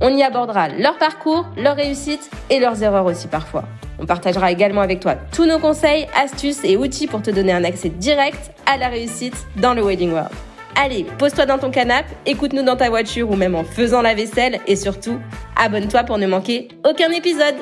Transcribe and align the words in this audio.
On 0.00 0.14
y 0.14 0.22
abordera 0.22 0.68
leur 0.68 0.98
parcours, 0.98 1.46
leurs 1.56 1.76
réussites 1.76 2.30
et 2.50 2.60
leurs 2.60 2.82
erreurs 2.82 3.06
aussi 3.06 3.28
parfois. 3.28 3.64
On 3.98 4.04
partagera 4.04 4.52
également 4.52 4.82
avec 4.82 5.00
toi 5.00 5.14
tous 5.32 5.46
nos 5.46 5.58
conseils, 5.58 6.06
astuces 6.14 6.64
et 6.64 6.76
outils 6.76 7.06
pour 7.06 7.22
te 7.22 7.30
donner 7.30 7.52
un 7.52 7.64
accès 7.64 7.88
direct 7.88 8.52
à 8.66 8.76
la 8.76 8.88
réussite 8.88 9.46
dans 9.56 9.72
le 9.72 9.82
Wedding 9.82 10.12
World. 10.12 10.30
Allez, 10.78 11.06
pose-toi 11.18 11.46
dans 11.46 11.56
ton 11.56 11.70
canapé, 11.70 12.10
écoute-nous 12.26 12.62
dans 12.62 12.76
ta 12.76 12.90
voiture 12.90 13.30
ou 13.30 13.36
même 13.36 13.54
en 13.54 13.64
faisant 13.64 14.02
la 14.02 14.14
vaisselle 14.14 14.60
et 14.66 14.76
surtout, 14.76 15.18
abonne-toi 15.56 16.04
pour 16.04 16.18
ne 16.18 16.26
manquer 16.26 16.68
aucun 16.84 17.10
épisode. 17.10 17.54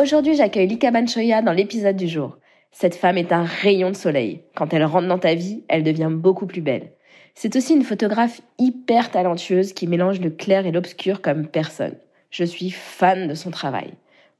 Aujourd'hui, 0.00 0.34
j'accueille 0.34 0.66
Lika 0.66 0.90
Banchoya 0.90 1.42
dans 1.42 1.52
l'épisode 1.52 1.96
du 1.96 2.08
jour. 2.08 2.38
Cette 2.72 2.94
femme 2.94 3.18
est 3.18 3.32
un 3.32 3.44
rayon 3.44 3.90
de 3.90 3.96
soleil. 3.96 4.44
Quand 4.54 4.72
elle 4.72 4.84
rentre 4.84 5.08
dans 5.08 5.18
ta 5.18 5.34
vie, 5.34 5.64
elle 5.68 5.82
devient 5.82 6.10
beaucoup 6.10 6.46
plus 6.46 6.62
belle. 6.62 6.92
C'est 7.38 7.54
aussi 7.54 7.74
une 7.74 7.84
photographe 7.84 8.40
hyper 8.58 9.10
talentueuse 9.10 9.74
qui 9.74 9.86
mélange 9.86 10.22
le 10.22 10.30
clair 10.30 10.64
et 10.64 10.72
l'obscur 10.72 11.20
comme 11.20 11.46
personne. 11.46 11.94
Je 12.30 12.44
suis 12.44 12.70
fan 12.70 13.28
de 13.28 13.34
son 13.34 13.50
travail. 13.50 13.92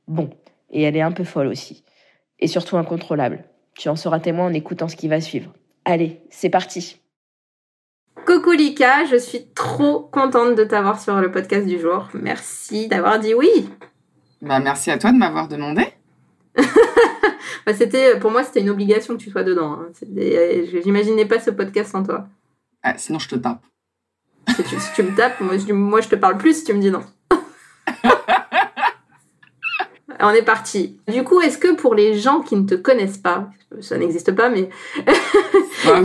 Bon, 0.08 0.30
et 0.70 0.83
elle 0.83 0.97
est 0.97 1.03
un 1.03 1.12
peu 1.12 1.22
folle 1.22 1.48
aussi. 1.48 1.84
Et 2.38 2.47
surtout 2.47 2.78
incontrôlable. 2.78 3.44
Tu 3.77 3.91
en 3.91 3.97
seras 3.97 4.19
témoin 4.19 4.47
en 4.47 4.55
écoutant 4.55 4.88
ce 4.88 4.97
qui 4.97 5.08
va 5.08 5.20
suivre. 5.20 5.53
Allez, 5.84 6.22
c'est 6.30 6.48
parti. 6.48 6.98
Coucou 8.25 8.53
Lika, 8.53 9.05
je 9.05 9.16
suis 9.16 9.44
trop 9.55 10.00
contente 10.00 10.56
de 10.56 10.64
t'avoir 10.64 10.98
sur 10.98 11.20
le 11.20 11.31
podcast 11.31 11.66
du 11.66 11.78
jour. 11.78 12.08
Merci 12.14 12.88
d'avoir 12.88 13.20
dit 13.20 13.34
oui. 13.34 13.69
Bah, 14.41 14.58
merci 14.58 14.91
à 14.91 14.97
toi 14.97 15.12
de 15.12 15.19
m'avoir 15.19 15.48
demandé. 15.48 15.86
bah, 16.56 17.75
c'était, 17.75 18.19
pour 18.19 18.31
moi, 18.31 18.42
c'était 18.42 18.62
une 18.62 18.70
obligation 18.70 19.19
que 19.19 19.22
tu 19.22 19.31
sois 19.31 19.44
dedans. 19.44 19.75
Hein. 19.75 19.92
J'imaginais 20.83 21.27
pas 21.27 21.41
ce 21.41 21.50
podcast 21.50 21.92
sans 21.92 22.03
toi. 22.03 22.27
Ah, 22.88 22.94
sinon, 22.98 23.18
je 23.18 23.28
te 23.28 23.34
tape. 23.34 23.64
Si 24.54 24.62
tu, 24.94 25.02
me 25.02 25.12
tapes, 25.16 25.40
moi 25.40 25.58
je, 25.58 25.72
moi 25.72 26.00
je 26.00 26.06
te 26.08 26.14
parle 26.14 26.38
plus 26.38 26.58
si 26.58 26.64
tu 26.64 26.72
me 26.72 26.78
dis 26.80 26.92
non. 26.92 27.02
On 30.20 30.30
est 30.30 30.44
parti. 30.44 31.00
Du 31.08 31.24
coup, 31.24 31.40
est-ce 31.40 31.58
que 31.58 31.74
pour 31.74 31.96
les 31.96 32.16
gens 32.16 32.42
qui 32.42 32.54
ne 32.54 32.64
te 32.64 32.76
connaissent 32.76 33.18
pas, 33.18 33.50
ça 33.80 33.98
n'existe 33.98 34.30
pas, 34.36 34.48
mais. 34.48 34.70
mais 35.04 35.14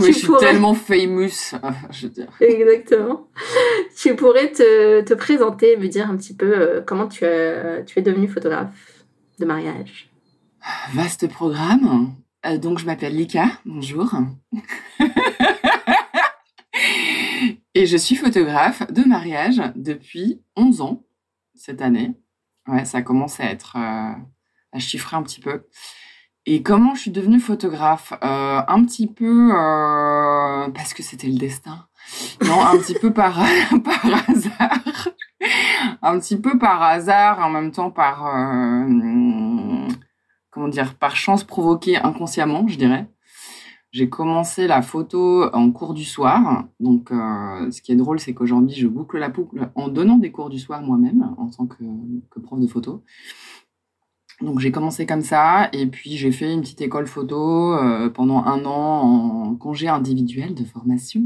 je 0.00 0.10
suis 0.10 0.26
tellement 0.40 0.74
famous, 0.74 1.54
je 1.92 2.08
veux 2.08 2.12
dire. 2.12 2.26
Exactement. 2.40 3.28
Tu 3.96 4.16
pourrais 4.16 4.50
te, 4.50 5.02
te 5.02 5.14
présenter, 5.14 5.76
me 5.76 5.86
dire 5.86 6.10
un 6.10 6.16
petit 6.16 6.34
peu 6.34 6.52
euh, 6.52 6.80
comment 6.84 7.06
tu, 7.06 7.24
as, 7.24 7.82
tu 7.84 8.00
es 8.00 8.02
devenu 8.02 8.26
photographe 8.26 9.04
de 9.38 9.44
mariage. 9.44 10.10
Vaste 10.94 11.28
programme. 11.28 12.12
Euh, 12.44 12.58
donc, 12.58 12.80
je 12.80 12.86
m'appelle 12.86 13.14
Lika. 13.14 13.46
Bonjour. 13.64 14.10
Et 17.74 17.86
je 17.86 17.96
suis 17.96 18.16
photographe 18.16 18.82
de 18.92 19.02
mariage 19.02 19.62
depuis 19.76 20.42
11 20.56 20.82
ans 20.82 21.04
cette 21.54 21.80
année. 21.80 22.12
Ouais, 22.66 22.84
ça 22.84 23.00
commence 23.02 23.40
à 23.40 23.44
être 23.44 23.76
euh, 23.76 24.12
à 24.72 24.78
chiffrer 24.78 25.16
un 25.16 25.22
petit 25.22 25.40
peu. 25.40 25.66
Et 26.44 26.62
comment 26.62 26.94
je 26.94 27.00
suis 27.02 27.10
devenue 27.10 27.40
photographe? 27.40 28.12
Euh, 28.22 28.60
Un 28.68 28.84
petit 28.84 29.06
peu 29.06 29.52
euh, 29.54 30.68
parce 30.70 30.92
que 30.92 31.02
c'était 31.02 31.28
le 31.28 31.38
destin. 31.38 31.86
Non, 32.44 32.60
un 32.62 32.76
petit 32.78 32.94
peu 32.94 33.12
par, 33.12 33.36
par 33.84 34.28
hasard. 34.28 35.08
un 36.02 36.18
petit 36.18 36.38
peu 36.38 36.58
par 36.58 36.82
hasard, 36.82 37.38
en 37.40 37.48
même 37.48 37.70
temps 37.70 37.90
par 37.90 38.24
comment 40.50 40.68
dire, 40.68 40.94
par 40.96 41.16
chance 41.16 41.42
provoquée 41.42 41.96
inconsciemment, 41.96 42.68
je 42.68 42.76
dirais. 42.76 43.06
J'ai 43.92 44.08
commencé 44.08 44.66
la 44.66 44.80
photo 44.80 45.44
en 45.52 45.70
cours 45.70 45.92
du 45.92 46.04
soir. 46.04 46.64
Donc, 46.80 47.12
euh, 47.12 47.70
ce 47.70 47.82
qui 47.82 47.92
est 47.92 47.96
drôle, 47.96 48.18
c'est 48.20 48.32
qu'aujourd'hui, 48.32 48.74
je 48.74 48.88
boucle 48.88 49.18
la 49.18 49.28
boucle 49.28 49.70
en 49.74 49.88
donnant 49.88 50.16
des 50.16 50.32
cours 50.32 50.48
du 50.48 50.58
soir 50.58 50.80
moi-même, 50.80 51.34
en 51.36 51.50
tant 51.50 51.66
que, 51.66 51.84
prof 52.42 52.58
de 52.58 52.66
photo. 52.66 53.04
Donc, 54.40 54.60
j'ai 54.60 54.72
commencé 54.72 55.04
comme 55.04 55.20
ça. 55.20 55.68
Et 55.74 55.86
puis, 55.86 56.16
j'ai 56.16 56.32
fait 56.32 56.54
une 56.54 56.62
petite 56.62 56.80
école 56.80 57.06
photo 57.06 57.74
euh, 57.74 58.08
pendant 58.08 58.42
un 58.42 58.64
an 58.64 59.50
en 59.50 59.54
congé 59.56 59.88
individuel 59.88 60.54
de 60.54 60.64
formation, 60.64 61.24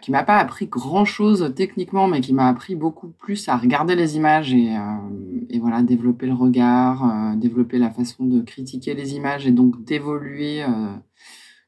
qui 0.00 0.10
m'a 0.12 0.24
pas 0.24 0.38
appris 0.38 0.68
grand-chose 0.68 1.52
techniquement, 1.54 2.08
mais 2.08 2.22
qui 2.22 2.32
m'a 2.32 2.48
appris 2.48 2.74
beaucoup 2.74 3.08
plus 3.08 3.50
à 3.50 3.58
regarder 3.58 3.96
les 3.96 4.16
images 4.16 4.54
et, 4.54 4.74
euh, 4.74 5.44
et 5.50 5.58
voilà, 5.58 5.82
développer 5.82 6.26
le 6.26 6.32
regard, 6.32 7.36
développer 7.36 7.76
la 7.76 7.90
façon 7.90 8.24
de 8.24 8.40
critiquer 8.40 8.94
les 8.94 9.14
images 9.14 9.46
et 9.46 9.52
donc 9.52 9.84
d'évoluer 9.84 10.64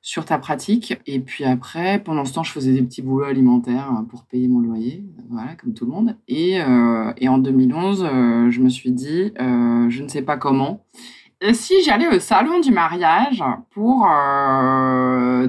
sur 0.04 0.26
ta 0.26 0.38
pratique. 0.38 1.00
Et 1.06 1.18
puis 1.18 1.44
après, 1.44 1.98
pendant 1.98 2.26
ce 2.26 2.34
temps, 2.34 2.42
je 2.42 2.52
faisais 2.52 2.72
des 2.72 2.82
petits 2.82 3.00
boulots 3.00 3.24
alimentaires 3.24 3.90
euh, 3.90 4.02
pour 4.02 4.24
payer 4.24 4.48
mon 4.48 4.60
loyer, 4.60 5.02
voilà, 5.30 5.56
comme 5.56 5.72
tout 5.72 5.86
le 5.86 5.92
monde. 5.92 6.16
Et, 6.28 6.60
euh, 6.60 7.10
et 7.16 7.28
en 7.28 7.38
2011, 7.38 8.04
euh, 8.04 8.50
je 8.50 8.60
me 8.60 8.68
suis 8.68 8.92
dit, 8.92 9.32
je 9.38 10.02
ne 10.02 10.08
sais 10.08 10.20
pas 10.20 10.36
comment, 10.36 10.84
si 11.52 11.82
j'allais 11.82 12.06
au 12.06 12.20
salon 12.20 12.60
du 12.60 12.70
mariage 12.70 13.42
pour 13.70 14.06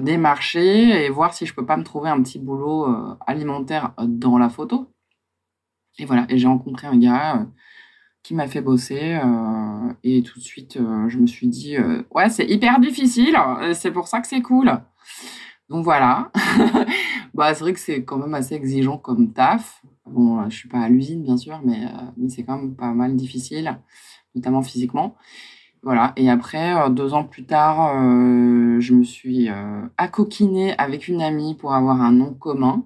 démarcher 0.01 1.05
et 1.05 1.09
voir 1.09 1.33
si 1.33 1.45
je 1.45 1.53
peux 1.53 1.66
pas 1.66 1.77
me 1.77 1.83
trouver 1.83 2.09
un 2.09 2.22
petit 2.22 2.39
boulot 2.39 2.87
alimentaire 3.27 3.93
dans 4.01 4.37
la 4.37 4.49
photo? 4.49 4.89
Et 5.99 6.05
voilà, 6.05 6.25
et 6.27 6.37
j'ai 6.37 6.47
rencontré 6.47 6.87
un 6.87 6.97
gars 6.97 7.45
qui 8.25 8.33
m'a 8.33 8.47
fait 8.47 8.61
bosser. 8.61 9.19
Euh, 9.23 9.93
et 10.03 10.23
tout 10.23 10.39
de 10.39 10.43
suite, 10.43 10.77
euh, 10.77 11.07
je 11.07 11.19
me 11.19 11.27
suis 11.27 11.47
dit, 11.47 11.77
euh, 11.77 12.01
ouais, 12.09 12.29
c'est 12.29 12.45
hyper 12.45 12.79
difficile, 12.79 13.37
c'est 13.73 13.91
pour 13.91 14.07
ça 14.07 14.19
que 14.19 14.27
c'est 14.27 14.41
cool. 14.41 14.71
Donc 15.69 15.83
voilà. 15.83 16.31
bah, 17.35 17.53
c'est 17.53 17.59
vrai 17.61 17.73
que 17.73 17.79
c'est 17.79 18.03
quand 18.03 18.17
même 18.17 18.33
assez 18.33 18.55
exigeant 18.55 18.97
comme 18.97 19.31
taf. 19.31 19.83
Bon, 20.07 20.49
je 20.49 20.55
suis 20.55 20.67
pas 20.67 20.79
à 20.79 20.89
l'usine, 20.89 21.21
bien 21.21 21.37
sûr, 21.37 21.59
mais, 21.63 21.81
mais 22.17 22.29
c'est 22.29 22.43
quand 22.43 22.57
même 22.57 22.75
pas 22.75 22.91
mal 22.91 23.15
difficile, 23.15 23.77
notamment 24.33 24.63
physiquement. 24.63 25.15
Voilà. 25.83 26.13
Et 26.15 26.29
après, 26.29 26.89
deux 26.89 27.13
ans 27.13 27.25
plus 27.25 27.45
tard, 27.45 27.93
je 28.79 28.93
me 28.93 29.03
suis 29.03 29.49
accoquinée 29.97 30.75
avec 30.77 31.07
une 31.07 31.21
amie 31.21 31.53
pour 31.55 31.73
avoir 31.75 32.01
un 32.01 32.11
nom 32.11 32.33
commun. 32.33 32.85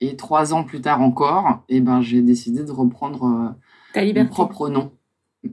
Et 0.00 0.14
trois 0.14 0.54
ans 0.54 0.62
plus 0.62 0.80
tard 0.80 1.02
encore, 1.02 1.64
et 1.68 1.78
eh 1.78 1.80
ben, 1.80 2.00
j'ai 2.00 2.22
décidé 2.22 2.62
de 2.62 2.70
reprendre 2.70 3.56
ta 3.92 4.04
liberté. 4.04 4.28
Mon 4.28 4.34
propre 4.34 4.68
nom. 4.68 4.92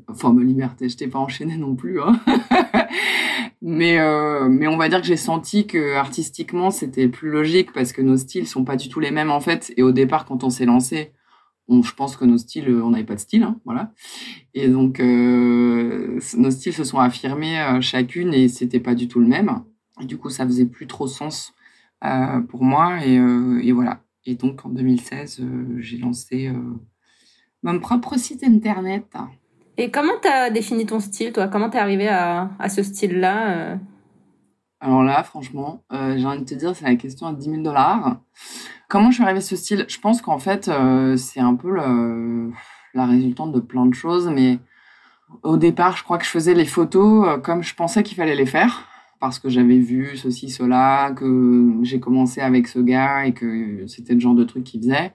Enfin, 0.08 0.34
ma 0.34 0.44
liberté, 0.44 0.90
je 0.90 0.98
t'ai 0.98 1.08
pas 1.08 1.20
enchaîné 1.20 1.58
non 1.58 1.76
plus. 1.76 2.02
Hein. 2.02 2.20
mais, 3.62 4.00
euh, 4.00 4.48
mais 4.50 4.68
on 4.68 4.78
va 4.78 4.90
dire 4.90 5.02
que 5.02 5.08
j'ai 5.08 5.18
senti 5.18 5.68
que 5.68 5.96
artistiquement, 5.96 6.72
c'était 6.72 7.08
plus 7.08 7.30
logique 7.30 7.72
parce 7.72 7.92
que 7.92 8.02
nos 8.02 8.18
styles 8.18 8.48
sont 8.48 8.66
pas 8.66 8.78
du 8.78 8.90
tout 8.90 9.00
les 9.00 9.12
mêmes 9.12 9.32
en 9.32 9.40
fait. 9.40 9.74
Et 9.78 9.84
au 9.84 9.92
départ, 9.92 10.26
quand 10.26 10.44
on 10.44 10.50
s'est 10.50 10.66
lancé, 10.66 11.12
on, 11.68 11.84
je 11.84 11.94
pense 11.94 12.18
que 12.18 12.26
nos 12.26 12.38
styles, 12.38 12.70
on 12.70 12.92
n'avait 12.92 13.04
pas 13.06 13.16
de 13.16 13.20
style, 13.20 13.44
hein, 13.44 13.60
voilà. 13.66 13.92
Et 14.54 14.68
donc, 14.68 15.00
euh, 15.00 16.20
nos 16.38 16.52
styles 16.52 16.74
se 16.74 16.84
sont 16.84 17.00
affirmés 17.00 17.60
euh, 17.60 17.82
chacune 17.82 18.34
et 18.34 18.48
c'était 18.48 18.80
pas 18.80 18.96
du 18.96 19.08
tout 19.08 19.20
le 19.20 19.28
même. 19.28 19.64
Et 20.02 20.06
du 20.06 20.18
coup, 20.18 20.30
ça 20.30 20.46
faisait 20.46 20.66
plus 20.66 20.88
trop 20.88 21.08
sens 21.08 21.54
pour 22.50 22.64
moi. 22.64 23.04
Et, 23.04 23.16
et, 23.16 23.72
voilà. 23.72 24.04
Et 24.26 24.36
donc, 24.36 24.64
en 24.66 24.70
2016, 24.70 25.42
j'ai 25.80 25.98
lancé 25.98 26.52
mon 27.66 27.80
propre 27.80 28.16
site 28.18 28.44
internet. 28.44 29.06
Et 29.78 29.90
comment 29.92 30.14
tu 30.22 30.28
as 30.28 30.52
défini 30.52 30.86
ton 30.86 31.00
style, 31.00 31.34
toi? 31.34 31.48
Comment 31.48 31.70
tu 31.70 31.78
es 31.78 31.80
arrivé 31.80 32.08
à, 32.08 32.52
à 32.60 32.70
ce 32.70 32.84
style-là 32.84 33.58
euh? 33.58 33.76
Alors 34.80 35.04
là, 35.04 35.24
franchement, 35.24 35.84
euh, 35.92 36.16
j'ai 36.16 36.26
envie 36.26 36.42
de 36.42 36.46
te 36.46 36.54
dire, 36.54 36.76
c'est 36.76 36.86
la 36.86 36.96
question 36.96 37.26
à 37.26 37.34
10 37.34 37.44
000 37.44 37.62
dollars. 37.64 38.20
Comment 38.88 39.10
je 39.10 39.16
suis 39.16 39.24
arrivée 39.24 39.40
à 39.40 39.42
ce 39.42 39.56
style? 39.56 39.86
Je 39.90 40.00
pense 40.00 40.22
qu'en 40.22 40.38
fait, 40.38 40.68
euh, 40.68 41.18
c'est 41.18 41.40
un 41.40 41.56
peu 41.56 41.76
la 42.94 43.06
résultante 43.08 43.52
de 43.52 43.60
plein 43.60 43.88
de 43.88 43.96
choses, 43.96 44.30
mais 44.30 44.60
au 45.42 45.58
départ, 45.58 45.98
je 45.98 46.04
crois 46.04 46.20
que 46.20 46.26
je 46.26 46.30
faisais 46.30 46.54
les 46.54 46.66
photos 46.66 47.42
comme 47.42 47.64
je 47.64 47.74
pensais 47.74 48.04
qu'il 48.04 48.16
fallait 48.16 48.36
les 48.36 48.46
faire, 48.46 48.88
parce 49.20 49.40
que 49.40 49.50
j'avais 49.50 49.80
vu 49.80 50.18
ceci, 50.18 50.52
cela, 50.52 51.12
que 51.16 51.80
j'ai 51.82 52.00
commencé 52.00 52.42
avec 52.42 52.68
ce 52.68 52.78
gars 52.78 53.26
et 53.26 53.34
que 53.34 53.88
c'était 53.88 54.14
le 54.14 54.20
genre 54.20 54.36
de 54.36 54.44
truc 54.44 54.66
qu'il 54.66 54.82
faisait. 54.82 55.14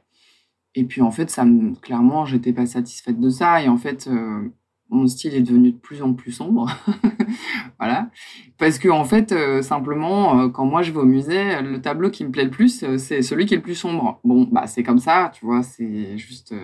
Et 0.75 0.85
puis 0.85 1.03
en 1.03 1.11
fait, 1.11 1.31
ça 1.31 1.45
me, 1.45 1.75
clairement, 1.75 2.25
j'étais 2.25 2.53
pas 2.53 2.67
satisfaite 2.67 3.19
de 3.19 3.29
ça. 3.29 3.63
Et 3.63 3.69
en 3.69 3.77
fait, 3.77 4.07
euh, 4.07 4.49
mon 4.89 5.07
style 5.07 5.35
est 5.35 5.43
devenu 5.43 5.73
de 5.73 5.77
plus 5.77 6.03
en 6.03 6.15
plus 6.15 6.33
sombre. 6.33 6.71
voilà. 7.79 8.11
Parce 8.57 8.79
que 8.79 8.89
en 8.89 9.05
fait, 9.05 9.33
euh, 9.33 9.63
simplement, 9.63 10.41
euh, 10.41 10.49
quand 10.49 10.65
moi 10.65 10.83
je 10.83 10.93
vais 10.93 11.01
au 11.01 11.05
musée, 11.05 11.61
le 11.63 11.81
tableau 11.81 12.11
qui 12.11 12.25
me 12.25 12.31
plaît 12.31 12.45
le 12.45 12.51
plus, 12.51 12.85
c'est 12.99 13.23
celui 13.23 13.47
qui 13.47 13.55
est 13.55 13.59
le 13.59 13.63
plus 13.63 13.75
sombre. 13.75 14.21
Bon, 14.25 14.45
bah 14.51 14.67
c'est 14.67 14.83
comme 14.83 14.99
ça, 14.99 15.33
tu 15.35 15.45
vois, 15.45 15.63
c'est 15.63 16.17
juste. 16.19 16.55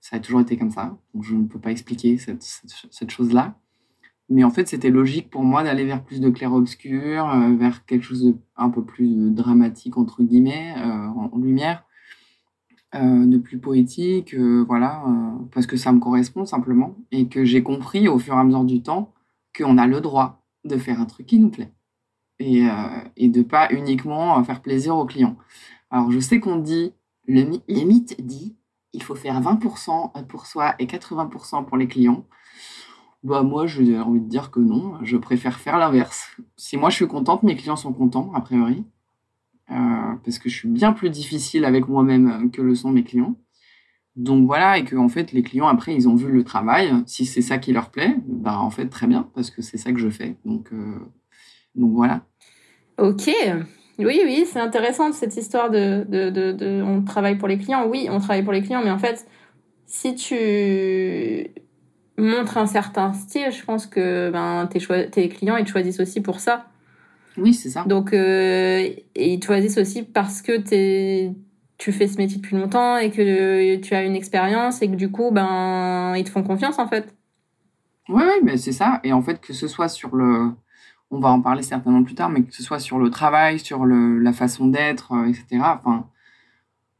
Ça 0.00 0.16
a 0.16 0.20
toujours 0.20 0.40
été 0.40 0.56
comme 0.56 0.70
ça. 0.70 0.96
Je 1.20 1.34
ne 1.34 1.44
peux 1.44 1.58
pas 1.58 1.70
expliquer 1.70 2.16
cette, 2.16 2.42
cette, 2.42 3.10
chose-là. 3.10 3.58
Mais 4.30 4.42
en 4.42 4.50
fait, 4.50 4.66
c'était 4.66 4.88
logique 4.88 5.28
pour 5.28 5.42
moi 5.42 5.62
d'aller 5.62 5.84
vers 5.84 6.02
plus 6.02 6.20
de 6.20 6.30
clair-obscur, 6.30 7.26
vers 7.58 7.84
quelque 7.84 8.04
chose 8.04 8.24
de 8.24 8.36
un 8.56 8.70
peu 8.70 8.82
plus 8.84 9.30
dramatique, 9.30 9.98
entre 9.98 10.22
guillemets, 10.22 10.74
en, 10.78 11.30
lumière, 11.36 11.84
euh, 12.94 13.26
de 13.26 13.38
plus 13.38 13.58
poétique, 13.58 14.34
voilà, 14.34 15.04
parce 15.52 15.66
que 15.66 15.76
ça 15.76 15.92
me 15.92 16.00
correspond 16.00 16.44
simplement. 16.46 16.96
Et 17.12 17.28
que 17.28 17.44
j'ai 17.44 17.62
compris 17.62 18.08
au 18.08 18.18
fur 18.18 18.34
et 18.34 18.38
à 18.38 18.44
mesure 18.44 18.64
du 18.64 18.82
temps 18.82 19.12
qu'on 19.56 19.78
a 19.78 19.86
le 19.86 20.00
droit 20.00 20.42
de 20.64 20.76
faire 20.76 21.00
un 21.00 21.06
truc 21.06 21.26
qui 21.26 21.38
nous 21.38 21.50
plaît. 21.50 21.72
Et, 22.40 22.66
et 23.16 23.28
de 23.28 23.42
pas 23.42 23.68
uniquement 23.72 24.42
faire 24.44 24.62
plaisir 24.62 24.96
aux 24.96 25.06
clients. 25.06 25.36
Alors, 25.90 26.12
je 26.12 26.20
sais 26.20 26.38
qu'on 26.38 26.56
dit, 26.56 26.92
le, 27.26 27.44
les 27.66 27.84
mythes 27.84 28.24
dit, 28.24 28.56
il 28.92 29.02
faut 29.02 29.14
faire 29.14 29.40
20% 29.40 30.26
pour 30.26 30.46
soi 30.46 30.74
et 30.78 30.86
80% 30.86 31.64
pour 31.64 31.76
les 31.76 31.88
clients. 31.88 32.26
Bah 33.22 33.42
moi, 33.42 33.66
j'ai 33.66 33.98
envie 33.98 34.20
de 34.20 34.28
dire 34.28 34.50
que 34.50 34.60
non. 34.60 34.98
Je 35.02 35.16
préfère 35.16 35.58
faire 35.58 35.78
l'inverse. 35.78 36.36
Si 36.56 36.76
moi 36.76 36.90
je 36.90 36.96
suis 36.96 37.08
contente, 37.08 37.42
mes 37.42 37.56
clients 37.56 37.76
sont 37.76 37.92
contents, 37.92 38.32
a 38.34 38.40
priori. 38.40 38.84
Euh, 39.70 39.74
parce 40.24 40.38
que 40.38 40.48
je 40.48 40.56
suis 40.56 40.68
bien 40.68 40.92
plus 40.92 41.10
difficile 41.10 41.64
avec 41.64 41.88
moi-même 41.88 42.50
que 42.50 42.62
le 42.62 42.74
sont 42.74 42.90
mes 42.90 43.04
clients. 43.04 43.36
Donc 44.16 44.46
voilà, 44.46 44.78
et 44.78 44.84
que 44.84 44.96
en 44.96 45.08
fait, 45.08 45.32
les 45.32 45.42
clients, 45.42 45.68
après, 45.68 45.94
ils 45.94 46.08
ont 46.08 46.16
vu 46.16 46.32
le 46.32 46.42
travail. 46.42 46.92
Si 47.06 47.24
c'est 47.24 47.42
ça 47.42 47.58
qui 47.58 47.72
leur 47.72 47.90
plaît, 47.90 48.16
bah 48.26 48.58
en 48.58 48.70
fait, 48.70 48.86
très 48.86 49.06
bien, 49.06 49.28
parce 49.34 49.50
que 49.50 49.62
c'est 49.62 49.76
ça 49.76 49.92
que 49.92 49.98
je 49.98 50.08
fais. 50.08 50.36
Donc, 50.44 50.72
euh, 50.72 50.98
voilà. 51.76 52.22
Ok. 52.98 53.30
Oui, 53.98 54.20
oui, 54.24 54.44
c'est 54.46 54.60
intéressant 54.60 55.12
cette 55.12 55.36
histoire 55.36 55.70
de, 55.70 56.04
de, 56.08 56.30
de, 56.30 56.82
on 56.82 57.02
travaille 57.02 57.36
pour 57.36 57.48
les 57.48 57.58
clients. 57.58 57.86
Oui, 57.86 58.08
on 58.10 58.18
travaille 58.18 58.42
pour 58.42 58.52
les 58.52 58.62
clients, 58.62 58.82
mais 58.82 58.90
en 58.90 58.98
fait, 58.98 59.26
si 59.86 60.14
tu 60.14 61.50
montre 62.16 62.58
un 62.58 62.66
certain 62.66 63.12
style, 63.12 63.52
je 63.52 63.64
pense 63.64 63.86
que 63.86 64.30
ben, 64.30 64.66
tes, 64.66 65.10
tes 65.10 65.28
clients, 65.28 65.56
ils 65.56 65.64
te 65.64 65.70
choisissent 65.70 66.00
aussi 66.00 66.20
pour 66.20 66.40
ça. 66.40 66.66
Oui, 67.38 67.54
c'est 67.54 67.70
ça. 67.70 67.84
Donc, 67.84 68.12
euh, 68.12 68.80
et 69.14 69.34
ils 69.34 69.40
te 69.40 69.46
choisissent 69.46 69.78
aussi 69.78 70.02
parce 70.02 70.42
que 70.42 70.52
es, 70.72 71.32
tu 71.78 71.92
fais 71.92 72.08
ce 72.08 72.18
métier 72.18 72.38
depuis 72.38 72.56
longtemps 72.56 72.96
et 72.96 73.10
que 73.10 73.76
tu 73.76 73.94
as 73.94 74.04
une 74.04 74.16
expérience 74.16 74.82
et 74.82 74.88
que 74.88 74.96
du 74.96 75.10
coup, 75.10 75.30
ben, 75.30 76.14
ils 76.16 76.24
te 76.24 76.30
font 76.30 76.42
confiance 76.42 76.78
en 76.78 76.88
fait. 76.88 77.14
Oui, 78.08 78.22
oui, 78.24 78.40
mais 78.42 78.56
c'est 78.56 78.72
ça. 78.72 79.00
Et 79.04 79.12
en 79.12 79.22
fait, 79.22 79.40
que 79.40 79.52
ce 79.52 79.68
soit 79.68 79.88
sur 79.88 80.16
le. 80.16 80.50
On 81.10 81.20
va 81.20 81.30
en 81.30 81.40
parler 81.40 81.62
certainement 81.62 82.02
plus 82.02 82.14
tard, 82.14 82.28
mais 82.28 82.42
que 82.42 82.54
ce 82.54 82.62
soit 82.62 82.78
sur 82.78 82.98
le 82.98 83.08
travail, 83.08 83.58
sur 83.58 83.86
le, 83.86 84.18
la 84.18 84.32
façon 84.32 84.66
d'être, 84.66 85.12
euh, 85.12 85.26
etc. 85.26 85.62
Enfin, 85.62 86.06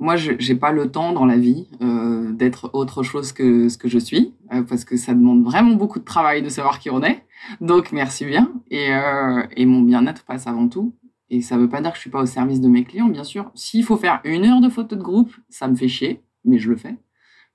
moi, 0.00 0.16
je 0.16 0.32
n'ai 0.32 0.58
pas 0.58 0.70
le 0.70 0.90
temps 0.90 1.12
dans 1.12 1.26
la 1.26 1.36
vie 1.36 1.66
euh, 1.82 2.32
d'être 2.32 2.70
autre 2.72 3.02
chose 3.02 3.32
que 3.32 3.68
ce 3.68 3.76
que 3.76 3.88
je 3.88 3.98
suis, 3.98 4.34
euh, 4.52 4.62
parce 4.62 4.84
que 4.84 4.96
ça 4.96 5.12
demande 5.12 5.42
vraiment 5.42 5.74
beaucoup 5.74 5.98
de 5.98 6.04
travail 6.04 6.40
de 6.40 6.48
savoir 6.48 6.78
qui 6.78 6.88
on 6.90 7.02
est. 7.02 7.24
Donc, 7.60 7.90
merci 7.90 8.24
bien. 8.24 8.52
Et, 8.70 8.94
euh, 8.94 9.42
et 9.56 9.66
mon 9.66 9.80
bien-être 9.80 10.24
passe 10.24 10.46
avant 10.46 10.68
tout. 10.68 10.94
Et 11.30 11.40
ça 11.40 11.56
ne 11.56 11.62
veut 11.62 11.68
pas 11.68 11.80
dire 11.80 11.90
que 11.90 11.96
je 11.96 12.02
suis 12.02 12.10
pas 12.10 12.22
au 12.22 12.26
service 12.26 12.60
de 12.60 12.68
mes 12.68 12.84
clients, 12.84 13.08
bien 13.08 13.24
sûr. 13.24 13.50
S'il 13.54 13.84
faut 13.84 13.96
faire 13.96 14.20
une 14.24 14.44
heure 14.44 14.60
de 14.60 14.68
photo 14.68 14.94
de 14.94 15.02
groupe, 15.02 15.32
ça 15.48 15.66
me 15.66 15.74
fait 15.74 15.88
chier, 15.88 16.22
mais 16.44 16.58
je 16.58 16.70
le 16.70 16.76
fais 16.76 16.96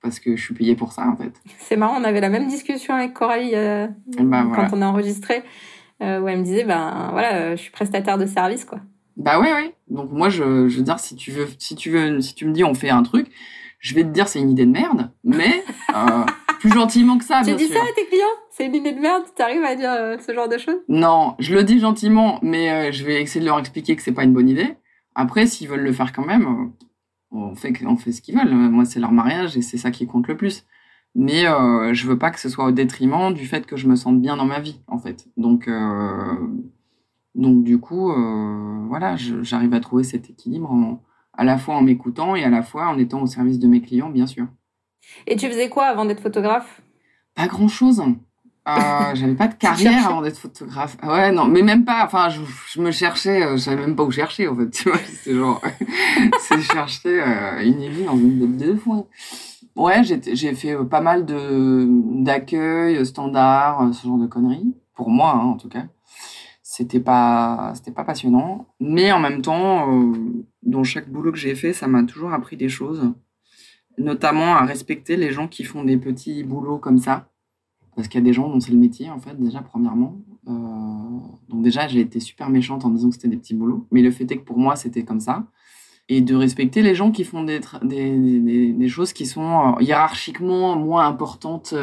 parce 0.01 0.19
que 0.19 0.35
je 0.35 0.43
suis 0.43 0.53
payée 0.53 0.75
pour 0.75 0.91
ça, 0.91 1.07
en 1.07 1.15
fait. 1.15 1.31
C'est 1.59 1.77
marrant, 1.77 1.97
on 1.97 2.03
avait 2.03 2.19
la 2.19 2.27
même 2.27 2.49
discussion 2.49 2.93
avec 2.93 3.13
Coralie 3.13 3.53
bah, 4.19 4.45
quand 4.53 4.67
on 4.73 4.81
a 4.81 4.85
enregistré, 4.85 5.43
où 6.01 6.27
elle 6.27 6.39
me 6.39 6.43
disait, 6.43 6.65
ben 6.65 7.07
voilà, 7.13 7.55
je 7.55 7.61
suis 7.61 7.71
prestataire 7.71 8.17
de 8.17 8.25
service, 8.25 8.65
quoi. 8.65 8.81
Bah 9.17 9.39
ouais, 9.39 9.51
ouais. 9.51 9.75
Donc 9.89 10.11
moi, 10.11 10.29
je, 10.29 10.67
je 10.67 10.77
veux 10.77 10.83
dire, 10.83 10.99
si 10.99 11.15
tu 11.15 11.31
veux, 11.31 11.47
si 11.59 11.75
tu 11.75 11.89
veux, 11.89 12.19
si 12.21 12.35
tu 12.35 12.45
me 12.45 12.53
dis 12.53 12.63
on 12.63 12.73
fait 12.73 12.89
un 12.89 13.03
truc, 13.03 13.27
je 13.83 13.93
vais 13.93 14.03
te 14.03 14.09
dire 14.09 14.27
c'est 14.27 14.39
une 14.39 14.49
idée 14.49 14.65
de 14.65 14.71
merde, 14.71 15.11
mais 15.23 15.63
euh, 15.93 16.23
plus 16.59 16.71
gentiment 16.71 17.17
que 17.17 17.25
ça. 17.25 17.41
Tu 17.43 17.53
dis 17.55 17.67
ça 17.67 17.79
à 17.79 17.93
tes 17.95 18.05
clients? 18.07 18.25
C'est 18.49 18.65
une 18.65 18.75
idée 18.75 18.93
de 18.93 18.99
merde? 18.99 19.23
Tu 19.35 19.41
arrives 19.41 19.63
à 19.63 19.75
dire 19.75 19.91
euh, 19.91 20.17
ce 20.25 20.33
genre 20.33 20.47
de 20.47 20.57
choses? 20.57 20.79
Non, 20.87 21.35
je 21.39 21.53
le 21.53 21.63
dis 21.63 21.79
gentiment, 21.79 22.39
mais 22.41 22.71
euh, 22.71 22.91
je 22.91 23.03
vais 23.03 23.21
essayer 23.21 23.41
de 23.41 23.45
leur 23.45 23.59
expliquer 23.59 23.95
que 23.95 24.01
c'est 24.01 24.13
pas 24.13 24.23
une 24.23 24.33
bonne 24.33 24.49
idée. 24.49 24.75
Après, 25.15 25.45
s'ils 25.45 25.67
veulent 25.67 25.81
le 25.83 25.91
faire 25.91 26.13
quand 26.13 26.25
même, 26.25 26.71
on 27.29 27.55
fait, 27.55 27.73
on 27.85 27.97
fait 27.97 28.13
ce 28.13 28.21
qu'ils 28.21 28.37
veulent. 28.37 28.53
Moi, 28.53 28.85
c'est 28.85 29.01
leur 29.01 29.11
mariage 29.11 29.57
et 29.57 29.61
c'est 29.61 29.77
ça 29.77 29.91
qui 29.91 30.07
compte 30.07 30.27
le 30.27 30.37
plus. 30.37 30.65
Mais 31.13 31.43
je 31.43 32.07
veux 32.07 32.17
pas 32.17 32.31
que 32.31 32.39
ce 32.39 32.49
soit 32.49 32.65
au 32.65 32.71
détriment 32.71 33.31
du 33.31 33.45
fait 33.45 33.67
que 33.67 33.75
je 33.75 33.87
me 33.87 33.95
sente 33.95 34.19
bien 34.19 34.37
dans 34.37 34.45
ma 34.45 34.59
vie, 34.59 34.81
en 34.87 34.97
fait. 34.97 35.27
Donc 35.37 35.69
donc 37.35 37.63
du 37.63 37.79
coup, 37.79 38.11
euh, 38.11 38.85
voilà, 38.87 39.15
j'arrive 39.15 39.73
à 39.73 39.79
trouver 39.79 40.03
cet 40.03 40.29
équilibre 40.29 40.99
à 41.35 41.43
la 41.43 41.57
fois 41.57 41.75
en 41.75 41.81
m'écoutant 41.81 42.35
et 42.35 42.43
à 42.43 42.49
la 42.49 42.61
fois 42.61 42.87
en 42.87 42.97
étant 42.97 43.21
au 43.21 43.27
service 43.27 43.57
de 43.59 43.67
mes 43.67 43.81
clients, 43.81 44.09
bien 44.09 44.27
sûr. 44.27 44.45
Et 45.25 45.35
tu 45.35 45.47
faisais 45.47 45.69
quoi 45.69 45.85
avant 45.85 46.05
d'être 46.05 46.21
photographe? 46.21 46.81
Pas 47.33 47.47
grand-chose. 47.47 48.01
Euh, 48.01 48.11
j'avais 49.15 49.33
pas 49.33 49.47
de 49.47 49.55
carrière 49.55 50.07
avant 50.07 50.21
d'être 50.21 50.37
photographe. 50.37 50.95
Ouais, 51.03 51.31
non, 51.31 51.45
mais 51.45 51.63
même 51.63 51.85
pas. 51.85 52.05
Enfin, 52.05 52.29
je, 52.29 52.79
me 52.79 52.91
cherchais, 52.91 53.43
euh, 53.43 53.53
je 53.53 53.63
savais 53.63 53.81
même 53.81 53.95
pas 53.95 54.03
où 54.03 54.11
chercher 54.11 54.47
en 54.47 54.55
fait. 54.55 54.69
Tu 54.69 54.89
vois, 54.89 54.99
c'est 55.23 55.33
genre, 55.33 55.59
c'est 56.39 56.61
chercher 56.61 57.19
une 57.63 57.81
idée 57.81 58.05
dans 58.05 58.15
une 58.15 58.45
bête 58.45 58.57
de 58.57 58.75
foin. 58.75 59.05
Ouais, 59.75 60.03
j'ai 60.03 60.53
fait 60.53 60.75
pas 60.85 61.01
mal 61.01 61.25
de 61.25 61.87
d'accueil, 62.23 63.03
standard, 63.03 63.91
ce 63.91 64.05
genre 64.05 64.19
de 64.19 64.27
conneries. 64.27 64.75
Pour 64.95 65.09
moi, 65.09 65.31
hein, 65.33 65.45
en 65.45 65.57
tout 65.57 65.67
cas 65.67 65.85
c'était 66.75 66.99
pas 66.99 67.71
c'était 67.75 67.91
pas 67.91 68.03
passionnant 68.03 68.65
mais 68.79 69.11
en 69.11 69.19
même 69.19 69.43
temps 69.43 69.93
euh, 69.93 70.43
dans 70.63 70.83
chaque 70.83 71.07
boulot 71.07 71.31
que 71.31 71.37
j'ai 71.37 71.53
fait 71.53 71.71
ça 71.71 71.85
m'a 71.87 72.03
toujours 72.03 72.33
appris 72.33 72.57
des 72.57 72.69
choses 72.69 73.13
notamment 73.97 74.55
à 74.55 74.65
respecter 74.65 75.15
les 75.15 75.31
gens 75.31 75.47
qui 75.47 75.63
font 75.63 75.83
des 75.83 75.97
petits 75.97 76.43
boulots 76.43 76.79
comme 76.79 76.97
ça. 76.97 77.29
Parce 77.95 78.07
qu'il 78.07 78.19
y 78.19 78.23
a 78.23 78.25
des 78.25 78.33
gens 78.33 78.49
dont 78.49 78.59
c'est 78.59 78.71
le 78.71 78.79
métier 78.79 79.11
en 79.11 79.19
fait 79.19 79.39
déjà 79.39 79.61
premièrement. 79.61 80.17
Euh, 80.47 80.51
donc 81.47 81.61
déjà 81.61 81.87
j'ai 81.87 81.99
été 81.99 82.19
super 82.19 82.49
méchante 82.49 82.85
en 82.85 82.89
disant 82.89 83.09
que 83.09 83.15
c'était 83.15 83.27
des 83.27 83.37
petits 83.37 83.53
boulots 83.53 83.87
mais 83.91 84.01
le 84.01 84.09
fait 84.09 84.29
est 84.31 84.37
que 84.37 84.43
pour 84.43 84.57
moi 84.57 84.75
c'était 84.75 85.03
comme 85.03 85.19
ça. 85.19 85.45
Et 86.09 86.21
de 86.21 86.35
respecter 86.35 86.81
les 86.81 86.95
gens 86.95 87.11
qui 87.11 87.23
font 87.23 87.43
des, 87.43 87.61
des, 87.83 88.73
des, 88.73 88.89
choses 88.89 89.13
qui 89.13 89.25
sont 89.27 89.77
euh, 89.77 89.81
hiérarchiquement 89.81 90.75
moins 90.75 91.07
importantes 91.07 91.75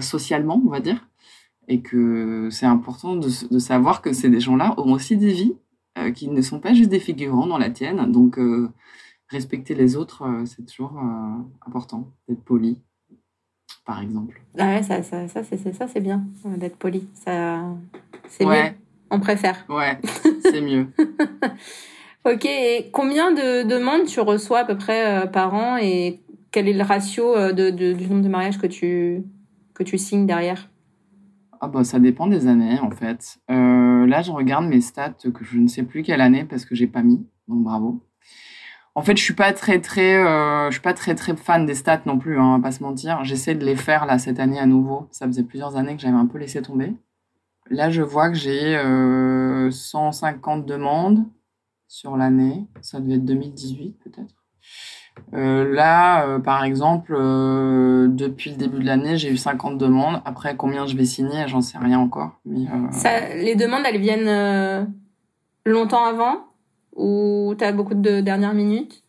socialement 0.00 0.60
on 0.66 0.70
va 0.70 0.80
dire 0.80 1.08
et 1.68 1.80
que 1.80 2.48
c'est 2.50 2.66
important 2.66 3.16
de, 3.16 3.28
de, 3.50 3.58
savoir 3.58 4.02
que 4.02 4.12
ces 4.12 4.40
gens-là 4.40 4.74
ont 4.78 4.92
aussi 4.92 5.16
des 5.16 5.32
vies 5.32 5.56
euh, 5.96 6.10
qui 6.10 6.28
ne 6.28 6.42
sont 6.42 6.58
pas 6.58 6.74
juste 6.74 6.90
des 6.90 6.98
figurants 6.98 7.46
dans 7.46 7.58
la 7.58 7.70
tienne. 7.70 8.10
Donc, 8.10 8.38
euh, 8.38 8.68
respecter 9.28 9.74
les 9.74 9.96
autres, 9.96 10.22
euh, 10.22 10.44
c'est 10.44 10.66
toujours 10.66 11.00
important 11.66 12.08
d'être 12.28 12.42
poli, 12.42 12.78
par 13.86 14.00
exemple. 14.02 14.42
Ah 14.58 14.66
ouais, 14.66 14.82
ça, 14.82 15.02
ça, 15.02 15.28
ça 15.28 15.44
c'est 15.44 15.72
ça, 15.72 15.86
c'est 15.86 16.00
bien 16.00 16.24
d'être 16.44 16.76
poli. 16.76 17.08
Ça, 17.14 17.62
c'est 18.28 18.44
mieux. 18.44 18.72
On 19.10 19.20
préfère. 19.20 19.64
Ouais, 19.68 19.98
c'est 20.42 20.60
mieux. 20.60 20.88
ok. 22.24 22.44
Et 22.44 22.90
combien 22.92 23.30
de 23.30 23.62
demandes 23.62 24.06
tu 24.06 24.20
reçois 24.20 24.60
à 24.60 24.64
peu 24.64 24.76
près 24.76 25.30
par 25.30 25.54
an 25.54 25.76
et 25.76 26.20
quel 26.50 26.68
est 26.68 26.72
le 26.72 26.82
ratio 26.82 27.52
de, 27.52 27.70
de, 27.70 27.92
du 27.92 28.08
nombre 28.08 28.22
de 28.22 28.28
mariages 28.28 28.58
que 28.58 28.66
tu 28.66 29.22
que 29.74 29.82
tu 29.82 29.98
signes 29.98 30.26
derrière? 30.26 30.68
Ah 31.64 31.68
bah, 31.68 31.82
ça 31.82 31.98
dépend 31.98 32.26
des 32.26 32.46
années 32.46 32.78
en 32.80 32.90
fait. 32.90 33.38
Euh, 33.50 34.06
là, 34.06 34.20
je 34.20 34.30
regarde 34.30 34.66
mes 34.66 34.82
stats 34.82 35.14
que 35.32 35.44
je 35.44 35.58
ne 35.58 35.66
sais 35.66 35.82
plus 35.82 36.02
quelle 36.02 36.20
année 36.20 36.44
parce 36.44 36.66
que 36.66 36.74
j'ai 36.74 36.86
pas 36.86 37.02
mis, 37.02 37.26
donc 37.48 37.62
bravo. 37.62 38.02
En 38.94 39.00
fait, 39.02 39.16
je 39.16 39.22
suis 39.22 39.34
pas 39.34 39.52
très 39.54 39.80
très, 39.80 40.16
euh, 40.16 40.66
je 40.66 40.72
suis 40.72 40.82
pas 40.82 40.92
très 40.92 41.14
très 41.14 41.34
fan 41.34 41.64
des 41.64 41.74
stats 41.74 42.02
non 42.04 42.18
plus, 42.18 42.38
hein, 42.38 42.60
pas 42.60 42.70
se 42.70 42.82
mentir. 42.82 43.24
J'essaie 43.24 43.54
de 43.54 43.64
les 43.64 43.76
faire 43.76 44.04
là 44.04 44.18
cette 44.18 44.38
année 44.40 44.58
à 44.58 44.66
nouveau. 44.66 45.08
Ça 45.10 45.26
faisait 45.26 45.42
plusieurs 45.42 45.76
années 45.76 45.96
que 45.96 46.02
j'avais 46.02 46.16
un 46.16 46.26
peu 46.26 46.36
laissé 46.36 46.60
tomber. 46.60 46.92
Là, 47.70 47.88
je 47.88 48.02
vois 48.02 48.28
que 48.28 48.36
j'ai 48.36 48.78
150 49.70 50.62
euh, 50.62 50.66
demandes 50.66 51.24
sur 51.88 52.18
l'année. 52.18 52.66
Ça 52.82 53.00
devait 53.00 53.14
être 53.14 53.24
2018 53.24 53.98
peut-être. 54.04 54.34
Euh, 55.34 55.72
là, 55.72 56.26
euh, 56.26 56.38
par 56.38 56.64
exemple, 56.64 57.14
euh, 57.16 58.06
depuis 58.08 58.50
le 58.50 58.56
début 58.56 58.78
de 58.78 58.86
l'année, 58.86 59.16
j'ai 59.16 59.30
eu 59.30 59.36
50 59.36 59.78
demandes. 59.78 60.20
Après, 60.24 60.56
combien 60.56 60.86
je 60.86 60.96
vais 60.96 61.04
signer, 61.04 61.48
j'en 61.48 61.60
sais 61.60 61.78
rien 61.78 61.98
encore. 61.98 62.38
Mais, 62.44 62.66
Ça, 62.92 63.34
les 63.34 63.56
demandes, 63.56 63.82
elles 63.84 64.00
viennent 64.00 64.94
longtemps 65.64 66.04
avant? 66.04 66.46
Ou 66.94 67.54
tu 67.58 67.64
as 67.64 67.72
beaucoup 67.72 67.94
de 67.94 68.20
dernières 68.20 68.54
minutes? 68.54 69.02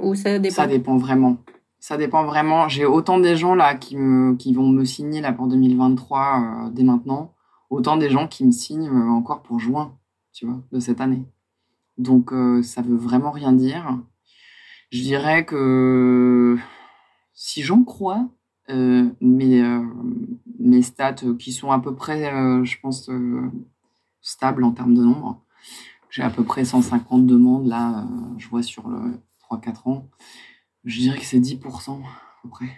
Ou 0.00 0.14
ça 0.14 0.38
dépend? 0.38 0.54
Ça 0.54 0.66
dépend 0.66 0.96
vraiment. 0.96 1.36
Ça 1.78 1.96
dépend 1.96 2.24
vraiment. 2.24 2.68
J'ai 2.68 2.86
autant 2.86 3.18
des 3.18 3.36
gens 3.36 3.54
là 3.54 3.74
qui, 3.74 3.96
me, 3.96 4.34
qui 4.36 4.54
vont 4.54 4.68
me 4.68 4.84
signer 4.84 5.20
là 5.20 5.32
pour 5.32 5.46
2023 5.46 6.70
dès 6.72 6.82
maintenant, 6.82 7.34
autant 7.68 7.96
des 7.96 8.08
gens 8.08 8.26
qui 8.26 8.46
me 8.46 8.50
signent 8.50 8.90
encore 8.90 9.42
pour 9.42 9.60
juin, 9.60 9.92
tu 10.32 10.46
vois, 10.46 10.60
de 10.72 10.80
cette 10.80 11.00
année. 11.02 11.24
Donc 11.98 12.32
ça 12.62 12.80
veut 12.80 12.96
vraiment 12.96 13.30
rien 13.30 13.52
dire. 13.52 13.98
Je 14.90 15.02
dirais 15.02 15.44
que 15.44 16.56
si 17.34 17.62
j'en 17.62 17.84
crois, 17.84 18.28
euh, 18.68 19.08
mes, 19.20 19.62
euh, 19.62 19.84
mes 20.58 20.82
stats 20.82 21.14
qui 21.38 21.52
sont 21.52 21.70
à 21.70 21.78
peu 21.78 21.94
près, 21.94 22.32
euh, 22.32 22.64
je 22.64 22.78
pense, 22.80 23.10
stables 24.20 24.64
en 24.64 24.72
termes 24.72 24.94
de 24.94 25.02
nombre. 25.02 25.42
J'ai 26.10 26.22
à 26.22 26.30
peu 26.30 26.44
près 26.44 26.64
150 26.64 27.26
demandes 27.26 27.66
là, 27.66 28.06
je 28.38 28.48
vois 28.48 28.62
sur 28.62 28.88
le 28.88 29.20
3-4 29.42 29.88
ans. 29.88 30.08
Je 30.84 31.00
dirais 31.00 31.18
que 31.18 31.24
c'est 31.24 31.40
10% 31.40 32.00
à 32.00 32.42
peu 32.42 32.48
près. 32.48 32.68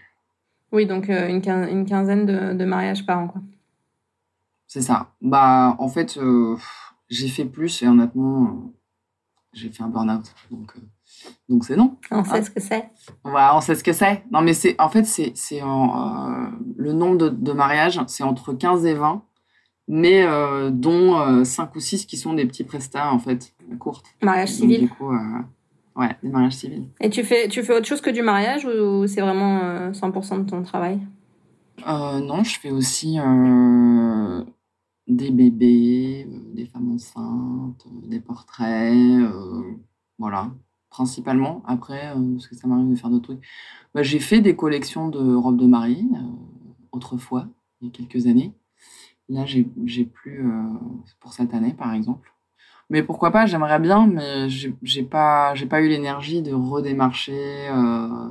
Oui, 0.72 0.86
donc 0.86 1.08
euh, 1.08 1.28
une, 1.28 1.40
quinzaine 1.40 2.26
de, 2.26 2.64
mariages 2.64 3.06
par 3.06 3.20
an, 3.20 3.28
quoi. 3.28 3.40
C'est 4.66 4.82
ça. 4.82 5.12
Bah, 5.22 5.76
en 5.78 5.88
fait, 5.88 6.18
j'ai 7.08 7.28
fait 7.28 7.46
plus 7.46 7.82
et 7.82 7.88
honnêtement, 7.88 8.72
j'ai 9.54 9.70
fait 9.70 9.82
un 9.82 9.88
burn-out. 9.88 10.34
Donc, 10.50 10.74
donc 11.48 11.64
c'est 11.64 11.76
non. 11.76 11.96
On 12.10 12.24
sait 12.24 12.42
ce 12.42 12.50
que 12.50 12.60
c'est. 12.60 12.90
On 13.24 13.60
sait 13.60 13.74
ce 13.74 13.84
que 13.84 13.92
c'est. 13.92 14.24
Non, 14.30 14.40
mais 14.40 14.54
c'est 14.54 14.74
en 14.80 14.88
fait, 14.88 15.04
c'est 15.04 15.32
le 15.60 16.92
nombre 16.92 17.16
de, 17.16 17.28
de 17.28 17.52
mariages, 17.52 18.00
c'est 18.06 18.24
entre 18.24 18.52
15 18.52 18.86
et 18.86 18.94
20 18.94 19.22
mais 19.88 20.22
euh, 20.22 20.70
dont 20.70 21.18
euh, 21.18 21.44
cinq 21.44 21.74
ou 21.74 21.80
six 21.80 22.04
qui 22.04 22.18
sont 22.18 22.34
des 22.34 22.44
petits 22.46 22.64
prestats 22.64 23.10
en 23.10 23.18
fait 23.18 23.54
courtes. 23.78 24.06
Mariage 24.22 24.50
civil. 24.50 24.80
Du 24.80 24.88
coup, 24.90 25.10
euh, 25.10 25.16
ouais, 25.96 26.14
des 26.22 26.28
mariages 26.28 26.52
civils. 26.52 26.86
Et 27.00 27.08
tu 27.10 27.24
fais 27.24 27.48
tu 27.48 27.62
fais 27.62 27.74
autre 27.74 27.86
chose 27.86 28.02
que 28.02 28.10
du 28.10 28.22
mariage 28.22 28.66
ou 28.66 29.06
c'est 29.06 29.22
vraiment 29.22 29.90
100% 29.90 30.44
de 30.44 30.50
ton 30.50 30.62
travail? 30.62 31.00
Non, 31.86 32.44
je 32.44 32.58
fais 32.60 32.70
aussi 32.70 33.18
des 35.06 35.30
bébés, 35.30 36.28
des 36.52 36.66
femmes 36.66 36.92
enceintes, 36.92 37.86
des 38.02 38.20
portraits, 38.20 39.22
voilà, 40.18 40.50
principalement. 40.90 41.62
Après, 41.66 42.14
parce 42.32 42.48
que 42.48 42.54
ça 42.54 42.66
m'arrive 42.68 42.90
de 42.90 42.96
faire 42.96 43.10
d'autres 43.10 43.34
trucs. 43.34 43.46
Bah, 43.94 44.02
j'ai 44.02 44.18
fait 44.18 44.40
des 44.40 44.56
collections 44.56 45.08
de 45.08 45.34
robes 45.34 45.58
de 45.58 45.66
mariée 45.66 46.04
autrefois, 46.92 47.48
il 47.80 47.88
y 47.88 47.90
a 47.90 47.92
quelques 47.92 48.26
années. 48.26 48.52
Là, 49.28 49.44
j'ai 49.44 50.04
plus 50.04 50.46
euh, 50.46 50.62
pour 51.20 51.32
cette 51.32 51.52
année, 51.52 51.74
par 51.74 51.92
exemple. 51.92 52.32
Mais 52.90 53.02
pourquoi 53.02 53.30
pas, 53.30 53.44
j'aimerais 53.44 53.78
bien, 53.78 54.06
mais 54.06 54.48
j'ai 54.48 55.02
pas, 55.02 55.52
pas 55.68 55.82
eu 55.82 55.88
l'énergie 55.88 56.40
de 56.40 56.54
redémarcher, 56.54 57.68
euh, 57.70 58.30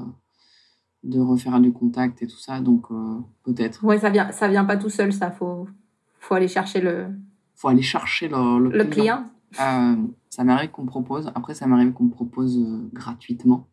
de 1.03 1.19
refaire 1.19 1.59
du 1.59 1.71
contact 1.71 2.23
et 2.23 2.27
tout 2.27 2.39
ça, 2.39 2.59
donc 2.59 2.89
euh, 2.89 3.19
peut-être. 3.43 3.83
Ouais, 3.83 3.99
ça 3.99 4.09
vient, 4.09 4.31
ça 4.31 4.47
vient 4.47 4.65
pas 4.65 4.77
tout 4.77 4.89
seul, 4.89 5.13
ça. 5.13 5.29
Faut, 5.29 5.67
faut 6.19 6.33
aller 6.33 6.47
chercher 6.47 6.81
le. 6.81 7.09
Faut 7.53 7.67
aller 7.67 7.83
chercher 7.83 8.29
le, 8.29 8.69
le, 8.69 8.85
client. 8.85 9.25
Ça 9.57 10.43
m'arrive 10.43 10.71
qu'on 10.71 10.85
propose. 10.85 11.31
Après, 11.35 11.53
ça 11.53 11.67
m'arrive 11.67 11.93
qu'on 11.93 12.05
me 12.05 12.11
propose 12.11 12.59
gratuitement. 12.93 13.67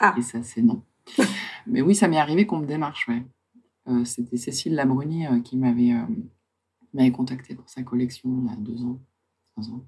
Ah. 0.00 0.14
Et 0.16 0.22
ça, 0.22 0.42
c'est 0.42 0.62
non. 0.62 0.82
mais 1.66 1.82
oui, 1.82 1.94
ça 1.94 2.08
m'est 2.08 2.18
arrivé 2.18 2.46
qu'on 2.46 2.58
me 2.58 2.66
démarche, 2.66 3.08
ouais. 3.08 3.24
C'était 4.04 4.36
Cécile 4.36 4.74
Labruni 4.74 5.26
qui 5.44 5.56
m'avait 5.56 5.94
m'avait 6.96 7.12
contacté 7.12 7.54
pour 7.54 7.68
sa 7.68 7.82
collection 7.82 8.30
il 8.42 8.50
y 8.50 8.52
a 8.52 8.56
deux 8.56 8.82
ans, 8.84 8.98
trois 9.52 9.70
ans. 9.70 9.84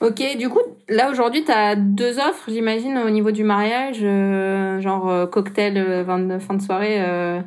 Ok, 0.00 0.22
du 0.38 0.48
coup, 0.48 0.60
là 0.88 1.10
aujourd'hui, 1.10 1.44
tu 1.44 1.50
as 1.50 1.74
deux 1.74 2.18
offres, 2.18 2.48
j'imagine, 2.48 2.98
au 2.98 3.10
niveau 3.10 3.32
du 3.32 3.42
mariage, 3.42 3.98
euh, 4.02 4.80
genre 4.80 5.08
euh, 5.08 5.26
cocktail 5.26 5.76
euh, 5.76 6.38
fin 6.38 6.54
de 6.54 6.62
soirée. 6.62 7.00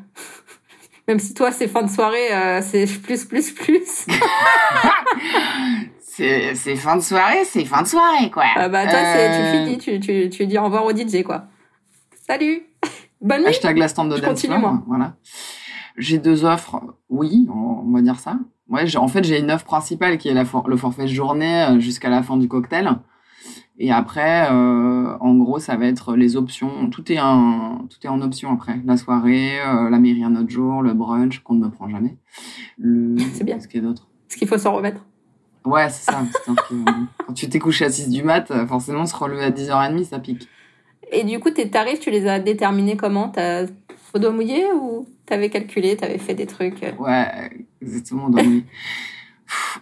Même 1.08 1.20
si 1.20 1.34
toi, 1.34 1.52
c'est 1.52 1.68
fin 1.68 1.84
de 1.84 1.90
soirée, 1.90 2.30
c'est 2.62 2.86
plus, 3.02 3.26
plus, 3.26 3.52
plus. 3.52 4.06
c'est 6.56 6.76
fin 6.76 6.96
de 6.96 7.02
soirée, 7.02 7.44
c'est 7.46 7.66
fin 7.66 7.82
de 7.82 7.88
soirée, 7.88 8.30
quoi. 8.32 8.44
Ah 8.56 8.70
bah 8.70 8.88
toi, 8.88 9.00
tu 9.00 9.58
finis, 9.58 9.78
tu, 9.78 10.00
tu, 10.00 10.30
tu 10.30 10.46
dis 10.46 10.58
au 10.58 10.64
revoir 10.64 10.86
au 10.86 10.92
DJ, 10.92 11.24
quoi. 11.24 11.46
Salut 12.28 12.64
Bonne 13.22 13.42
nuit 13.42 13.48
Hashtag 13.48 13.78
la 13.78 13.88
stand 13.88 14.14
de 14.14 14.20
continue, 14.20 14.58
moi. 14.58 14.84
Voilà. 14.88 15.16
J'ai 15.98 16.18
deux 16.18 16.46
offres, 16.46 16.82
oui, 17.10 17.48
on 17.54 17.92
va 17.92 18.02
dire 18.02 18.20
ça. 18.20 18.38
Ouais, 18.70 18.96
en 18.96 19.08
fait, 19.10 19.24
j'ai 19.24 19.40
une 19.40 19.52
offre 19.52 19.66
principale 19.66 20.18
qui 20.18 20.30
est 20.30 20.34
la 20.34 20.46
le 20.66 20.78
forfait 20.78 21.08
journée 21.08 21.64
euh, 21.64 21.80
jusqu'à 21.80 22.10
la 22.10 22.24
fin 22.24 22.38
du 22.38 22.48
cocktail. 22.48 22.90
Et 23.78 23.92
après, 23.92 24.48
euh, 24.50 25.18
en 25.20 25.36
gros, 25.36 25.60
ça 25.60 25.76
va 25.76 25.88
être 25.88 26.16
les 26.16 26.38
options. 26.38 26.90
Tout 26.90 27.12
est, 27.12 27.18
un, 27.18 27.86
tout 27.90 27.98
est 28.04 28.10
en 28.10 28.22
option 28.22 28.52
après. 28.54 28.80
La 28.86 28.96
soirée, 28.96 29.60
euh, 29.60 29.90
la 29.90 30.00
mairie 30.00 30.24
un 30.24 30.36
autre 30.36 30.50
jour, 30.50 30.82
le 30.82 30.94
brunch 30.94 31.40
qu'on 31.40 31.56
ne 31.56 31.66
me 31.66 31.70
prend 31.70 31.90
jamais. 31.90 32.18
C'est 33.34 33.44
bien. 33.44 33.60
Ce 33.60 33.68
qu'il 33.68 33.82
y 33.82 33.84
a 33.84 33.88
d'autre? 33.88 34.08
Ce 34.30 34.38
qu'il 34.38 34.48
faut 34.48 34.58
s'en 34.58 34.74
remettre. 34.74 35.04
Ouais, 35.66 35.90
c'est 35.90 36.12
ça. 36.12 36.24
quand 36.46 37.34
tu 37.34 37.50
t'es 37.50 37.60
couché 37.60 37.86
à 37.86 37.90
6 37.90 38.10
du 38.10 38.24
mat, 38.24 38.52
forcément, 38.68 39.06
se 39.06 39.16
relever 39.16 39.44
à 39.44 39.52
10h30, 39.52 40.06
ça 40.06 40.20
pique. 40.20 40.48
Et 41.12 41.24
du 41.24 41.40
coup, 41.40 41.52
tes 41.52 41.70
tarifs, 41.70 42.00
tu 42.00 42.10
les 42.10 42.28
as 42.28 42.40
déterminés 42.40 42.96
comment? 42.96 43.30
T'as 43.30 43.66
au 44.14 44.20
doigt 44.20 44.32
mouillé 44.32 44.66
ou 44.74 45.08
t'avais 45.26 45.50
calculé, 45.50 45.96
t'avais 45.98 46.18
fait 46.18 46.34
des 46.34 46.46
trucs 46.46 46.84
euh? 46.84 46.92
Ouais, 46.98 47.66
exactement, 47.82 48.28
au 48.28 48.30
doigt 48.30 48.44
mouillé. 48.44 48.66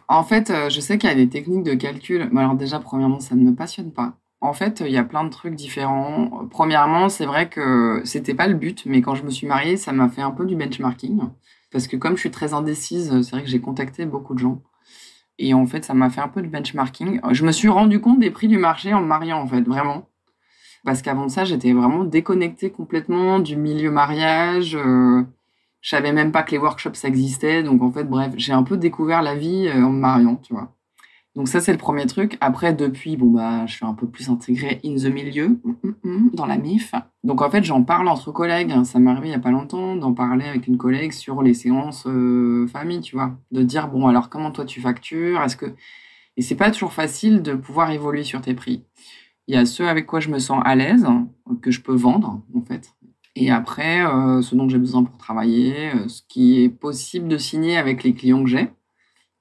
en 0.08 0.24
fait, 0.24 0.50
euh, 0.50 0.70
je 0.70 0.80
sais 0.80 0.98
qu'il 0.98 1.10
y 1.10 1.14
a 1.14 1.16
des 1.16 1.30
techniques 1.30 1.64
de 1.64 1.76
calcul. 1.76 2.30
Mais 2.32 2.42
alors 2.42 2.56
déjà, 2.56 2.80
premièrement, 2.80 3.20
ça 3.20 3.36
ne 3.36 3.44
me 3.44 3.56
passionne 3.56 3.92
pas. 3.92 4.14
En 4.42 4.54
fait, 4.54 4.82
il 4.86 4.92
y 4.92 4.98
a 4.98 5.04
plein 5.04 5.24
de 5.24 5.30
trucs 5.30 5.56
différents. 5.56 6.48
Premièrement, 6.50 7.10
c'est 7.10 7.26
vrai 7.26 7.50
que 7.50 8.02
c'était 8.06 8.34
pas 8.34 8.48
le 8.48 8.54
but, 8.54 8.86
mais 8.86 9.02
quand 9.02 9.14
je 9.14 9.24
me 9.24 9.30
suis 9.30 9.48
mariée, 9.48 9.76
ça 9.76 9.92
m'a 9.92 10.08
fait 10.08 10.22
un 10.22 10.32
peu 10.32 10.46
du 10.46 10.56
benchmarking. 10.56 11.20
Parce 11.72 11.88
que 11.88 11.98
comme 11.98 12.16
je 12.16 12.22
suis 12.22 12.32
très 12.32 12.54
indécise, 12.54 13.22
c'est 13.22 13.32
vrai 13.32 13.44
que 13.44 13.50
j'ai 13.50 13.60
contacté 13.60 14.06
beaucoup 14.06 14.34
de 14.34 14.40
gens. 14.40 14.62
Et 15.42 15.54
en 15.54 15.66
fait, 15.66 15.86
ça 15.86 15.94
m'a 15.94 16.10
fait 16.10 16.20
un 16.20 16.28
peu 16.28 16.42
de 16.42 16.48
benchmarking. 16.48 17.22
Je 17.32 17.46
me 17.46 17.54
suis 17.54 17.70
rendu 17.70 18.02
compte 18.02 18.20
des 18.20 18.30
prix 18.30 18.50
du 18.50 18.58
marché 18.58 18.94
en 18.94 19.02
me 19.02 19.08
mariant, 19.08 19.40
en 19.40 19.48
fait, 19.48 19.62
vraiment. 19.62 20.10
Parce 20.84 21.02
qu'avant 21.02 21.30
ça, 21.30 21.46
j'étais 21.46 21.72
vraiment 21.72 22.04
déconnectée 22.04 22.72
complètement 22.72 23.40
du 23.40 23.56
milieu 23.56 23.90
mariage. 23.90 24.76
Euh, 24.76 25.24
je 25.82 25.90
savais 25.90 26.12
même 26.12 26.34
pas 26.34 26.44
que 26.44 26.52
les 26.52 26.58
workshops 26.58 27.06
existaient. 27.06 27.64
Donc, 27.64 27.82
en 27.82 27.92
fait, 27.92 28.04
bref, 28.04 28.34
j'ai 28.36 28.52
un 28.52 28.64
peu 28.64 28.76
découvert 28.76 29.22
la 29.22 29.36
vie 29.36 29.68
euh, 29.68 29.82
en 29.82 29.92
me 29.92 30.00
mariant, 30.00 30.36
tu 30.36 30.54
vois. 30.54 30.74
Donc, 31.40 31.48
ça, 31.48 31.62
c'est 31.62 31.72
le 31.72 31.78
premier 31.78 32.06
truc. 32.06 32.38
Après, 32.42 32.74
depuis, 32.74 33.16
bon, 33.16 33.28
bah, 33.28 33.66
je 33.66 33.74
suis 33.74 33.86
un 33.86 33.94
peu 33.94 34.06
plus 34.06 34.30
intégrée 34.30 34.82
in 34.84 34.98
the 34.98 35.06
milieu, 35.06 35.48
mm, 35.48 35.74
mm, 35.84 35.94
mm, 36.04 36.30
dans 36.34 36.46
la 36.46 36.58
MIF. 36.58 36.94
Donc, 37.24 37.42
en 37.42 37.50
fait, 37.50 37.64
j'en 37.64 37.82
parle 37.82 38.10
entre 38.10 38.34
collègues. 38.34 38.74
Ça 38.84 39.00
m'est 39.00 39.10
arrivé 39.10 39.30
il 39.30 39.32
y 39.32 39.36
a 39.36 39.40
pas 39.40 39.50
longtemps 39.50 39.96
d'en 39.96 40.14
parler 40.14 40.44
avec 40.44 40.68
une 40.68 40.76
collègue 40.78 41.14
sur 41.14 41.42
les 41.42 41.54
séances 41.54 42.04
euh, 42.08 42.68
famille, 42.68 43.00
tu 43.00 43.16
vois. 43.16 43.38
De 43.54 43.64
dire, 43.64 43.88
bon, 43.88 44.08
alors, 44.08 44.28
comment 44.30 44.52
toi 44.52 44.66
tu 44.66 44.82
factures? 44.82 45.42
Est-ce 45.42 45.56
que. 45.56 45.68
Et 46.36 46.42
c'est 46.42 46.56
pas 46.56 46.72
toujours 46.72 46.92
facile 46.92 47.42
de 47.42 47.54
pouvoir 47.54 47.90
évoluer 47.92 48.24
sur 48.24 48.42
tes 48.42 48.54
prix. 48.54 48.84
Il 49.48 49.56
y 49.56 49.58
a 49.58 49.66
ceux 49.66 49.88
avec 49.88 50.08
quoi 50.08 50.20
je 50.20 50.28
me 50.28 50.40
sens 50.40 50.62
à 50.66 50.76
l'aise, 50.76 51.08
que 51.62 51.72
je 51.72 51.80
peux 51.80 51.96
vendre, 51.96 52.42
en 52.54 52.66
fait. 52.66 52.94
Et 53.38 53.50
après, 53.50 54.06
euh, 54.06 54.42
ce 54.42 54.56
dont 54.56 54.68
j'ai 54.68 54.78
besoin 54.78 55.06
pour 55.06 55.18
travailler, 55.18 55.92
euh, 55.96 56.10
ce 56.10 56.22
qui 56.28 56.62
est 56.62 56.70
possible 56.70 57.30
de 57.30 57.38
signer 57.38 57.78
avec 57.78 58.04
les 58.04 58.14
clients 58.14 58.44
que 58.44 58.50
j'ai. 58.50 58.72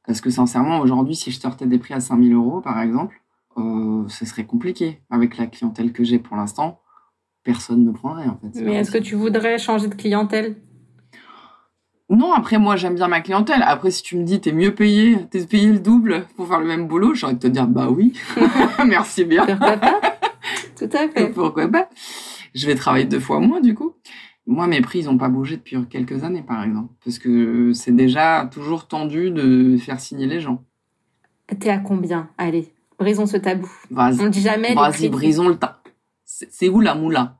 Parce 0.08 0.22
que 0.22 0.30
sincèrement, 0.30 0.80
aujourd'hui, 0.80 1.14
si 1.14 1.30
je 1.30 1.38
sortais 1.38 1.66
des 1.66 1.78
prix 1.78 1.92
à 1.92 2.00
5000 2.00 2.32
euros, 2.32 2.62
par 2.62 2.80
exemple, 2.80 3.20
euh, 3.58 4.08
ce 4.08 4.24
serait 4.24 4.46
compliqué. 4.46 5.02
Avec 5.10 5.36
la 5.36 5.46
clientèle 5.46 5.92
que 5.92 6.02
j'ai 6.02 6.18
pour 6.18 6.34
l'instant, 6.34 6.80
personne 7.44 7.84
ne 7.84 7.90
me 7.90 7.92
prendrait, 7.92 8.26
en 8.26 8.38
fait. 8.38 8.58
Mais 8.62 8.76
est-ce 8.76 8.90
que 8.90 8.96
tu 8.96 9.16
voudrais 9.16 9.58
changer 9.58 9.86
de 9.86 9.94
clientèle? 9.94 10.56
Non, 12.08 12.32
après, 12.32 12.58
moi, 12.58 12.76
j'aime 12.76 12.94
bien 12.94 13.06
ma 13.06 13.20
clientèle. 13.20 13.62
Après, 13.62 13.90
si 13.90 14.02
tu 14.02 14.16
me 14.16 14.24
dis, 14.24 14.40
t'es 14.40 14.52
mieux 14.52 14.74
payé, 14.74 15.26
t'es 15.30 15.44
payé 15.44 15.70
le 15.70 15.78
double 15.78 16.24
pour 16.36 16.48
faire 16.48 16.60
le 16.60 16.66
même 16.66 16.88
boulot, 16.88 17.12
j'ai 17.12 17.26
envie 17.26 17.34
de 17.34 17.40
te 17.40 17.46
dire, 17.46 17.66
bah 17.66 17.90
oui, 17.90 18.18
merci 18.86 19.26
bien. 19.26 19.44
Pourquoi 19.44 19.76
pas? 19.76 20.00
Tout 20.78 20.88
à 20.90 21.08
fait. 21.08 21.28
Pourquoi 21.34 21.68
pas? 21.68 21.90
Je 22.54 22.66
vais 22.66 22.76
travailler 22.76 23.04
deux 23.04 23.20
fois 23.20 23.40
moins, 23.40 23.60
du 23.60 23.74
coup. 23.74 23.92
Moi, 24.48 24.66
mes 24.66 24.80
prix, 24.80 25.00
ils 25.00 25.04
n'ont 25.04 25.18
pas 25.18 25.28
bougé 25.28 25.58
depuis 25.58 25.76
quelques 25.90 26.24
années, 26.24 26.42
par 26.42 26.64
exemple. 26.64 26.90
Parce 27.04 27.18
que 27.18 27.74
c'est 27.74 27.94
déjà 27.94 28.48
toujours 28.50 28.88
tendu 28.88 29.30
de 29.30 29.76
faire 29.76 30.00
signer 30.00 30.26
les 30.26 30.40
gens. 30.40 30.64
T'es 31.60 31.68
à 31.68 31.76
combien? 31.76 32.30
Allez, 32.38 32.72
brisons 32.98 33.26
ce 33.26 33.36
tabou. 33.36 33.70
On 33.94 34.10
ne 34.10 34.28
dit 34.30 34.40
jamais 34.40 34.74
Vas-y, 34.74 35.10
brisons 35.10 35.48
le 35.48 35.56
tas. 35.56 35.82
C'est 36.24 36.70
où 36.70 36.80
la 36.80 36.94
moula? 36.94 37.36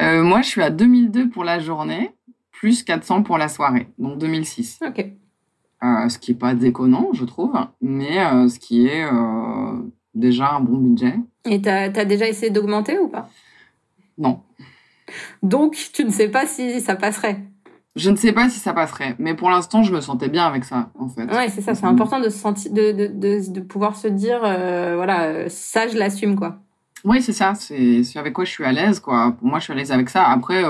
Euh, 0.00 0.22
Moi, 0.22 0.40
je 0.42 0.46
suis 0.46 0.62
à 0.62 0.70
2002 0.70 1.30
pour 1.30 1.42
la 1.42 1.58
journée 1.58 2.12
plus 2.52 2.84
400 2.84 3.24
pour 3.24 3.38
la 3.38 3.48
soirée, 3.48 3.88
donc 3.98 4.18
2006. 4.18 4.78
Ok. 4.86 5.04
Euh, 5.84 6.08
ce 6.08 6.18
qui 6.18 6.30
n'est 6.30 6.38
pas 6.38 6.54
déconnant, 6.54 7.10
je 7.12 7.24
trouve, 7.24 7.54
mais 7.82 8.24
euh, 8.24 8.48
ce 8.48 8.60
qui 8.60 8.86
est 8.86 9.04
déjà 10.14 10.52
un 10.52 10.60
bon 10.60 10.78
budget. 10.78 11.14
Et 11.44 11.60
tu 11.60 11.68
as, 11.68 12.04
déjà 12.04 12.28
essayé 12.28 12.50
d'augmenter 12.50 12.98
ou 12.98 13.08
pas? 13.08 13.28
Non. 14.16 14.40
Donc, 15.42 15.76
tu 15.92 16.04
ne 16.04 16.10
sais 16.10 16.28
pas 16.28 16.46
si 16.46 16.80
ça 16.80 16.96
passerait 16.96 17.40
je 17.94 18.10
ne 18.10 18.16
sais 18.16 18.32
pas 18.32 18.50
si 18.50 18.58
ça 18.58 18.74
passerait, 18.74 19.16
mais 19.18 19.32
pour 19.32 19.48
l'instant, 19.48 19.82
je 19.82 19.90
me 19.90 20.02
sentais 20.02 20.28
bien 20.28 20.46
avec 20.46 20.64
ça, 20.64 20.90
en 20.98 21.08
fait. 21.08 21.24
Ouais, 21.34 21.48
c'est 21.48 21.62
ça. 21.62 21.74
C'est 21.74 21.86
important 21.86 22.20
de, 22.20 22.28
se 22.28 22.36
sentir, 22.36 22.70
de, 22.70 22.92
de, 22.92 23.06
de, 23.06 23.50
de 23.50 23.60
pouvoir 23.62 23.96
se 23.96 24.06
dire, 24.06 24.40
voilà, 24.40 25.48
ça, 25.48 25.88
je 25.88 25.96
l'assume, 25.96 26.36
quoi. 26.36 26.58
Oui, 27.04 27.22
c'est 27.22 27.32
ça. 27.32 27.54
C'est 27.54 28.04
avec 28.16 28.34
quoi 28.34 28.44
je 28.44 28.50
suis 28.50 28.66
à 28.66 28.72
l'aise, 28.72 29.00
quoi. 29.00 29.34
Pour 29.38 29.48
moi, 29.48 29.60
je 29.60 29.64
suis 29.64 29.72
à 29.72 29.76
l'aise 29.76 29.92
avec 29.92 30.10
ça. 30.10 30.28
Après, 30.28 30.62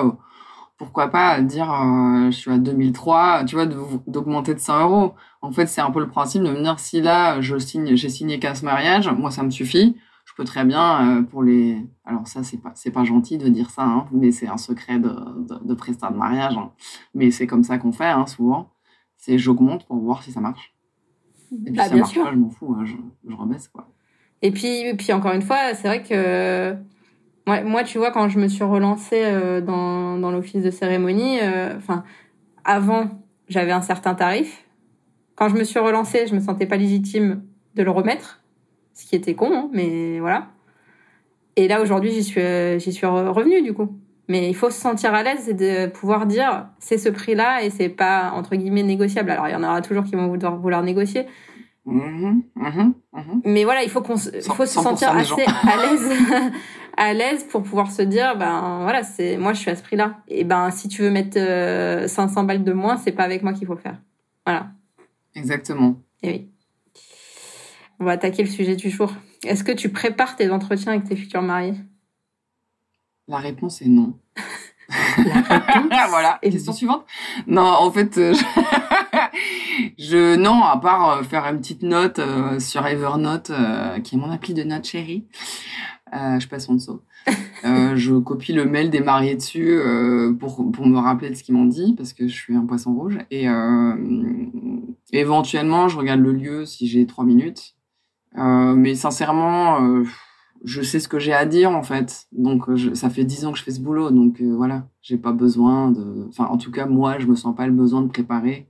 pourquoi 0.78 1.08
pas 1.08 1.40
dire 1.40 1.72
euh, 1.72 2.30
je 2.30 2.36
suis 2.36 2.50
à 2.50 2.58
2003, 2.58 3.44
tu 3.44 3.54
vois, 3.54 3.66
d'augmenter 4.06 4.54
de 4.54 4.60
100 4.60 4.82
euros. 4.82 5.14
En 5.40 5.52
fait, 5.52 5.66
c'est 5.66 5.80
un 5.80 5.90
peu 5.90 6.00
le 6.00 6.08
principe 6.08 6.42
de 6.42 6.50
me 6.50 6.62
dire 6.62 6.78
si 6.78 7.00
là, 7.00 7.40
je 7.40 7.58
signe, 7.58 7.96
j'ai 7.96 8.08
signé 8.08 8.38
15 8.38 8.62
mariages, 8.62 9.08
moi, 9.08 9.30
ça 9.30 9.42
me 9.42 9.50
suffit. 9.50 9.96
Peux 10.36 10.44
très 10.44 10.64
bien, 10.64 11.18
euh, 11.18 11.22
pour 11.22 11.42
les. 11.42 11.78
Alors, 12.04 12.28
ça, 12.28 12.42
c'est 12.44 12.58
pas, 12.58 12.72
c'est 12.74 12.90
pas 12.90 13.04
gentil 13.04 13.38
de 13.38 13.48
dire 13.48 13.70
ça, 13.70 13.84
hein, 13.84 14.06
mais 14.12 14.32
c'est 14.32 14.48
un 14.48 14.58
secret 14.58 14.98
de, 14.98 15.08
de, 15.08 15.64
de 15.64 15.74
prestat 15.74 16.10
de 16.10 16.16
mariage. 16.16 16.56
Hein. 16.58 16.72
Mais 17.14 17.30
c'est 17.30 17.46
comme 17.46 17.62
ça 17.62 17.78
qu'on 17.78 17.92
fait, 17.92 18.04
hein, 18.04 18.26
souvent. 18.26 18.68
C'est 19.16 19.38
j'augmente 19.38 19.86
pour 19.86 19.96
voir 19.96 20.22
si 20.22 20.32
ça 20.32 20.40
marche. 20.40 20.74
Et 21.52 21.56
puis, 21.70 21.72
bah, 21.72 21.88
ça 21.88 21.96
marche 21.96 22.14
pas, 22.14 22.32
je 22.32 22.36
m'en 22.36 22.50
fous, 22.50 22.76
je, 22.84 22.96
je 23.26 23.34
rebaisse, 23.34 23.68
quoi. 23.68 23.88
Et 24.42 24.50
puis, 24.50 24.94
puis, 24.98 25.12
encore 25.14 25.32
une 25.32 25.42
fois, 25.42 25.72
c'est 25.74 25.88
vrai 25.88 26.02
que 26.02 26.76
Moi, 27.46 27.62
moi, 27.62 27.84
tu 27.84 27.98
vois, 27.98 28.10
quand 28.10 28.28
je 28.28 28.38
me 28.38 28.48
suis 28.48 28.64
relancée 28.64 29.22
euh, 29.24 29.60
dans, 29.60 30.18
dans 30.18 30.32
l'office 30.32 30.62
de 30.62 30.70
cérémonie, 30.70 31.38
euh, 31.40 31.76
enfin, 31.76 32.02
avant, 32.64 33.08
j'avais 33.48 33.72
un 33.72 33.82
certain 33.82 34.14
tarif. 34.14 34.64
Quand 35.36 35.48
je 35.48 35.54
me 35.54 35.64
suis 35.64 35.78
relancée, 35.78 36.26
je 36.26 36.34
me 36.34 36.40
sentais 36.40 36.66
pas 36.66 36.76
légitime 36.76 37.44
de 37.76 37.82
le 37.84 37.90
remettre, 37.90 38.42
ce 38.96 39.06
qui 39.06 39.14
était 39.14 39.34
con, 39.34 39.50
hein, 39.52 39.68
mais 39.72 40.18
voilà. 40.20 40.48
Et 41.56 41.68
là, 41.68 41.80
aujourd'hui, 41.80 42.10
j'y 42.10 42.24
suis, 42.24 42.40
euh, 42.40 42.78
j'y 42.78 42.92
suis 42.92 43.06
revenue, 43.06 43.62
du 43.62 43.72
coup. 43.72 43.96
Mais 44.28 44.48
il 44.48 44.54
faut 44.54 44.70
se 44.70 44.80
sentir 44.80 45.14
à 45.14 45.22
l'aise 45.22 45.48
et 45.48 45.54
de 45.54 45.86
pouvoir 45.86 46.26
dire 46.26 46.66
c'est 46.80 46.98
ce 46.98 47.08
prix-là 47.08 47.62
et 47.62 47.70
c'est 47.70 47.88
pas 47.88 48.32
entre 48.34 48.56
guillemets 48.56 48.82
négociable. 48.82 49.30
Alors 49.30 49.46
il 49.46 49.52
y 49.52 49.54
en 49.54 49.62
aura 49.62 49.82
toujours 49.82 50.02
qui 50.02 50.16
vont 50.16 50.26
vouloir, 50.26 50.56
vouloir 50.56 50.82
négocier. 50.82 51.26
Mhm, 51.84 52.42
mhm, 52.56 52.94
mhm. 53.12 53.42
Mais 53.44 53.62
voilà, 53.62 53.84
il 53.84 53.88
faut 53.88 54.02
qu'on 54.02 54.16
se, 54.16 54.30
faut 54.40 54.66
se 54.66 54.74
sentir 54.74 55.14
100% 55.14 55.36
des 55.36 55.42
assez 55.42 55.44
à 55.46 55.76
l'aise, 55.76 56.10
à 56.96 57.12
l'aise 57.12 57.44
pour 57.44 57.62
pouvoir 57.62 57.92
se 57.92 58.02
dire 58.02 58.36
ben 58.36 58.80
voilà 58.82 59.04
c'est 59.04 59.36
moi 59.36 59.52
je 59.52 59.60
suis 59.60 59.70
à 59.70 59.76
ce 59.76 59.84
prix-là. 59.84 60.16
Et 60.26 60.42
ben 60.42 60.72
si 60.72 60.88
tu 60.88 61.02
veux 61.02 61.10
mettre 61.12 61.38
euh, 61.38 62.08
500 62.08 62.42
balles 62.42 62.64
de 62.64 62.72
moins, 62.72 62.96
c'est 62.96 63.12
pas 63.12 63.22
avec 63.22 63.44
moi 63.44 63.52
qu'il 63.52 63.68
faut 63.68 63.74
le 63.74 63.80
faire. 63.80 64.00
Voilà. 64.44 64.70
Exactement. 65.36 65.94
Et 66.24 66.30
oui. 66.30 66.50
On 68.00 68.04
va 68.04 68.12
attaquer 68.12 68.42
le 68.42 68.48
sujet 68.50 68.76
du 68.76 68.90
jour. 68.90 69.12
Est-ce 69.44 69.64
que 69.64 69.72
tu 69.72 69.88
prépares 69.90 70.36
tes 70.36 70.50
entretiens 70.50 70.92
avec 70.92 71.04
tes 71.04 71.16
futurs 71.16 71.42
mariés? 71.42 71.74
La 73.28 73.38
réponse 73.38 73.82
est 73.82 73.88
non. 73.88 74.18
La 74.88 76.06
voilà. 76.08 76.38
est 76.42 76.50
Question 76.50 76.72
non. 76.72 76.76
suivante. 76.76 77.04
Non, 77.46 77.62
en 77.62 77.90
fait, 77.90 78.18
euh, 78.18 78.34
je... 78.34 78.44
je- 79.98 80.36
non, 80.36 80.62
à 80.62 80.76
part 80.78 81.10
euh, 81.18 81.22
faire 81.22 81.44
une 81.46 81.58
petite 81.58 81.82
note 81.82 82.18
euh, 82.18 82.60
sur 82.60 82.86
Evernote, 82.86 83.50
euh, 83.50 83.98
qui 84.00 84.14
est 84.14 84.18
mon 84.18 84.30
appli 84.30 84.54
de 84.54 84.62
notes 84.62 84.84
chérie. 84.84 85.26
Euh, 86.14 86.38
je 86.38 86.46
passe 86.48 86.68
en 86.68 86.74
dessous. 86.74 87.00
Euh, 87.64 87.96
je 87.96 88.14
copie 88.14 88.52
le 88.52 88.64
mail 88.66 88.90
des 88.90 89.00
mariés 89.00 89.34
dessus 89.34 89.70
euh, 89.72 90.32
pour, 90.34 90.70
pour 90.70 90.86
me 90.86 90.98
rappeler 90.98 91.30
de 91.30 91.34
ce 91.34 91.42
qu'ils 91.42 91.54
m'ont 91.56 91.64
dit, 91.64 91.94
parce 91.96 92.12
que 92.12 92.28
je 92.28 92.32
suis 92.32 92.54
un 92.54 92.64
poisson 92.64 92.94
rouge. 92.94 93.18
Et 93.32 93.48
euh, 93.48 93.96
éventuellement, 95.12 95.88
je 95.88 95.96
regarde 95.96 96.20
le 96.20 96.32
lieu 96.32 96.66
si 96.66 96.86
j'ai 96.86 97.06
trois 97.06 97.24
minutes. 97.24 97.74
Euh, 98.38 98.74
mais 98.74 98.94
sincèrement, 98.94 99.82
euh, 99.82 100.04
je 100.64 100.82
sais 100.82 101.00
ce 101.00 101.08
que 101.08 101.18
j'ai 101.18 101.32
à 101.32 101.46
dire 101.46 101.70
en 101.70 101.82
fait. 101.82 102.26
Donc 102.32 102.68
euh, 102.68 102.76
je- 102.76 102.94
ça 102.94 103.10
fait 103.10 103.24
dix 103.24 103.44
ans 103.46 103.52
que 103.52 103.58
je 103.58 103.62
fais 103.64 103.70
ce 103.70 103.80
boulot, 103.80 104.10
donc 104.10 104.40
euh, 104.40 104.54
voilà, 104.56 104.86
j'ai 105.02 105.16
pas 105.18 105.32
besoin 105.32 105.90
de. 105.90 106.26
Enfin, 106.28 106.46
en 106.46 106.58
tout 106.58 106.70
cas, 106.70 106.86
moi, 106.86 107.18
je 107.18 107.26
me 107.26 107.34
sens 107.34 107.54
pas 107.54 107.66
le 107.66 107.72
besoin 107.72 108.02
de 108.02 108.08
préparer. 108.08 108.68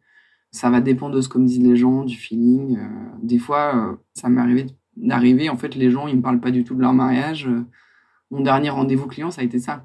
Ça 0.53 0.71
va 0.71 0.81
dépendre 0.81 1.15
de 1.17 1.21
ce 1.21 1.29
que 1.29 1.39
me 1.39 1.47
disent 1.47 1.61
les 1.63 1.77
gens, 1.77 2.05
du 2.05 2.17
feeling. 2.17 2.79
Euh, 2.79 2.83
des 3.23 3.39
fois, 3.39 3.73
euh, 3.77 3.97
ça 4.15 4.29
m'est 4.29 4.41
arrivé 4.41 4.67
d'arriver. 4.97 5.51
En 5.51 5.57
fait, 5.57 5.75
les 5.75 5.91
gens, 5.91 6.07
ils 6.07 6.17
me 6.17 6.23
parlent 6.23 6.41
pas 6.41 6.51
du 6.51 6.65
tout 6.65 6.75
de 6.75 6.81
leur 6.81 6.95
mariage. 6.95 7.49
Mon 8.31 8.41
dernier 8.41 8.71
rendez-vous 8.71 9.07
client, 9.07 9.31
ça 9.31 9.43
a 9.43 9.45
été 9.45 9.59
ça. 9.59 9.85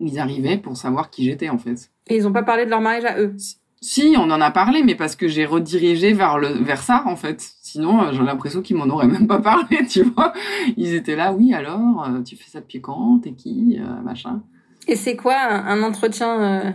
Ils 0.00 0.18
arrivaient 0.18 0.56
pour 0.58 0.76
savoir 0.76 1.10
qui 1.10 1.24
j'étais 1.24 1.48
en 1.50 1.58
fait. 1.58 1.90
Et 2.08 2.16
ils 2.16 2.26
ont 2.26 2.32
pas 2.32 2.42
parlé 2.42 2.64
de 2.64 2.70
leur 2.70 2.80
mariage 2.80 3.04
à 3.04 3.20
eux. 3.20 3.34
Si, 3.82 4.14
on 4.18 4.30
en 4.30 4.40
a 4.42 4.50
parlé, 4.50 4.82
mais 4.82 4.94
parce 4.94 5.16
que 5.16 5.26
j'ai 5.26 5.46
redirigé 5.46 6.12
vers 6.12 6.38
le 6.38 6.48
vers 6.48 6.82
ça 6.82 7.02
en 7.06 7.16
fait. 7.16 7.40
Sinon, 7.62 8.02
euh, 8.02 8.12
j'ai 8.12 8.22
l'impression 8.22 8.60
qu'ils 8.60 8.76
m'en 8.76 8.84
auraient 8.86 9.06
même 9.16 9.26
pas 9.26 9.40
parlé, 9.40 9.86
tu 9.88 10.02
vois. 10.02 10.32
Ils 10.76 10.94
étaient 10.94 11.16
là, 11.16 11.32
oui, 11.32 11.54
alors, 11.54 12.04
euh, 12.06 12.22
tu 12.22 12.36
fais 12.36 12.50
ça 12.50 12.60
depuis 12.60 12.80
quand? 12.82 13.20
T'es 13.22 13.32
qui 13.32 13.78
Euh, 13.80 14.02
Machin? 14.02 14.42
Et 14.86 14.96
c'est 14.96 15.16
quoi 15.16 15.36
un, 15.38 15.66
un 15.66 15.82
entretien 15.82 16.40
euh, 16.42 16.70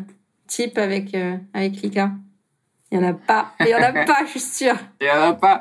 type 0.47 0.77
avec 0.77 1.13
euh, 1.13 1.38
avec 1.53 1.81
Lika? 1.81 2.12
Il 2.91 3.00
y 3.00 3.03
en 3.03 3.07
a 3.07 3.13
pas. 3.13 3.51
Il 3.59 3.67
y 3.67 3.75
en 3.75 3.81
a 3.81 3.91
pas, 4.05 4.24
je 4.25 4.31
suis 4.31 4.39
sûre. 4.39 4.75
Et 5.01 5.05
elle 5.05 5.21
a 5.21 5.33
pas. 5.33 5.59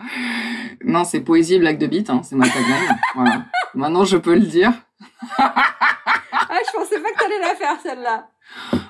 Non, 0.85 1.05
c'est 1.05 1.21
poésie 1.21 1.59
blague 1.59 1.79
de 1.79 1.87
bite, 1.87 2.11
hein, 2.11 2.21
c'est 2.23 2.37
ma 2.37 2.47
tagline. 2.49 2.97
voilà. 3.15 3.45
Maintenant, 3.75 4.05
je 4.05 4.17
peux 4.17 4.35
le 4.35 4.41
dire. 4.47 4.73
Ah, 5.39 6.59
je 6.67 6.73
pensais 6.79 7.01
pas 7.01 7.11
que 7.13 7.19
t'allais 7.19 7.41
la 7.41 7.55
faire 7.55 7.77
celle-là. 7.83 8.29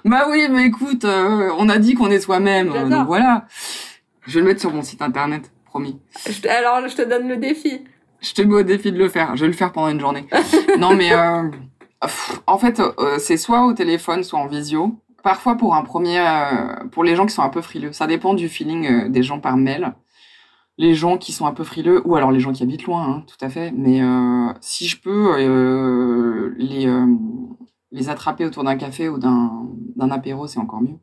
Bah 0.04 0.26
oui, 0.30 0.46
mais 0.50 0.66
écoute, 0.66 1.04
euh, 1.04 1.50
on 1.58 1.68
a 1.68 1.78
dit 1.78 1.94
qu'on 1.94 2.10
est 2.10 2.20
soi-même, 2.20 2.70
euh, 2.72 2.88
donc 2.98 3.06
voilà. 3.06 3.46
Je 4.26 4.34
vais 4.34 4.40
le 4.40 4.46
mettre 4.46 4.60
sur 4.60 4.72
mon 4.72 4.82
site 4.82 5.00
internet, 5.02 5.50
promis. 5.66 5.98
Je 6.28 6.40
te- 6.40 6.48
alors, 6.48 6.86
je 6.88 6.94
te 6.94 7.02
donne 7.02 7.28
le 7.28 7.36
défi. 7.36 7.82
Je 8.20 8.32
te 8.34 8.42
mets 8.42 8.54
au 8.54 8.62
défi 8.62 8.90
de 8.92 8.98
le 8.98 9.08
faire. 9.08 9.36
Je 9.36 9.42
vais 9.42 9.46
le 9.48 9.52
faire 9.54 9.72
pendant 9.72 9.88
une 9.88 10.00
journée. 10.00 10.26
non, 10.78 10.94
mais 10.94 11.12
euh, 11.12 11.44
pff, 12.02 12.40
en 12.46 12.58
fait, 12.58 12.80
euh, 12.80 13.18
c'est 13.18 13.36
soit 13.36 13.64
au 13.66 13.72
téléphone, 13.72 14.24
soit 14.24 14.38
en 14.38 14.46
visio. 14.46 14.94
Parfois 15.22 15.56
pour 15.56 15.74
un 15.74 15.82
premier, 15.82 16.18
euh, 16.20 16.84
pour 16.92 17.02
les 17.04 17.16
gens 17.16 17.24
qui 17.26 17.32
sont 17.34 17.42
un 17.42 17.48
peu 17.48 17.62
frileux. 17.62 17.92
Ça 17.92 18.06
dépend 18.06 18.34
du 18.34 18.48
feeling 18.48 18.86
euh, 18.86 19.08
des 19.08 19.22
gens 19.22 19.40
par 19.40 19.56
mail. 19.56 19.94
Les 20.76 20.94
gens 20.94 21.18
qui 21.18 21.32
sont 21.32 21.46
un 21.46 21.52
peu 21.52 21.62
frileux, 21.64 22.02
ou 22.04 22.16
alors 22.16 22.32
les 22.32 22.40
gens 22.40 22.52
qui 22.52 22.62
habitent 22.62 22.84
loin, 22.84 23.02
hein, 23.08 23.24
tout 23.26 23.42
à 23.44 23.48
fait. 23.48 23.72
Mais 23.76 24.02
euh, 24.02 24.48
si 24.60 24.86
je 24.88 25.00
peux 25.00 25.34
euh, 25.38 26.52
les 26.58 26.86
euh, 26.86 27.06
les 27.94 28.08
attraper 28.10 28.44
autour 28.44 28.64
d'un 28.64 28.76
café 28.76 29.08
ou 29.08 29.18
d'un 29.18 30.10
apéro, 30.10 30.46
c'est 30.46 30.58
encore 30.58 30.82
mieux. 30.82 30.98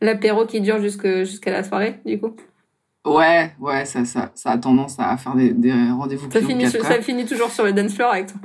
L'apéro 0.00 0.46
qui 0.46 0.60
dure 0.60 0.80
jusqu'à 0.80 1.50
la 1.50 1.64
soirée, 1.64 2.00
du 2.06 2.18
coup? 2.20 2.34
Ouais, 3.04 3.52
ouais, 3.58 3.84
ça, 3.84 4.04
ça, 4.04 4.30
ça 4.34 4.52
a 4.52 4.58
tendance 4.58 4.96
à 5.00 5.16
faire 5.16 5.34
des, 5.34 5.50
des 5.52 5.72
rendez-vous 5.72 6.30
Ça 6.30 6.40
finit, 6.40 6.70
sur- 6.70 6.84
ça 6.84 7.00
finit 7.02 7.24
toujours 7.26 7.50
sur 7.50 7.64
le 7.64 7.72
dance 7.72 7.94
floor 7.94 8.12
avec 8.12 8.28
toi. 8.28 8.40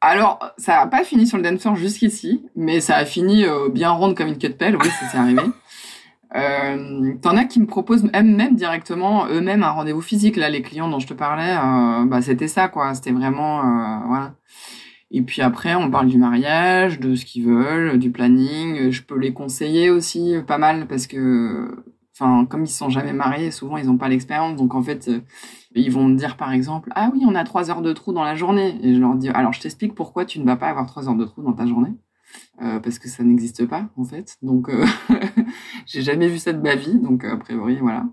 Alors, 0.00 0.38
ça 0.56 0.76
n'a 0.76 0.86
pas 0.86 1.02
fini 1.02 1.26
sur 1.26 1.36
le 1.36 1.42
dance 1.42 1.60
floor 1.60 1.74
jusqu'ici, 1.74 2.46
mais 2.54 2.80
ça 2.80 2.94
a 2.96 3.04
fini 3.04 3.44
euh, 3.44 3.68
bien 3.68 3.90
ronde 3.90 4.16
comme 4.16 4.28
une 4.28 4.38
queue 4.38 4.48
de 4.50 4.54
pelle, 4.54 4.76
oui, 4.76 4.88
ça 4.88 5.08
s'est 5.08 5.18
arrivé. 5.18 5.42
Euh, 6.36 7.14
T'en 7.22 7.38
as 7.38 7.46
qui 7.46 7.58
me 7.58 7.64
proposent 7.66 8.04
même, 8.04 8.36
même 8.36 8.54
directement 8.54 9.26
eux-mêmes 9.28 9.62
un 9.62 9.70
rendez-vous 9.70 10.02
physique. 10.02 10.36
Là, 10.36 10.50
les 10.50 10.60
clients 10.60 10.86
dont 10.90 10.98
je 10.98 11.06
te 11.06 11.14
parlais, 11.14 11.56
euh, 11.56 12.04
bah, 12.04 12.20
c'était 12.20 12.48
ça, 12.48 12.68
quoi. 12.68 12.92
C'était 12.94 13.12
vraiment, 13.12 13.60
euh, 13.60 13.98
voilà. 14.06 14.34
Et 15.10 15.22
puis 15.22 15.40
après, 15.42 15.74
on 15.74 15.90
parle 15.90 16.08
du 16.08 16.18
mariage, 16.18 17.00
de 17.00 17.14
ce 17.14 17.24
qu'ils 17.24 17.44
veulent, 17.44 17.98
du 17.98 18.10
planning. 18.10 18.90
Je 18.90 19.02
peux 19.02 19.18
les 19.18 19.32
conseiller 19.32 19.90
aussi 19.90 20.36
euh, 20.36 20.42
pas 20.42 20.58
mal 20.58 20.86
parce 20.86 21.06
que, 21.06 21.82
enfin, 22.14 22.44
comme 22.44 22.64
ils 22.64 22.68
sont 22.68 22.90
jamais 22.90 23.14
mariés, 23.14 23.50
souvent 23.50 23.78
ils 23.78 23.86
n'ont 23.86 23.96
pas 23.96 24.08
l'expérience. 24.08 24.56
Donc 24.56 24.74
en 24.74 24.82
fait, 24.82 25.08
euh, 25.08 25.20
ils 25.74 25.90
vont 25.90 26.04
me 26.04 26.16
dire 26.16 26.36
par 26.36 26.52
exemple, 26.52 26.90
ah 26.94 27.10
oui, 27.12 27.22
on 27.26 27.34
a 27.34 27.44
trois 27.44 27.70
heures 27.70 27.82
de 27.82 27.92
trou 27.92 28.12
dans 28.12 28.24
la 28.24 28.34
journée. 28.34 28.78
Et 28.82 28.94
je 28.94 29.00
leur 29.00 29.14
dis, 29.14 29.30
alors 29.30 29.52
je 29.52 29.60
t'explique 29.60 29.94
pourquoi 29.94 30.24
tu 30.24 30.40
ne 30.40 30.44
vas 30.44 30.56
pas 30.56 30.68
avoir 30.68 30.86
trois 30.86 31.08
heures 31.08 31.16
de 31.16 31.24
trou 31.24 31.42
dans 31.42 31.54
ta 31.54 31.66
journée. 31.66 31.94
Euh, 32.60 32.80
parce 32.80 32.98
que 32.98 33.08
ça 33.08 33.22
n'existe 33.22 33.66
pas 33.66 33.88
en 33.96 34.04
fait. 34.04 34.36
Donc 34.42 34.68
euh, 34.68 34.84
j'ai 35.86 36.02
jamais 36.02 36.28
vu 36.28 36.38
ça 36.38 36.52
de 36.52 36.60
ma 36.60 36.74
vie. 36.74 36.98
Donc 36.98 37.24
a 37.24 37.36
priori 37.36 37.76
voilà. 37.76 38.04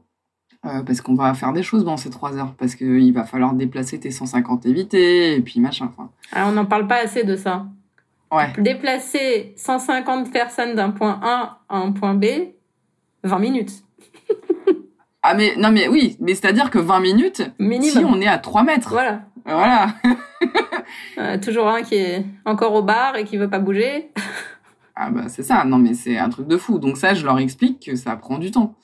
Euh, 0.65 0.81
parce 0.81 1.01
qu'on 1.01 1.13
va 1.13 1.33
faire 1.35 1.53
des 1.53 1.61
choses 1.63 1.85
dans 1.85 1.97
ces 1.97 2.09
trois 2.09 2.35
heures. 2.37 2.53
Parce 2.57 2.75
qu'il 2.75 3.13
va 3.13 3.23
falloir 3.23 3.53
déplacer 3.53 3.99
tes 3.99 4.09
150 4.11 4.65
évités 4.65 5.35
et 5.35 5.41
puis 5.41 5.59
machin. 5.59 5.89
Enfin, 5.95 6.09
Alors, 6.31 6.49
on 6.49 6.53
n'en 6.53 6.65
parle 6.65 6.87
pas 6.87 7.03
assez 7.03 7.23
de 7.23 7.35
ça. 7.35 7.67
ouais. 8.31 8.51
Déplacer 8.57 9.53
150 9.57 10.31
personnes 10.31 10.75
d'un 10.75 10.89
point 10.91 11.19
A 11.21 11.59
à 11.69 11.77
un 11.77 11.91
point 11.91 12.15
B, 12.15 12.25
20 13.23 13.39
minutes. 13.39 13.71
Ah 15.27 15.33
mais 15.33 15.55
non 15.57 15.71
mais 15.71 15.87
oui, 15.87 16.17
mais 16.19 16.35
c'est-à-dire 16.35 16.69
que 16.69 16.77
20 16.77 16.99
minutes, 16.99 17.41
si 17.81 17.97
on 18.05 18.21
est 18.21 18.27
à 18.27 18.37
3 18.37 18.63
mètres. 18.63 18.89
Voilà. 18.89 19.21
Voilà. 19.45 19.87
Euh, 21.17 21.39
toujours 21.39 21.67
un 21.67 21.81
qui 21.81 21.95
est 21.95 22.23
encore 22.45 22.73
au 22.75 22.83
bar 22.83 23.15
et 23.15 23.23
qui 23.23 23.37
veut 23.37 23.49
pas 23.49 23.57
bouger. 23.57 24.11
Ah 24.95 25.09
bah 25.09 25.23
c'est 25.27 25.41
ça, 25.41 25.63
non 25.63 25.79
mais 25.79 25.93
c'est 25.95 26.17
un 26.17 26.29
truc 26.29 26.47
de 26.47 26.57
fou. 26.57 26.77
Donc 26.77 26.97
ça, 26.97 27.15
je 27.15 27.25
leur 27.25 27.39
explique 27.39 27.83
que 27.87 27.95
ça 27.95 28.15
prend 28.17 28.37
du 28.37 28.51
temps. 28.51 28.75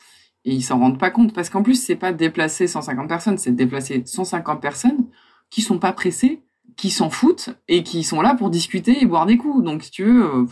Et 0.46 0.54
ils 0.54 0.64
s'en 0.64 0.80
rendent 0.80 1.00
pas 1.00 1.12
compte 1.12 1.34
parce 1.34 1.50
qu'en 1.50 1.64
plus, 1.64 1.76
c'est 1.76 1.96
pas 1.96 2.14
déplacer 2.14 2.68
150 2.68 3.08
personnes, 3.08 3.38
c'est 3.38 3.52
déplacer 3.52 4.04
150 4.06 4.62
personnes 4.62 5.06
qui 5.50 5.62
sont 5.62 5.80
pas 5.80 5.94
pressées, 5.94 6.42
qui 6.78 6.90
s'en 6.90 7.10
foutent 7.10 7.50
et 7.68 7.84
qui 7.84 8.04
sont 8.04 8.22
là 8.22 8.36
pour 8.36 8.50
discuter 8.50 9.02
et 9.02 9.06
boire 9.06 9.26
des 9.26 9.38
coups. 9.38 9.64
Donc 9.64 9.84
si 9.84 9.92
tu 9.92 10.04
veux, 10.04 10.24
euh, 10.24 10.46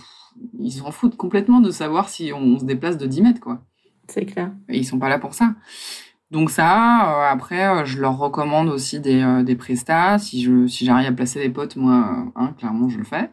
ils 0.59 0.71
s'en 0.71 0.91
foutent 0.91 1.17
complètement 1.17 1.59
de 1.59 1.71
savoir 1.71 2.09
si 2.09 2.31
on 2.33 2.59
se 2.59 2.65
déplace 2.65 2.97
de 2.97 3.07
10 3.07 3.21
mètres 3.21 3.39
quoi. 3.39 3.61
C'est 4.07 4.25
clair. 4.25 4.51
Et 4.67 4.77
ils 4.77 4.85
sont 4.85 4.99
pas 4.99 5.09
là 5.09 5.19
pour 5.19 5.33
ça. 5.33 5.53
Donc 6.31 6.51
ça, 6.51 7.09
euh, 7.09 7.31
après, 7.31 7.67
euh, 7.67 7.85
je 7.85 7.99
leur 7.99 8.17
recommande 8.17 8.69
aussi 8.69 8.99
des, 8.99 9.21
euh, 9.21 9.43
des 9.43 9.55
prestats. 9.55 10.19
Si 10.19 10.43
je 10.43 10.67
si 10.67 10.85
j'arrive 10.85 11.07
à 11.07 11.11
placer 11.11 11.39
des 11.39 11.49
potes, 11.49 11.75
moi, 11.75 12.27
hein, 12.35 12.53
clairement, 12.57 12.87
je 12.87 12.99
le 12.99 13.03
fais. 13.03 13.31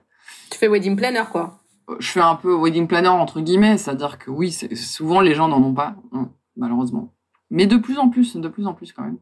Tu 0.50 0.58
fais 0.58 0.68
wedding 0.68 0.96
planner, 0.96 1.24
quoi. 1.30 1.60
je 2.00 2.08
fais 2.08 2.20
un 2.20 2.36
peu 2.36 2.54
wedding 2.54 2.86
planner 2.86 3.08
entre 3.08 3.40
guillemets, 3.40 3.76
c'est-à-dire 3.78 4.18
que 4.18 4.30
oui, 4.30 4.50
souvent 4.74 5.20
les 5.20 5.34
gens 5.34 5.48
n'en 5.48 5.62
ont 5.62 5.74
pas, 5.74 5.94
hein, 6.12 6.30
malheureusement. 6.56 7.12
Mais 7.50 7.66
de 7.66 7.76
plus 7.76 7.98
en 7.98 8.08
plus, 8.08 8.36
de 8.36 8.48
plus 8.48 8.66
en 8.66 8.74
plus 8.74 8.92
quand 8.92 9.04
même. 9.04 9.18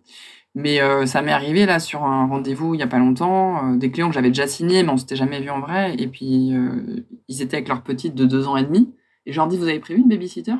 Mais 0.54 0.80
euh, 0.80 1.04
ça 1.04 1.20
m'est 1.20 1.32
arrivé 1.32 1.66
là 1.66 1.78
sur 1.78 2.04
un 2.04 2.26
rendez-vous 2.26 2.74
il 2.74 2.80
y 2.80 2.82
a 2.82 2.86
pas 2.86 2.98
longtemps, 2.98 3.72
euh, 3.72 3.76
des 3.76 3.90
clients 3.90 4.08
que 4.08 4.14
j'avais 4.14 4.28
déjà 4.28 4.46
signés, 4.46 4.82
mais 4.82 4.90
on 4.90 4.96
s'était 4.96 5.16
jamais 5.16 5.40
vu 5.40 5.50
en 5.50 5.60
vrai, 5.60 5.94
et 5.98 6.06
puis 6.06 6.54
euh, 6.54 7.04
ils 7.28 7.42
étaient 7.42 7.56
avec 7.56 7.68
leur 7.68 7.82
petite 7.82 8.14
de 8.14 8.24
deux 8.24 8.46
ans 8.46 8.56
et 8.56 8.64
demi, 8.64 8.94
et 9.26 9.32
je 9.32 9.36
leur 9.36 9.48
dis 9.48 9.58
vous 9.58 9.68
avez 9.68 9.80
prévu 9.80 10.00
une 10.00 10.08
babysitter 10.08 10.54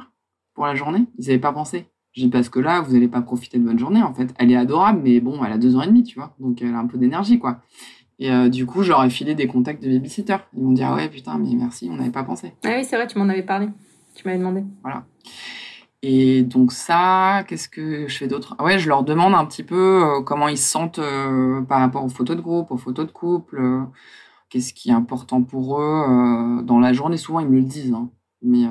pour 0.55 0.67
la 0.67 0.75
journée? 0.75 1.07
Ils 1.19 1.27
n'avaient 1.27 1.39
pas 1.39 1.53
pensé. 1.53 1.87
Je 2.13 2.23
dis 2.23 2.29
parce 2.29 2.49
que 2.49 2.59
là 2.59 2.81
vous 2.81 2.93
n'allez 2.93 3.09
pas 3.09 3.23
profiter 3.23 3.59
de 3.59 3.65
votre 3.65 3.79
journée 3.79 4.03
en 4.03 4.13
fait. 4.13 4.35
Elle 4.39 4.51
est 4.51 4.57
adorable, 4.57 5.01
mais 5.03 5.21
bon, 5.21 5.45
elle 5.45 5.53
a 5.53 5.59
deux 5.59 5.77
ans 5.77 5.83
et 5.83 5.87
demi, 5.87 6.03
tu 6.03 6.19
vois, 6.19 6.35
donc 6.41 6.61
elle 6.61 6.75
a 6.75 6.79
un 6.79 6.87
peu 6.87 6.99
d'énergie 6.99 7.39
quoi. 7.39 7.63
Et 8.19 8.31
euh, 8.31 8.49
du 8.49 8.67
coup, 8.67 8.83
je 8.83 8.91
leur 8.91 9.03
ai 9.05 9.11
filé 9.11 9.35
des 9.35 9.49
contacts 9.49 9.83
de 9.83 9.89
babysitter. 9.89 10.37
Ils 10.57 10.63
m'ont 10.63 10.73
dit 10.73 10.83
ah 10.83 10.95
ouais 10.95 11.09
putain 11.09 11.39
mais 11.39 11.55
merci, 11.55 11.89
on 11.91 11.97
n'avait 11.97 12.11
pas 12.11 12.25
pensé. 12.25 12.53
Ah 12.65 12.75
oui, 12.77 12.85
c'est 12.85 12.97
vrai, 12.97 13.07
tu 13.07 13.19
m'en 13.19 13.29
avais 13.29 13.43
parlé. 13.43 13.69
Tu 14.15 14.23
m'avais 14.27 14.39
demandé. 14.39 14.65
Et 16.07 16.43
donc 16.43 16.73
ça, 16.73 17.45
qu'est-ce 17.49 17.67
que 17.67 18.07
je 18.09 18.19
fais 18.19 18.29
d'autre? 18.29 18.55
Ah 18.59 18.65
Ouais, 18.65 18.79
je 18.79 18.91
leur 18.91 19.05
demande 19.05 19.35
un 19.35 19.47
petit 19.47 19.63
peu 19.63 20.05
euh, 20.05 20.21
comment 20.21 20.49
ils 20.49 20.59
se 20.59 20.69
sentent 20.69 20.99
euh, 20.99 21.63
par 21.63 21.81
rapport 21.81 22.05
aux 22.05 22.11
photos 22.11 22.37
de 22.37 22.43
groupe, 22.43 22.71
aux 22.71 22.77
photos 22.77 23.07
de 23.07 23.11
couple, 23.11 23.59
euh, 23.59 23.81
qu'est-ce 24.51 24.75
qui 24.75 24.91
est 24.91 24.93
important 24.93 25.43
pour 25.43 25.81
eux 25.81 26.63
dans 26.63 26.79
la 26.79 26.93
journée. 26.93 27.17
Souvent, 27.17 27.41
ils 27.41 27.49
me 27.49 27.57
le 27.57 27.63
disent. 27.63 27.95
Hein. 27.95 28.11
Mais, 28.43 28.67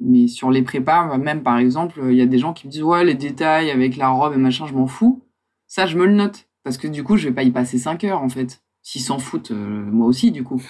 mais 0.00 0.28
sur 0.28 0.50
les 0.50 0.60
prépas, 0.60 1.16
même 1.16 1.42
par 1.42 1.56
exemple, 1.56 1.98
il 2.10 2.16
y 2.16 2.20
a 2.20 2.26
des 2.26 2.38
gens 2.38 2.52
qui 2.52 2.66
me 2.66 2.72
disent 2.72 2.82
Ouais, 2.82 3.04
les 3.04 3.14
détails 3.14 3.70
avec 3.70 3.96
la 3.96 4.10
robe 4.10 4.34
et 4.34 4.36
machin, 4.36 4.66
je 4.66 4.74
m'en 4.74 4.86
fous. 4.86 5.24
Ça, 5.66 5.86
je 5.86 5.96
me 5.96 6.04
le 6.04 6.12
note. 6.12 6.46
Parce 6.62 6.76
que 6.76 6.88
du 6.88 7.04
coup, 7.04 7.16
je 7.16 7.28
vais 7.28 7.34
pas 7.34 7.42
y 7.42 7.50
passer 7.50 7.78
5 7.78 8.04
heures, 8.04 8.22
en 8.22 8.28
fait. 8.28 8.62
S'ils 8.82 9.00
s'en 9.00 9.18
foutent, 9.18 9.52
moi 9.52 10.06
aussi, 10.06 10.30
du 10.30 10.44
coup. 10.44 10.60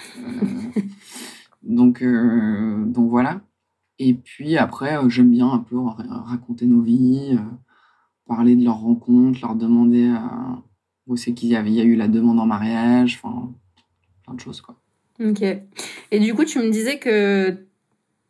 donc, 1.63 2.01
donc 2.01 3.09
voilà. 3.09 3.41
Et 3.99 4.13
puis 4.13 4.57
après, 4.57 4.97
j'aime 5.09 5.31
bien 5.31 5.51
un 5.51 5.59
peu 5.59 5.77
raconter 5.77 6.65
nos 6.65 6.81
vies 6.81 7.37
parler 8.27 8.55
de 8.55 8.63
leurs 8.63 8.79
rencontres, 8.79 9.39
leur 9.41 9.55
demander 9.55 10.07
euh, 10.07 10.55
où 11.07 11.17
c'est 11.17 11.33
qu'il 11.33 11.49
y 11.49 11.55
avait 11.55 11.71
y 11.71 11.81
a 11.81 11.83
eu 11.83 11.95
la 11.95 12.07
demande 12.07 12.39
en 12.39 12.45
mariage, 12.45 13.19
enfin 13.21 13.51
plein 14.23 14.33
de 14.33 14.39
choses 14.39 14.61
quoi. 14.61 14.75
Ok. 15.23 15.41
Et 16.11 16.19
du 16.19 16.33
coup, 16.33 16.45
tu 16.45 16.59
me 16.59 16.69
disais 16.69 16.97
que 16.97 17.65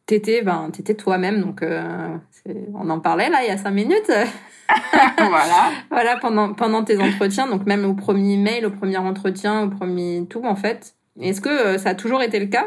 t'étais 0.06 0.42
ben, 0.42 0.70
étais 0.78 0.96
toi-même, 0.96 1.42
donc 1.42 1.62
euh, 1.62 2.18
on 2.74 2.90
en 2.90 3.00
parlait 3.00 3.30
là 3.30 3.44
il 3.44 3.48
y 3.48 3.52
a 3.52 3.58
cinq 3.58 3.72
minutes. 3.72 4.12
voilà. 5.18 5.72
voilà, 5.92 6.18
pendant, 6.18 6.54
pendant 6.54 6.84
tes 6.84 6.98
entretiens, 6.98 7.48
donc 7.48 7.66
même 7.66 7.86
au 7.86 7.94
premier 7.94 8.38
mail, 8.38 8.66
au 8.66 8.72
premier 8.72 8.98
entretien, 8.98 9.64
au 9.64 9.70
premier 9.70 10.26
tout 10.30 10.44
en 10.44 10.56
fait. 10.56 10.96
Est-ce 11.20 11.42
que 11.42 11.50
euh, 11.50 11.78
ça 11.78 11.90
a 11.90 11.96
toujours 11.96 12.24
été 12.24 12.40
le 12.40 12.48
cas? 12.48 12.66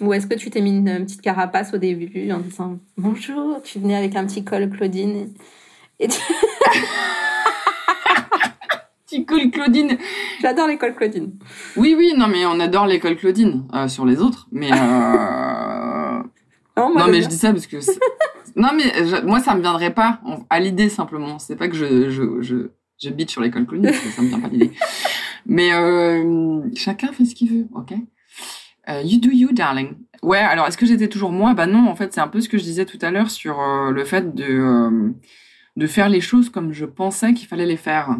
Ou 0.00 0.12
est-ce 0.12 0.26
que 0.26 0.34
tu 0.34 0.50
t'es 0.50 0.60
mis 0.60 0.70
une, 0.70 1.04
petite 1.04 1.22
carapace 1.22 1.74
au 1.74 1.78
début 1.78 2.30
en 2.32 2.38
disant 2.38 2.78
bonjour, 2.96 3.60
tu 3.62 3.78
venais 3.78 3.96
avec 3.96 4.16
un 4.16 4.26
petit 4.26 4.44
col 4.44 4.68
Claudine 4.70 5.28
et 5.98 6.08
tu... 6.08 6.18
Petit 9.06 9.50
Claudine. 9.50 9.98
J'adore 10.40 10.68
l'école 10.68 10.94
Claudine. 10.94 11.32
Oui, 11.76 11.96
oui, 11.98 12.14
non, 12.16 12.28
mais 12.28 12.46
on 12.46 12.60
adore 12.60 12.86
l'école 12.86 13.16
Claudine 13.16 13.64
euh, 13.74 13.88
sur 13.88 14.06
les 14.06 14.20
autres. 14.20 14.46
Mais. 14.52 14.70
Euh... 14.72 14.76
non, 16.76 17.08
mais 17.10 17.20
je 17.20 17.28
dis 17.28 17.36
ça 17.36 17.52
parce 17.52 17.66
que. 17.66 17.78
non, 18.56 18.68
mais 18.76 19.22
moi, 19.24 19.40
ça 19.40 19.56
me 19.56 19.62
viendrait 19.62 19.92
pas 19.92 20.20
à 20.48 20.60
l'idée 20.60 20.88
simplement. 20.88 21.40
C'est 21.40 21.56
pas 21.56 21.66
que 21.66 21.74
je, 21.74 22.08
je, 22.08 22.40
je, 22.40 22.70
je 23.02 23.10
bite 23.10 23.30
sur 23.30 23.42
l'école 23.42 23.66
Claudine, 23.66 23.90
parce 23.90 23.98
que 23.98 24.10
ça 24.10 24.22
me 24.22 24.28
vient 24.28 24.40
pas 24.40 24.48
l'idée. 24.48 24.70
Mais 25.46 25.72
euh, 25.72 26.62
chacun 26.76 27.08
fait 27.08 27.24
ce 27.24 27.34
qu'il 27.34 27.50
veut, 27.50 27.66
ok? 27.74 27.94
You 28.88 29.20
do 29.20 29.30
you, 29.30 29.52
darling. 29.52 29.94
Ouais, 30.22 30.38
alors 30.38 30.66
est-ce 30.66 30.76
que 30.76 30.86
j'étais 30.86 31.08
toujours 31.08 31.32
moi? 31.32 31.54
Bah 31.54 31.66
non, 31.66 31.88
en 31.88 31.94
fait, 31.94 32.12
c'est 32.12 32.20
un 32.20 32.28
peu 32.28 32.40
ce 32.40 32.48
que 32.48 32.58
je 32.58 32.64
disais 32.64 32.84
tout 32.84 32.98
à 33.02 33.10
l'heure 33.10 33.30
sur 33.30 33.60
le 33.90 34.04
fait 34.04 34.34
de 34.34 35.12
de 35.76 35.86
faire 35.86 36.08
les 36.08 36.20
choses 36.20 36.50
comme 36.50 36.72
je 36.72 36.84
pensais 36.84 37.32
qu'il 37.34 37.48
fallait 37.48 37.66
les 37.66 37.76
faire. 37.76 38.16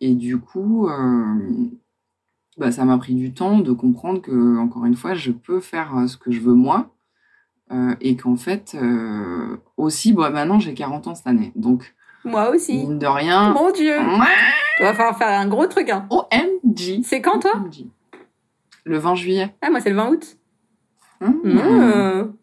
Et 0.00 0.14
du 0.14 0.38
coup, 0.38 0.88
euh, 0.88 1.68
bah, 2.56 2.72
ça 2.72 2.84
m'a 2.84 2.98
pris 2.98 3.14
du 3.14 3.32
temps 3.32 3.58
de 3.58 3.72
comprendre 3.72 4.20
que, 4.20 4.58
encore 4.58 4.84
une 4.84 4.96
fois, 4.96 5.14
je 5.14 5.32
peux 5.32 5.60
faire 5.60 5.96
euh, 5.96 6.06
ce 6.06 6.16
que 6.16 6.30
je 6.30 6.40
veux 6.40 6.54
moi. 6.54 6.90
Euh, 7.72 7.94
et 8.00 8.16
qu'en 8.16 8.36
fait, 8.36 8.76
aussi, 9.76 10.12
bah, 10.12 10.30
maintenant 10.30 10.58
j'ai 10.58 10.74
40 10.74 11.08
ans 11.08 11.14
cette 11.14 11.26
année. 11.26 11.52
Donc, 11.56 11.94
moi 12.24 12.50
aussi. 12.50 12.78
Mine 12.78 12.98
de 12.98 13.06
rien. 13.06 13.52
Mon 13.52 13.70
Dieu. 13.72 13.96
Tu 14.76 14.82
vas 14.82 14.94
falloir 14.94 15.18
faire 15.18 15.28
un 15.28 15.46
gros 15.46 15.66
truc. 15.66 15.90
Hein. 15.90 16.06
OMG. 16.10 17.02
C'est 17.02 17.20
quand 17.20 17.38
toi? 17.38 17.52
Le 18.84 18.98
20 18.98 19.14
juillet. 19.14 19.54
Ah, 19.62 19.70
moi 19.70 19.80
c'est 19.80 19.90
le 19.90 19.96
20 19.96 20.08
août. 20.10 20.36
Mmh. 21.20 21.26
Mmh. 21.26 22.34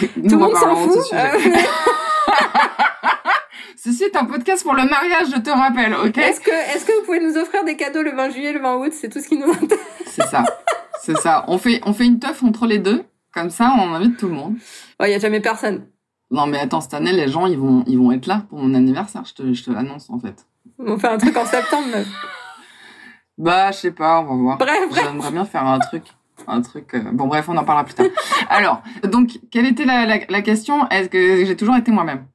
Tout 0.00 0.30
le 0.30 0.36
monde 0.36 0.56
s'en 0.56 0.76
fout. 0.76 0.98
Ceci 3.76 4.04
est 4.04 4.16
un 4.16 4.24
podcast 4.24 4.62
pour 4.62 4.74
le 4.74 4.88
mariage, 4.88 5.26
je 5.34 5.40
te 5.40 5.50
rappelle, 5.50 5.94
ok 5.94 6.16
Est-ce 6.16 6.40
que, 6.40 6.50
est 6.50 6.86
que 6.86 7.00
vous 7.00 7.04
pouvez 7.04 7.20
nous 7.20 7.36
offrir 7.36 7.64
des 7.64 7.76
cadeaux 7.76 8.02
le 8.02 8.12
20 8.12 8.30
juillet, 8.30 8.52
le 8.54 8.60
20 8.60 8.76
août? 8.76 8.92
C'est 8.92 9.10
tout 9.10 9.20
ce 9.20 9.28
qui 9.28 9.36
nous 9.36 9.50
intéresse. 9.50 9.84
C'est 10.06 10.26
ça, 10.26 10.44
c'est 11.02 11.18
ça. 11.18 11.44
On 11.48 11.58
fait, 11.58 11.80
on 11.84 11.92
fait 11.92 12.06
une 12.06 12.18
teuf 12.18 12.42
entre 12.42 12.66
les 12.66 12.78
deux, 12.78 13.04
comme 13.32 13.50
ça 13.50 13.74
on 13.78 13.92
invite 13.92 14.16
tout 14.16 14.28
le 14.28 14.34
monde. 14.34 14.56
Il 15.00 15.08
n'y 15.08 15.14
a 15.14 15.18
jamais 15.18 15.40
personne. 15.40 15.86
Non 16.30 16.46
mais 16.46 16.58
attends, 16.58 16.80
cette 16.80 16.94
année, 16.94 17.12
les 17.12 17.28
gens, 17.28 17.46
ils 17.46 17.58
vont, 17.58 17.84
ils 17.86 17.98
vont 17.98 18.10
être 18.12 18.26
là 18.26 18.46
pour 18.48 18.58
mon 18.58 18.74
anniversaire, 18.74 19.24
je 19.26 19.34
te, 19.34 19.52
je 19.52 19.62
te 19.64 19.70
l'annonce 19.70 20.08
en 20.08 20.18
fait. 20.18 20.46
On 20.78 20.98
fait 20.98 21.08
un 21.08 21.18
truc 21.18 21.36
en 21.36 21.44
septembre, 21.44 21.88
meuf. 21.88 22.08
Bah, 23.36 23.72
je 23.72 23.78
sais 23.78 23.92
pas, 23.92 24.20
on 24.20 24.24
va 24.24 24.34
voir. 24.34 24.58
Bref, 24.58 24.88
bref. 24.88 25.04
J'aimerais 25.04 25.30
bien 25.32 25.44
faire 25.44 25.66
un 25.66 25.78
truc 25.78 26.04
un 26.46 26.60
truc. 26.60 26.94
Euh, 26.94 27.10
bon, 27.12 27.26
bref, 27.26 27.48
on 27.48 27.56
en 27.56 27.64
parlera 27.64 27.84
plus 27.84 27.94
tard. 27.94 28.06
Alors, 28.48 28.82
donc, 29.04 29.38
quelle 29.50 29.66
était 29.66 29.84
la, 29.84 30.06
la, 30.06 30.42
question? 30.42 30.88
Est-ce 30.88 31.08
que 31.08 31.44
j'ai 31.44 31.56
toujours 31.56 31.76
été 31.76 31.90
moi-même? 31.90 32.26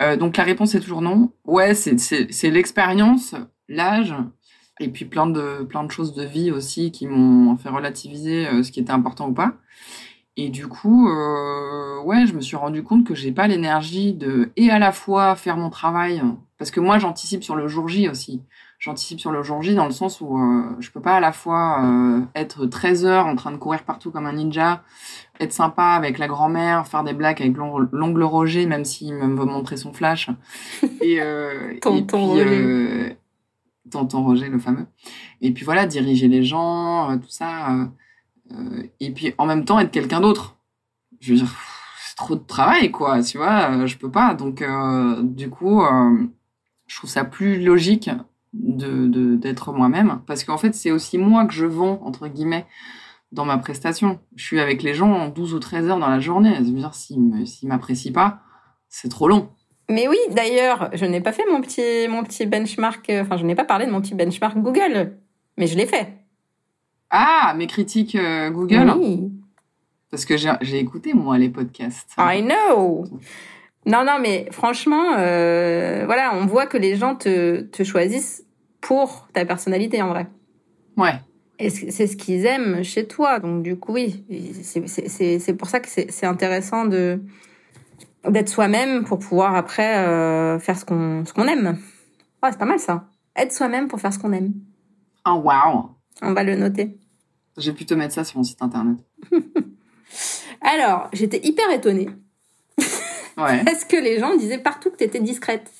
Euh, 0.00 0.16
Donc, 0.16 0.36
la 0.36 0.44
réponse 0.44 0.74
est 0.74 0.80
toujours 0.80 1.02
non. 1.02 1.32
Ouais, 1.44 1.74
c'est 1.74 2.50
l'expérience, 2.50 3.34
l'âge, 3.68 4.14
et 4.80 4.88
puis 4.88 5.04
plein 5.04 5.26
de, 5.26 5.64
plein 5.64 5.84
de 5.84 5.90
choses 5.90 6.14
de 6.14 6.24
vie 6.24 6.50
aussi 6.50 6.92
qui 6.92 7.06
m'ont 7.06 7.56
fait 7.56 7.68
relativiser 7.68 8.46
euh, 8.46 8.62
ce 8.62 8.72
qui 8.72 8.80
était 8.80 8.92
important 8.92 9.28
ou 9.28 9.34
pas. 9.34 9.54
Et 10.38 10.48
du 10.48 10.66
coup, 10.66 11.06
ouais, 12.04 12.26
je 12.26 12.32
me 12.32 12.40
suis 12.40 12.56
rendu 12.56 12.82
compte 12.82 13.06
que 13.06 13.14
j'ai 13.14 13.32
pas 13.32 13.46
l'énergie 13.46 14.14
de 14.14 14.50
et 14.56 14.70
à 14.70 14.78
la 14.78 14.90
fois 14.90 15.36
faire 15.36 15.58
mon 15.58 15.68
travail, 15.68 16.22
parce 16.56 16.70
que 16.70 16.80
moi 16.80 16.98
j'anticipe 16.98 17.44
sur 17.44 17.54
le 17.54 17.68
jour 17.68 17.86
J 17.86 18.08
aussi 18.08 18.40
j'anticipe 18.82 19.20
sur 19.20 19.30
le 19.30 19.44
jour 19.44 19.62
J 19.62 19.76
dans 19.76 19.86
le 19.86 19.92
sens 19.92 20.20
où 20.20 20.36
euh, 20.36 20.64
je 20.80 20.90
peux 20.90 21.00
pas 21.00 21.14
à 21.14 21.20
la 21.20 21.30
fois 21.30 21.84
euh, 21.84 22.20
être 22.34 22.66
13 22.66 23.06
heures 23.06 23.26
en 23.26 23.36
train 23.36 23.52
de 23.52 23.56
courir 23.56 23.84
partout 23.84 24.10
comme 24.10 24.26
un 24.26 24.32
ninja, 24.32 24.82
être 25.38 25.52
sympa 25.52 25.84
avec 25.84 26.18
la 26.18 26.26
grand-mère, 26.26 26.84
faire 26.88 27.04
des 27.04 27.12
blagues 27.12 27.40
avec 27.40 27.56
l'ongle 27.56 28.22
Roger, 28.24 28.66
même 28.66 28.84
s'il 28.84 29.14
me 29.14 29.36
veut 29.38 29.44
montrer 29.44 29.76
son 29.76 29.92
flash. 29.92 30.30
Et, 31.00 31.22
euh, 31.22 31.78
tonton 31.80 32.26
Roger. 32.26 32.44
Euh, 32.48 33.10
tonton 33.88 34.24
Roger, 34.24 34.48
le 34.48 34.58
fameux. 34.58 34.86
Et 35.40 35.52
puis 35.52 35.64
voilà, 35.64 35.86
diriger 35.86 36.26
les 36.26 36.42
gens, 36.42 37.16
tout 37.18 37.30
ça. 37.30 37.68
et 38.98 39.12
puis 39.12 39.32
en 39.38 39.46
même 39.46 39.64
temps, 39.64 39.78
être 39.78 39.92
quelqu'un 39.92 40.20
d'autre. 40.20 40.56
Je 41.20 41.34
veux 41.34 41.38
dire, 41.38 41.54
c'est 42.04 42.16
trop 42.16 42.34
de 42.34 42.44
travail, 42.44 42.90
quoi, 42.90 43.22
tu 43.22 43.38
vois, 43.38 43.86
je 43.86 43.96
peux 43.96 44.10
pas. 44.10 44.34
Donc, 44.34 44.64
du 45.22 45.50
coup, 45.50 45.82
je 46.88 46.96
trouve 46.96 47.10
ça 47.10 47.24
plus 47.24 47.62
logique 47.62 48.10
de 48.52 49.36
d'être 49.36 49.72
moi-même. 49.72 50.20
Parce 50.26 50.44
qu'en 50.44 50.58
fait 50.58 50.74
c'est 50.74 50.90
aussi 50.90 51.18
moi 51.18 51.46
que 51.46 51.54
je 51.54 51.66
vends 51.66 52.00
entre 52.04 52.28
guillemets 52.28 52.66
dans 53.32 53.44
ma 53.44 53.58
prestation. 53.58 54.20
Je 54.36 54.44
suis 54.44 54.60
avec 54.60 54.82
les 54.82 54.94
gens 54.94 55.28
12 55.28 55.54
ou 55.54 55.58
13 55.58 55.88
heures 55.88 55.98
dans 55.98 56.08
la 56.08 56.20
journée. 56.20 56.54
Je 56.56 56.64
veux 56.64 56.72
dire 56.72 56.94
s'ils 56.94 57.46
s'ils 57.46 57.68
m'apprécient 57.68 58.12
pas 58.12 58.40
c'est 58.88 59.08
trop 59.08 59.28
long. 59.28 59.48
Mais 59.88 60.06
oui 60.08 60.18
d'ailleurs 60.30 60.90
je 60.92 61.04
n'ai 61.04 61.20
pas 61.20 61.32
fait 61.32 61.44
mon 61.50 61.60
petit 61.60 62.08
mon 62.08 62.22
petit 62.22 62.46
benchmark 62.46 63.08
euh, 63.10 63.22
enfin 63.22 63.36
je 63.36 63.44
n'ai 63.44 63.54
pas 63.54 63.64
parlé 63.64 63.86
de 63.86 63.90
mon 63.90 64.00
petit 64.00 64.14
benchmark 64.14 64.58
Google 64.58 65.16
mais 65.56 65.66
je 65.66 65.76
l'ai 65.76 65.86
fait. 65.86 66.18
Ah 67.10 67.54
mes 67.56 67.66
critiques 67.66 68.14
euh, 68.14 68.50
Google. 68.50 68.92
Oui. 68.98 69.30
parce 70.10 70.24
que 70.24 70.36
j'ai 70.36 70.78
écouté 70.78 71.14
moi 71.14 71.38
les 71.38 71.48
podcasts. 71.48 72.14
I 72.18 72.42
know 72.42 73.06
non, 73.86 74.04
non, 74.04 74.18
mais 74.20 74.48
franchement, 74.52 75.14
euh, 75.18 76.02
voilà, 76.06 76.34
on 76.34 76.46
voit 76.46 76.66
que 76.66 76.76
les 76.76 76.96
gens 76.96 77.16
te, 77.16 77.62
te 77.62 77.82
choisissent 77.82 78.44
pour 78.80 79.28
ta 79.32 79.44
personnalité 79.44 80.00
en 80.02 80.08
vrai. 80.08 80.28
Ouais. 80.96 81.14
Et 81.58 81.70
c'est 81.70 82.06
ce 82.06 82.16
qu'ils 82.16 82.46
aiment 82.46 82.82
chez 82.82 83.06
toi. 83.06 83.38
Donc, 83.38 83.62
du 83.62 83.76
coup, 83.76 83.92
oui, 83.92 84.24
c'est 84.62 85.54
pour 85.54 85.68
ça 85.68 85.80
que 85.80 85.88
c'est 85.88 86.26
intéressant 86.26 86.86
de 86.86 87.20
d'être 88.28 88.48
soi-même 88.48 89.04
pour 89.04 89.18
pouvoir 89.18 89.56
après 89.56 89.98
euh, 89.98 90.58
faire 90.60 90.78
ce 90.78 90.84
qu'on 90.84 91.24
ce 91.24 91.32
qu'on 91.32 91.46
aime. 91.46 91.78
Ouais, 92.42 92.50
c'est 92.50 92.58
pas 92.58 92.64
mal 92.64 92.78
ça. 92.78 93.08
Être 93.36 93.52
soi-même 93.52 93.88
pour 93.88 94.00
faire 94.00 94.12
ce 94.12 94.18
qu'on 94.18 94.32
aime. 94.32 94.52
Oh, 95.26 95.42
wow. 95.44 95.90
On 96.20 96.32
va 96.32 96.42
le 96.42 96.56
noter. 96.56 96.98
J'ai 97.56 97.72
pu 97.72 97.84
te 97.84 97.94
mettre 97.94 98.14
ça 98.14 98.24
sur 98.24 98.38
mon 98.38 98.44
site 98.44 98.62
internet. 98.62 98.98
Alors, 100.60 101.08
j'étais 101.12 101.40
hyper 101.46 101.70
étonnée 101.70 102.08
Ouais. 103.36 103.64
Parce 103.64 103.84
que 103.84 103.96
les 103.96 104.18
gens 104.18 104.36
disaient 104.36 104.58
partout 104.58 104.90
que 104.90 104.96
tu 104.96 105.04
étais 105.04 105.20
discrète. 105.20 105.70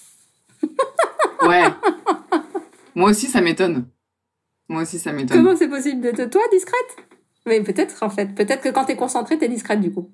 ouais. 1.43 1.65
Moi 2.95 3.11
aussi, 3.11 3.27
ça 3.27 3.41
m'étonne. 3.41 3.87
Moi 4.69 4.83
aussi, 4.83 4.99
ça 4.99 5.13
m'étonne. 5.13 5.43
Comment 5.43 5.57
c'est 5.57 5.69
possible 5.69 6.01
d'être 6.01 6.31
toi 6.31 6.43
discrète? 6.51 6.97
Mais 7.47 7.61
peut-être, 7.63 8.03
en 8.03 8.11
fait. 8.11 8.35
Peut-être 8.35 8.63
que 8.63 8.69
quand 8.69 8.85
tu 8.85 8.93
es 8.93 8.97
concentrée, 8.97 9.39
tu 9.39 9.45
es 9.45 9.49
discrète, 9.49 9.81
du 9.81 9.93
coup. 9.93 10.11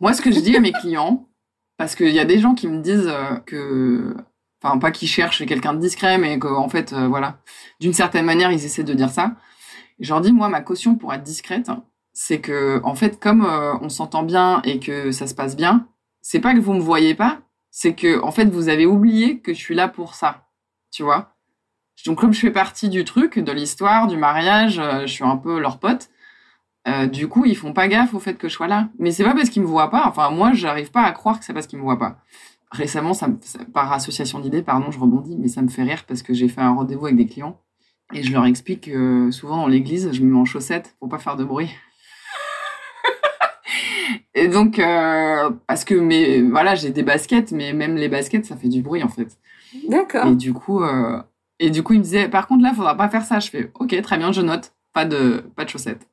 Moi, 0.00 0.12
ce 0.12 0.20
que 0.20 0.30
je 0.30 0.40
dis 0.40 0.56
à 0.56 0.60
mes 0.60 0.72
clients, 0.72 1.28
parce 1.76 1.94
qu'il 1.94 2.10
y 2.10 2.18
a 2.18 2.24
des 2.24 2.38
gens 2.38 2.54
qui 2.54 2.68
me 2.68 2.80
disent 2.80 3.08
euh, 3.08 3.36
que. 3.46 4.14
Enfin, 4.62 4.78
pas 4.78 4.90
qu'ils 4.90 5.08
cherchent 5.08 5.44
quelqu'un 5.46 5.74
de 5.74 5.80
discret, 5.80 6.18
mais 6.18 6.38
qu'en 6.38 6.68
fait, 6.68 6.92
euh, 6.92 7.06
voilà. 7.06 7.38
D'une 7.80 7.92
certaine 7.92 8.24
manière, 8.24 8.50
ils 8.50 8.64
essaient 8.64 8.84
de 8.84 8.94
dire 8.94 9.10
ça. 9.10 9.36
je 10.00 10.08
leur 10.08 10.20
dis, 10.20 10.32
moi, 10.32 10.48
ma 10.48 10.60
caution 10.60 10.96
pour 10.96 11.12
être 11.12 11.22
discrète, 11.22 11.70
c'est 12.12 12.40
que, 12.40 12.80
en 12.82 12.94
fait, 12.94 13.20
comme 13.20 13.44
euh, 13.44 13.74
on 13.80 13.88
s'entend 13.88 14.22
bien 14.22 14.62
et 14.64 14.80
que 14.80 15.12
ça 15.12 15.26
se 15.26 15.34
passe 15.34 15.56
bien, 15.56 15.86
c'est 16.28 16.40
pas 16.40 16.54
que 16.54 16.58
vous 16.58 16.72
me 16.72 16.80
voyez 16.80 17.14
pas, 17.14 17.38
c'est 17.70 17.94
que 17.94 18.20
en 18.20 18.32
fait 18.32 18.46
vous 18.46 18.68
avez 18.68 18.84
oublié 18.84 19.38
que 19.38 19.54
je 19.54 19.60
suis 19.60 19.76
là 19.76 19.86
pour 19.86 20.16
ça, 20.16 20.48
tu 20.90 21.04
vois. 21.04 21.36
Donc 22.04 22.18
comme 22.18 22.32
je 22.32 22.40
fais 22.40 22.50
partie 22.50 22.88
du 22.88 23.04
truc, 23.04 23.38
de 23.38 23.52
l'histoire, 23.52 24.08
du 24.08 24.16
mariage, 24.16 24.80
euh, 24.80 25.02
je 25.02 25.12
suis 25.12 25.22
un 25.22 25.36
peu 25.36 25.60
leur 25.60 25.78
pote. 25.78 26.08
Euh, 26.88 27.06
du 27.06 27.28
coup, 27.28 27.44
ils 27.44 27.56
font 27.56 27.72
pas 27.72 27.86
gaffe 27.86 28.12
au 28.12 28.18
fait 28.18 28.34
que 28.34 28.48
je 28.48 28.54
sois 28.54 28.66
là. 28.66 28.88
Mais 28.98 29.12
c'est 29.12 29.22
pas 29.22 29.34
parce 29.34 29.50
qu'ils 29.50 29.62
me 29.62 29.68
voient 29.68 29.90
pas. 29.90 30.08
Enfin, 30.08 30.30
moi, 30.30 30.52
j'arrive 30.52 30.90
pas 30.90 31.02
à 31.02 31.12
croire 31.12 31.38
que 31.38 31.44
c'est 31.44 31.52
parce 31.52 31.68
qu'ils 31.68 31.78
me 31.78 31.84
voient 31.84 31.98
pas. 31.98 32.18
Récemment, 32.72 33.12
par 33.72 33.92
association 33.92 34.40
d'idées, 34.40 34.62
pardon, 34.62 34.90
je 34.90 34.98
rebondis, 34.98 35.36
mais 35.36 35.48
ça 35.48 35.62
me 35.62 35.68
fait 35.68 35.84
rire 35.84 36.04
parce 36.08 36.22
que 36.22 36.34
j'ai 36.34 36.48
fait 36.48 36.60
un 36.60 36.74
rendez-vous 36.74 37.06
avec 37.06 37.16
des 37.16 37.26
clients 37.26 37.60
Et 38.12 38.24
je 38.24 38.32
leur 38.32 38.46
explique 38.46 38.90
que 38.90 39.30
souvent 39.30 39.58
dans 39.58 39.68
l'église, 39.68 40.10
je 40.12 40.22
me 40.22 40.32
mets 40.32 40.40
en 40.40 40.44
chaussettes 40.44 40.96
pour 40.98 41.08
pas 41.08 41.18
faire 41.18 41.36
de 41.36 41.44
bruit. 41.44 41.70
Et 44.34 44.48
donc, 44.48 44.78
euh, 44.78 45.50
parce 45.66 45.84
que 45.84 45.94
mais 45.94 46.40
voilà, 46.42 46.74
j'ai 46.74 46.90
des 46.90 47.02
baskets, 47.02 47.52
mais 47.52 47.72
même 47.72 47.96
les 47.96 48.08
baskets, 48.08 48.44
ça 48.46 48.56
fait 48.56 48.68
du 48.68 48.82
bruit 48.82 49.02
en 49.02 49.08
fait. 49.08 49.36
D'accord. 49.88 50.26
Et 50.26 50.34
du 50.34 50.52
coup, 50.52 50.82
euh, 50.82 51.20
et 51.58 51.70
du 51.70 51.82
coup, 51.82 51.92
il 51.94 51.98
me 51.98 52.04
disait, 52.04 52.28
par 52.28 52.46
contre 52.46 52.62
là, 52.62 52.72
faudra 52.74 52.96
pas 52.96 53.08
faire 53.08 53.24
ça. 53.24 53.38
Je 53.40 53.50
fais, 53.50 53.70
ok, 53.78 54.00
très 54.02 54.18
bien, 54.18 54.32
je 54.32 54.40
note, 54.42 54.72
pas 54.92 55.04
de 55.04 55.44
pas 55.56 55.64
de 55.64 55.70
chaussettes. 55.70 56.08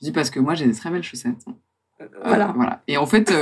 Je 0.00 0.04
dis 0.06 0.12
parce 0.12 0.30
que 0.30 0.40
moi 0.40 0.54
j'ai 0.54 0.66
des 0.66 0.74
très 0.74 0.90
belles 0.90 1.02
chaussettes. 1.02 1.44
Euh, 2.00 2.06
Voilà. 2.24 2.52
voilà. 2.56 2.82
Et 2.88 2.96
en 2.96 3.06
fait, 3.06 3.32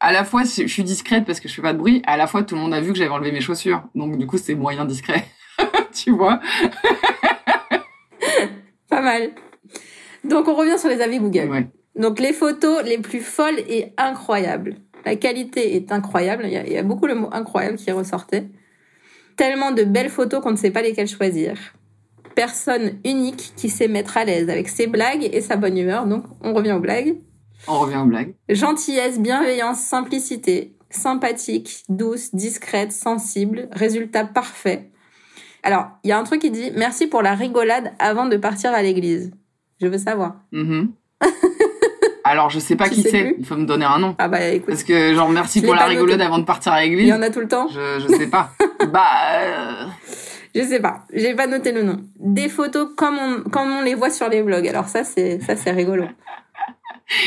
à 0.00 0.12
la 0.12 0.24
fois, 0.24 0.42
je 0.44 0.66
suis 0.66 0.84
discrète 0.84 1.24
parce 1.24 1.40
que 1.40 1.48
je 1.48 1.54
fais 1.54 1.62
pas 1.62 1.72
de 1.72 1.78
bruit. 1.78 2.02
À 2.06 2.16
la 2.16 2.26
fois, 2.26 2.42
tout 2.42 2.54
le 2.54 2.60
monde 2.60 2.74
a 2.74 2.80
vu 2.80 2.92
que 2.92 2.98
j'avais 2.98 3.10
enlevé 3.10 3.32
mes 3.32 3.40
chaussures. 3.40 3.82
Donc, 3.94 4.16
du 4.18 4.26
coup, 4.26 4.38
c'est 4.38 4.54
moyen 4.54 4.84
discret. 4.84 5.24
tu 5.92 6.10
vois? 6.12 6.40
Pas 8.88 9.02
mal. 9.02 9.32
Donc 10.24 10.48
on 10.48 10.54
revient 10.54 10.78
sur 10.78 10.88
les 10.88 11.00
avis 11.00 11.18
Google. 11.18 11.50
Ouais. 11.50 11.68
Donc 11.98 12.20
les 12.20 12.32
photos 12.32 12.82
les 12.84 12.98
plus 12.98 13.20
folles 13.20 13.58
et 13.68 13.92
incroyables. 13.96 14.76
La 15.04 15.16
qualité 15.16 15.76
est 15.76 15.92
incroyable. 15.92 16.44
Il 16.46 16.52
y 16.52 16.56
a, 16.56 16.66
il 16.66 16.72
y 16.72 16.78
a 16.78 16.82
beaucoup 16.82 17.06
le 17.06 17.14
mot 17.14 17.28
incroyable 17.32 17.76
qui 17.76 17.90
ressortait. 17.90 18.48
Tellement 19.36 19.72
de 19.72 19.84
belles 19.84 20.10
photos 20.10 20.42
qu'on 20.42 20.52
ne 20.52 20.56
sait 20.56 20.70
pas 20.70 20.82
lesquelles 20.82 21.08
choisir. 21.08 21.56
Personne 22.34 22.98
unique 23.04 23.52
qui 23.56 23.68
sait 23.68 23.88
mettre 23.88 24.16
à 24.16 24.24
l'aise 24.24 24.48
avec 24.48 24.68
ses 24.68 24.86
blagues 24.86 25.28
et 25.32 25.40
sa 25.40 25.56
bonne 25.56 25.76
humeur. 25.76 26.06
Donc 26.06 26.24
on 26.40 26.54
revient 26.54 26.72
aux 26.72 26.80
blagues. 26.80 27.16
On 27.66 27.78
revient 27.78 27.96
aux 27.96 28.06
blagues. 28.06 28.34
Gentillesse, 28.48 29.18
bienveillance, 29.18 29.80
simplicité, 29.80 30.76
sympathique, 30.90 31.82
douce, 31.88 32.34
discrète, 32.34 32.92
sensible, 32.92 33.68
résultat 33.72 34.24
parfait. 34.24 34.90
Alors, 35.64 35.88
il 36.04 36.10
y 36.10 36.12
a 36.12 36.18
un 36.18 36.22
truc 36.22 36.40
qui 36.40 36.50
dit 36.50 36.70
merci 36.76 37.08
pour 37.08 37.22
la 37.22 37.34
rigolade 37.34 37.92
avant 37.98 38.26
de 38.26 38.36
partir 38.36 38.72
à 38.72 38.82
l'église. 38.82 39.32
Je 39.80 39.86
veux 39.86 39.98
savoir. 39.98 40.36
Mhm. 40.52 40.92
Alors, 42.28 42.50
je 42.50 42.58
sais 42.58 42.76
pas 42.76 42.88
qui 42.88 43.02
c'est. 43.02 43.34
Il 43.38 43.44
faut 43.46 43.56
me 43.56 43.64
donner 43.66 43.84
un 43.84 43.98
nom. 43.98 44.14
Ah 44.18 44.28
bah 44.28 44.40
écoute, 44.48 44.68
Parce 44.68 44.84
que, 44.84 45.14
genre, 45.14 45.28
merci 45.30 45.62
pour 45.62 45.74
la 45.74 45.84
rigolade 45.84 46.20
avant 46.20 46.38
de 46.38 46.44
partir 46.44 46.72
à 46.72 46.84
il 46.84 46.90
l'église. 46.90 47.08
y 47.08 47.12
en 47.12 47.22
a 47.22 47.30
tout 47.30 47.40
le 47.40 47.48
temps 47.48 47.68
Je, 47.68 48.00
je 48.00 48.08
sais 48.16 48.26
pas. 48.28 48.50
bah, 48.92 49.06
euh, 49.34 49.84
Je 50.54 50.62
sais 50.62 50.80
pas, 50.80 51.04
j'ai 51.12 51.34
pas 51.34 51.46
noté 51.46 51.72
le 51.72 51.82
nom. 51.82 52.00
Des 52.18 52.48
photos 52.48 52.88
comme 52.96 53.18
on, 53.18 53.48
comme 53.50 53.70
on 53.70 53.82
les 53.82 53.94
voit 53.94 54.10
sur 54.10 54.28
les 54.28 54.42
blogs. 54.42 54.66
Alors 54.68 54.88
ça, 54.88 55.04
c'est 55.04 55.40
ça 55.40 55.56
c'est 55.56 55.70
rigolo. 55.70 56.04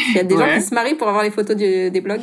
Il 0.09 0.15
y 0.15 0.19
a 0.19 0.23
des 0.23 0.37
gens 0.37 0.47
qui 0.53 0.61
se 0.61 0.73
marient 0.75 0.95
pour 0.95 1.07
avoir 1.07 1.23
les 1.23 1.31
photos 1.31 1.55
du- 1.55 1.89
des 1.89 2.01
blogs. 2.01 2.21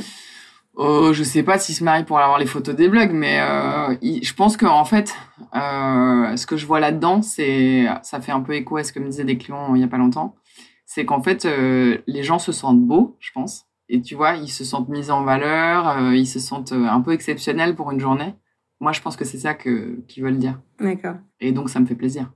oh, 0.77 1.12
je 1.12 1.25
sais 1.25 1.43
pas 1.43 1.59
s'il 1.59 1.75
se 1.75 1.83
marie 1.83 2.05
pour 2.05 2.21
avoir 2.21 2.38
les 2.38 2.47
photos 2.47 2.75
des 2.77 2.88
blogs, 2.88 3.11
mais 3.12 3.41
euh, 3.41 3.97
il- 4.01 4.25
je 4.25 4.33
pense 4.33 4.57
que 4.57 4.64
en 4.67 4.85
fait, 4.85 5.12
euh, 5.57 6.37
ce 6.37 6.47
que 6.47 6.57
je 6.57 6.67
vois 6.67 6.79
là-dedans, 6.79 7.21
c'est, 7.23 7.87
ça 8.03 8.21
fait 8.21 8.31
un 8.31 8.41
peu 8.41 8.53
écho 8.55 8.77
à 8.77 8.85
ce 8.85 8.93
que 8.93 9.01
me 9.01 9.09
disaient 9.09 9.25
des 9.25 9.38
clients 9.38 9.75
il 9.75 9.81
y 9.81 9.85
a 9.85 9.88
pas 9.88 9.97
longtemps. 9.99 10.37
C'est 10.99 11.05
qu'en 11.05 11.23
fait, 11.23 11.45
euh, 11.45 11.99
les 12.09 12.25
gens 12.25 12.41
se 12.41 12.51
sentent 12.51 12.85
beaux, 12.85 13.17
je 13.21 13.31
pense. 13.33 13.67
Et 13.89 14.03
tu 14.03 14.17
vois, 14.17 14.35
ils 14.35 14.49
se 14.49 14.65
sentent 14.65 14.89
mis 14.89 15.13
en 15.13 15.23
valeur, 15.23 15.89
euh, 15.91 16.17
ils 16.17 16.27
se 16.27 16.41
sentent 16.41 16.73
euh, 16.73 16.87
un 16.87 17.01
peu 17.01 17.13
exceptionnels 17.13 17.77
pour 17.77 17.93
une 17.93 18.01
journée. 18.01 18.35
Moi, 18.81 18.91
je 18.91 19.01
pense 19.01 19.17
que 19.17 19.25
c'est 19.25 19.39
ça 19.39 19.55
que 19.55 20.01
qu'ils 20.09 20.25
veulent 20.25 20.39
dire. 20.39 20.59
D'accord. 20.81 21.15
Et 21.39 21.53
donc, 21.53 21.71
ça 21.71 21.79
me 21.79 21.87
fait 21.87 21.95
plaisir. 21.95 22.33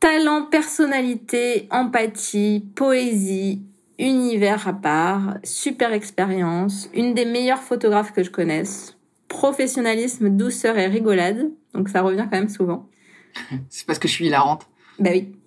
Talent, 0.00 0.42
personnalité, 0.50 1.66
empathie, 1.70 2.68
poésie, 2.76 3.62
univers 3.98 4.68
à 4.68 4.74
part, 4.74 5.38
super 5.44 5.94
expérience, 5.94 6.90
une 6.92 7.14
des 7.14 7.24
meilleures 7.24 7.62
photographes 7.62 8.12
que 8.12 8.22
je 8.22 8.30
connaisse, 8.30 8.98
professionnalisme, 9.28 10.28
douceur 10.28 10.76
et 10.76 10.88
rigolade. 10.88 11.52
Donc 11.72 11.88
ça 11.88 12.02
revient 12.02 12.26
quand 12.30 12.38
même 12.38 12.50
souvent. 12.50 12.86
C'est 13.70 13.86
parce 13.86 13.98
que 13.98 14.08
je 14.08 14.12
suis 14.12 14.26
hilarante. 14.26 14.68
Bah 14.98 15.08
oui. 15.14 15.37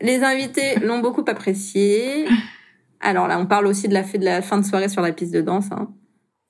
Les 0.00 0.22
invités 0.22 0.76
l'ont 0.80 1.00
beaucoup 1.00 1.24
apprécié. 1.26 2.26
Alors 3.00 3.28
là, 3.28 3.38
on 3.38 3.46
parle 3.46 3.66
aussi 3.66 3.88
de 3.88 3.94
la, 3.94 4.02
fin- 4.04 4.18
de 4.18 4.24
la 4.24 4.42
fin 4.42 4.58
de 4.58 4.64
soirée 4.64 4.88
sur 4.88 5.02
la 5.02 5.12
piste 5.12 5.32
de 5.32 5.40
danse. 5.40 5.66
Hein. 5.72 5.88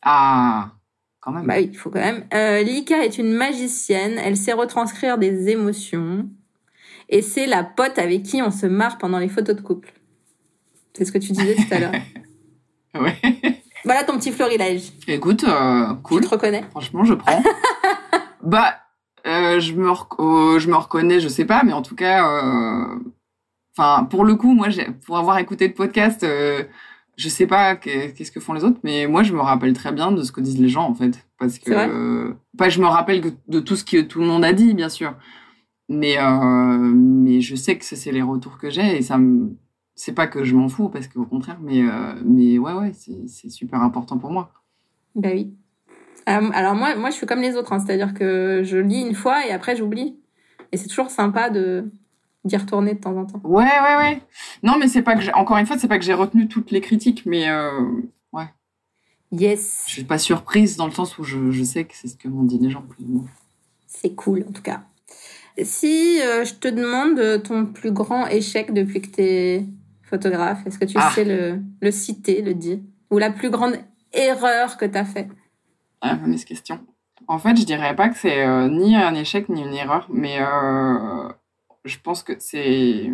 Ah, 0.03 0.73
quand 1.21 1.33
même. 1.33 1.47
Bah 1.47 1.55
oui, 1.59 1.69
il 1.73 1.77
faut 1.77 1.91
quand 1.91 2.01
même. 2.01 2.25
Euh, 2.35 2.63
Lika 2.63 3.05
est 3.05 3.19
une 3.19 3.33
magicienne. 3.33 4.19
Elle 4.25 4.37
sait 4.37 4.53
retranscrire 4.53 5.19
des 5.19 5.49
émotions. 5.49 6.29
Et 7.09 7.23
c'est 7.23 7.47
la 7.47 7.65
pote 7.65 7.99
avec 7.99 8.23
qui 8.23 8.41
on 8.43 8.51
se 8.51 8.67
marre 8.67 8.99
pendant 8.99 9.19
les 9.19 9.29
photos 9.29 9.57
de 9.57 9.61
couple. 9.61 9.93
C'est 10.95 11.05
ce 11.05 11.13
que 11.13 11.19
tu 11.19 11.33
disais 11.33 11.55
tout 11.57 11.73
à 11.75 11.79
l'heure. 11.79 11.93
Ouais. 13.01 13.15
Voilà 13.85 14.03
ton 14.03 14.17
petit 14.19 14.33
florilège. 14.33 14.91
Écoute, 15.07 15.45
euh, 15.45 15.95
cool. 16.03 16.23
Tu 16.23 16.27
te 16.29 16.35
reconnais? 16.35 16.65
Franchement, 16.73 17.05
je 17.05 17.15
prends. 17.15 17.41
bah, 18.43 18.75
euh, 19.29 19.61
je 19.61 19.75
me 19.75 19.89
rec- 19.89 20.59
je 20.61 20.69
me 20.69 20.75
reconnais, 20.75 21.21
je 21.21 21.29
sais 21.29 21.45
pas, 21.45 21.63
mais 21.63 21.73
en 21.73 21.83
tout 21.83 21.95
cas, 21.95 22.29
euh, 22.29 22.99
enfin, 23.81 24.05
pour 24.05 24.25
le 24.25 24.35
coup, 24.35 24.53
moi, 24.55 24.69
pour 25.07 25.16
avoir 25.19 25.38
écouté 25.38 25.69
le 25.69 25.75
podcast, 25.75 26.23
euh, 26.25 26.62
je 27.16 27.29
sais 27.29 27.47
pas 27.47 27.77
que- 27.77 28.11
qu'est-ce 28.11 28.31
que 28.33 28.40
font 28.40 28.53
les 28.53 28.64
autres, 28.64 28.79
mais 28.83 29.07
moi, 29.07 29.23
je 29.23 29.33
me 29.33 29.40
rappelle 29.40 29.73
très 29.73 29.93
bien 29.93 30.12
de 30.12 30.23
ce 30.23 30.33
que 30.33 30.40
disent 30.40 30.61
les 30.61 30.69
gens, 30.69 30.88
en 30.88 30.95
fait, 30.95 31.27
parce 31.38 31.59
que, 31.59 31.71
euh, 31.88 32.35
pas, 32.59 32.69
je 32.69 32.81
me 32.81 32.87
rappelle 32.87 33.21
que- 33.21 33.29
de 33.49 33.61
tout 33.61 33.77
ce 33.77 33.85
que 33.85 34.01
tout 34.03 34.21
le 34.21 34.27
monde 34.27 34.45
a 34.45 34.53
dit, 34.53 34.75
bien 34.75 34.88
sûr, 34.88 35.14
mais, 35.88 36.19
euh, 36.19 36.79
mais 36.79 37.40
je 37.40 37.57
sais 37.57 37.77
que 37.79 37.85
c'est 37.85 38.12
les 38.12 38.23
retours 38.23 38.59
que 38.59 38.71
j'ai 38.71 38.99
et 38.99 39.03
ça 39.03 39.19
me, 39.19 39.57
c'est 39.95 40.14
pas 40.14 40.27
que 40.27 40.45
je 40.45 40.55
m'en 40.55 40.69
fous, 40.69 40.88
parce 40.88 41.09
qu'au 41.09 41.25
contraire, 41.27 41.59
mais, 41.62 41.83
euh, 41.83 42.14
mais 42.25 42.59
ouais, 42.59 42.73
ouais, 42.73 42.93
c'est 42.95 43.27
c'est 43.29 43.51
super 43.51 43.83
important 43.83 44.19
pour 44.19 44.31
moi. 44.31 44.51
Bah 45.14 45.31
oui. 45.33 45.53
Euh, 46.29 46.51
alors 46.53 46.75
moi, 46.75 46.95
moi, 46.97 47.11
je 47.11 47.16
suis 47.16 47.27
comme 47.27 47.40
les 47.40 47.57
autres. 47.57 47.73
hein. 47.73 47.81
C'est-à-dire 47.81 48.14
que 48.14 48.62
je 48.62 48.77
lis 48.79 49.01
une 49.03 49.14
fois 49.14 49.47
et 49.47 49.51
après, 49.51 49.75
j'oublie. 49.77 50.16
Et 50.73 50.77
c'est 50.77 50.87
toujours 50.87 51.11
sympa 51.11 51.51
de 51.51 51.90
d'y 52.44 52.57
retourner 52.57 52.94
de 52.94 53.00
temps 53.00 53.16
en 53.16 53.26
temps. 53.26 53.40
Ouais, 53.44 53.64
ouais, 53.64 53.96
ouais. 53.96 54.22
Non, 54.62 54.76
mais 54.79 54.88
c'est 54.88 55.03
pas 55.03 55.16
que 55.16 55.33
encore 55.35 55.59
une 55.59 55.66
fois, 55.66 55.79
c'est 55.79 55.88
pas 55.88 55.98
que 55.98 56.05
j'ai 56.05 56.14
retenu 56.14 56.48
toutes 56.48 56.70
les 56.70 56.81
critiques, 56.81 57.24
mais 57.26 57.48
euh, 57.48 57.70
Yes. 59.33 59.85
je 59.87 59.92
suis 59.92 60.03
pas 60.05 60.18
surprise 60.18 60.76
dans 60.76 60.87
le 60.87 60.90
sens 60.92 61.16
où 61.16 61.22
je, 61.22 61.53
je 61.53 61.62
sais 61.62 61.85
que 61.85 61.94
c'est 61.94 62.09
ce 62.09 62.16
que 62.16 62.26
m'ont 62.26 62.42
dit 62.42 62.59
les 62.59 62.68
gens, 62.68 62.83
plus 62.83 63.05
ou 63.05 63.12
moins. 63.12 63.26
C'est 63.87 64.14
cool, 64.16 64.44
en 64.48 64.53
tout 64.53 64.62
cas. 64.62 64.83
Si 65.62 66.20
euh, 66.20 66.44
je 66.44 66.55
te 66.55 66.66
demande 66.66 67.40
ton 67.44 67.66
plus 67.66 67.92
grand 67.92 68.26
échec 68.26 68.72
depuis 68.72 69.00
que 69.00 69.07
tu 69.09 69.22
es 69.22 69.66
photographe, 70.03 70.66
est-ce 70.66 70.81
que 70.81 70.85
tu 70.85 70.96
Ah. 70.98 71.12
sais 71.14 71.24
le, 71.24 71.61
le 71.81 71.90
citer, 71.92 72.42
le 72.42 72.55
dire? 72.55 72.79
Ou 73.12 73.18
la 73.18 73.31
plus 73.31 73.50
grande 73.50 73.74
erreur 74.12 74.76
que 74.76 74.85
tu 74.85 74.98
as 74.98 75.05
fait? 75.05 75.29
Ah, 76.00 76.16
fameuse 76.16 76.44
question. 76.44 76.81
En 77.29 77.38
fait, 77.38 77.55
je 77.57 77.64
dirais 77.64 77.94
pas 77.94 78.09
que 78.09 78.16
c'est 78.18 78.44
euh, 78.44 78.68
ni 78.68 78.96
un 78.96 79.14
échec 79.14 79.48
ni 79.48 79.61
une 79.62 79.74
erreur, 79.74 80.09
mais 80.12 80.38
euh, 80.40 81.29
je 81.85 81.99
pense 81.99 82.23
que 82.23 82.33
c'est. 82.38 83.11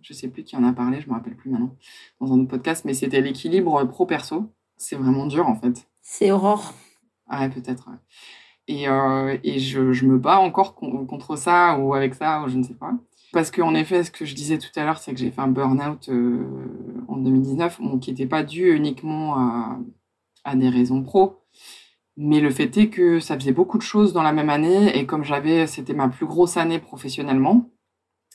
Je 0.00 0.12
sais 0.14 0.28
plus 0.28 0.42
qui 0.42 0.56
en 0.56 0.64
a 0.64 0.72
parlé, 0.72 1.00
je 1.00 1.08
me 1.08 1.14
rappelle 1.14 1.36
plus 1.36 1.48
maintenant, 1.50 1.76
dans 2.20 2.32
un 2.32 2.40
autre 2.40 2.48
podcast, 2.50 2.84
mais 2.84 2.92
c'était 2.94 3.20
l'équilibre 3.20 3.84
pro-perso. 3.84 4.52
C'est 4.76 4.96
vraiment 4.96 5.26
dur, 5.26 5.46
en 5.48 5.54
fait. 5.54 5.86
C'est 6.00 6.32
Aurore. 6.32 6.74
Ouais, 7.30 7.48
peut-être. 7.48 7.88
ouais. 7.88 7.96
Et, 8.68 8.88
euh, 8.88 9.36
et 9.44 9.58
je, 9.60 9.92
je 9.92 10.06
me 10.06 10.18
bats 10.18 10.40
encore 10.40 10.74
con- 10.74 11.06
contre 11.06 11.36
ça 11.36 11.78
ou 11.78 11.94
avec 11.94 12.14
ça, 12.14 12.42
ou 12.42 12.48
je 12.48 12.56
ne 12.58 12.64
sais 12.64 12.74
pas. 12.74 12.92
Parce 13.32 13.50
qu'en 13.52 13.74
effet, 13.74 14.02
ce 14.02 14.10
que 14.10 14.24
je 14.24 14.34
disais 14.34 14.58
tout 14.58 14.68
à 14.76 14.84
l'heure, 14.84 14.98
c'est 14.98 15.12
que 15.14 15.18
j'ai 15.20 15.30
fait 15.30 15.40
un 15.40 15.48
burn-out 15.48 16.08
euh, 16.08 16.44
en 17.08 17.16
2019, 17.18 17.80
bon, 17.80 17.98
qui 17.98 18.10
n'était 18.10 18.26
pas 18.26 18.42
dû 18.42 18.74
uniquement 18.74 19.36
à, 19.38 19.78
à 20.44 20.56
des 20.56 20.68
raisons 20.68 21.02
pro. 21.02 21.38
Mais 22.16 22.40
le 22.40 22.50
fait 22.50 22.76
est 22.76 22.88
que 22.88 23.20
ça 23.20 23.36
faisait 23.38 23.52
beaucoup 23.52 23.78
de 23.78 23.82
choses 23.82 24.12
dans 24.12 24.22
la 24.22 24.32
même 24.32 24.50
année, 24.50 24.98
et 24.98 25.06
comme 25.06 25.22
j'avais, 25.24 25.66
c'était 25.68 25.94
ma 25.94 26.08
plus 26.08 26.26
grosse 26.26 26.56
année 26.56 26.78
professionnellement, 26.80 27.70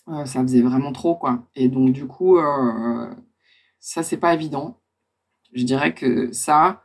euh, 0.09 0.25
ça 0.25 0.41
faisait 0.41 0.61
vraiment 0.61 0.91
trop, 0.91 1.15
quoi. 1.15 1.39
Et 1.55 1.67
donc, 1.67 1.91
du 1.91 2.05
coup, 2.07 2.37
euh, 2.37 3.09
ça, 3.79 4.03
c'est 4.03 4.17
pas 4.17 4.33
évident. 4.33 4.77
Je 5.53 5.63
dirais 5.63 5.93
que 5.93 6.31
ça, 6.31 6.81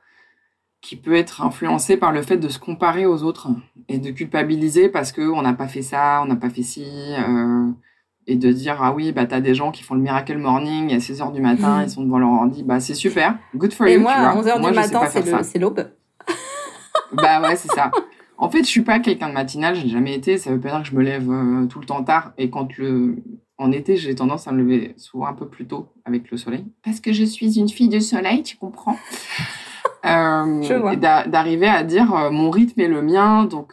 qui 0.80 0.96
peut 0.96 1.14
être 1.14 1.42
influencé 1.42 1.96
par 1.96 2.12
le 2.12 2.22
fait 2.22 2.36
de 2.36 2.48
se 2.48 2.58
comparer 2.58 3.06
aux 3.06 3.22
autres 3.22 3.48
et 3.88 3.98
de 3.98 4.10
culpabiliser 4.10 4.88
parce 4.88 5.12
que 5.12 5.22
on 5.22 5.42
n'a 5.42 5.52
pas 5.52 5.68
fait 5.68 5.82
ça, 5.82 6.20
on 6.22 6.26
n'a 6.26 6.36
pas 6.36 6.50
fait 6.50 6.62
ci, 6.62 6.84
euh, 7.18 7.68
et 8.26 8.36
de 8.36 8.50
dire 8.52 8.78
ah 8.82 8.92
oui 8.92 9.12
bah 9.12 9.26
t'as 9.26 9.40
des 9.40 9.54
gens 9.54 9.70
qui 9.72 9.82
font 9.82 9.94
le 9.94 10.00
miracle 10.00 10.38
morning 10.38 10.92
à 10.94 11.00
6 11.00 11.20
heures 11.20 11.32
du 11.32 11.40
matin, 11.40 11.82
ils 11.84 11.90
sont 11.90 12.02
devant 12.04 12.18
leur 12.18 12.30
ordi, 12.30 12.62
bah 12.64 12.80
c'est 12.80 12.94
super, 12.94 13.36
good 13.54 13.72
for 13.72 13.86
Et 13.86 13.94
you. 13.94 14.00
moi, 14.00 14.12
tu 14.14 14.20
vois. 14.20 14.28
à 14.30 14.36
11h 14.36 14.60
Moi, 14.60 14.70
du 14.70 14.76
matin, 14.76 15.42
c'est 15.42 15.58
l'aube. 15.58 15.88
Bah 17.12 17.40
ouais 17.42 17.56
c'est 17.56 17.70
ça. 17.72 17.90
En 18.42 18.50
fait 18.50 18.64
je 18.64 18.68
suis 18.68 18.82
pas 18.82 18.98
quelqu'un 18.98 19.28
de 19.28 19.34
matinal, 19.34 19.76
j'ai 19.76 19.88
jamais 19.88 20.14
été, 20.16 20.36
ça 20.36 20.50
veut 20.50 20.58
pas 20.58 20.70
dire 20.70 20.82
que 20.82 20.88
je 20.88 20.96
me 20.96 21.02
lève 21.02 21.30
euh, 21.30 21.66
tout 21.66 21.78
le 21.78 21.86
temps 21.86 22.02
tard. 22.02 22.32
Et 22.38 22.50
quand 22.50 22.76
le 22.76 23.22
en 23.56 23.70
été 23.70 23.96
j'ai 23.96 24.16
tendance 24.16 24.48
à 24.48 24.52
me 24.52 24.58
lever 24.58 24.94
souvent 24.96 25.26
un 25.26 25.32
peu 25.32 25.46
plus 25.48 25.64
tôt 25.68 25.92
avec 26.04 26.28
le 26.28 26.36
soleil. 26.36 26.66
Parce 26.82 26.98
que 26.98 27.12
je 27.12 27.22
suis 27.22 27.56
une 27.60 27.68
fille 27.68 27.88
de 27.88 28.00
soleil, 28.00 28.42
tu 28.42 28.56
comprends. 28.56 28.98
Euh, 30.04 30.62
Je 30.62 30.96
d'arriver 31.28 31.68
à 31.68 31.84
dire 31.84 32.12
euh, 32.12 32.30
mon 32.32 32.50
rythme 32.50 32.80
est 32.80 32.88
le 32.88 33.02
mien 33.02 33.44
donc 33.44 33.72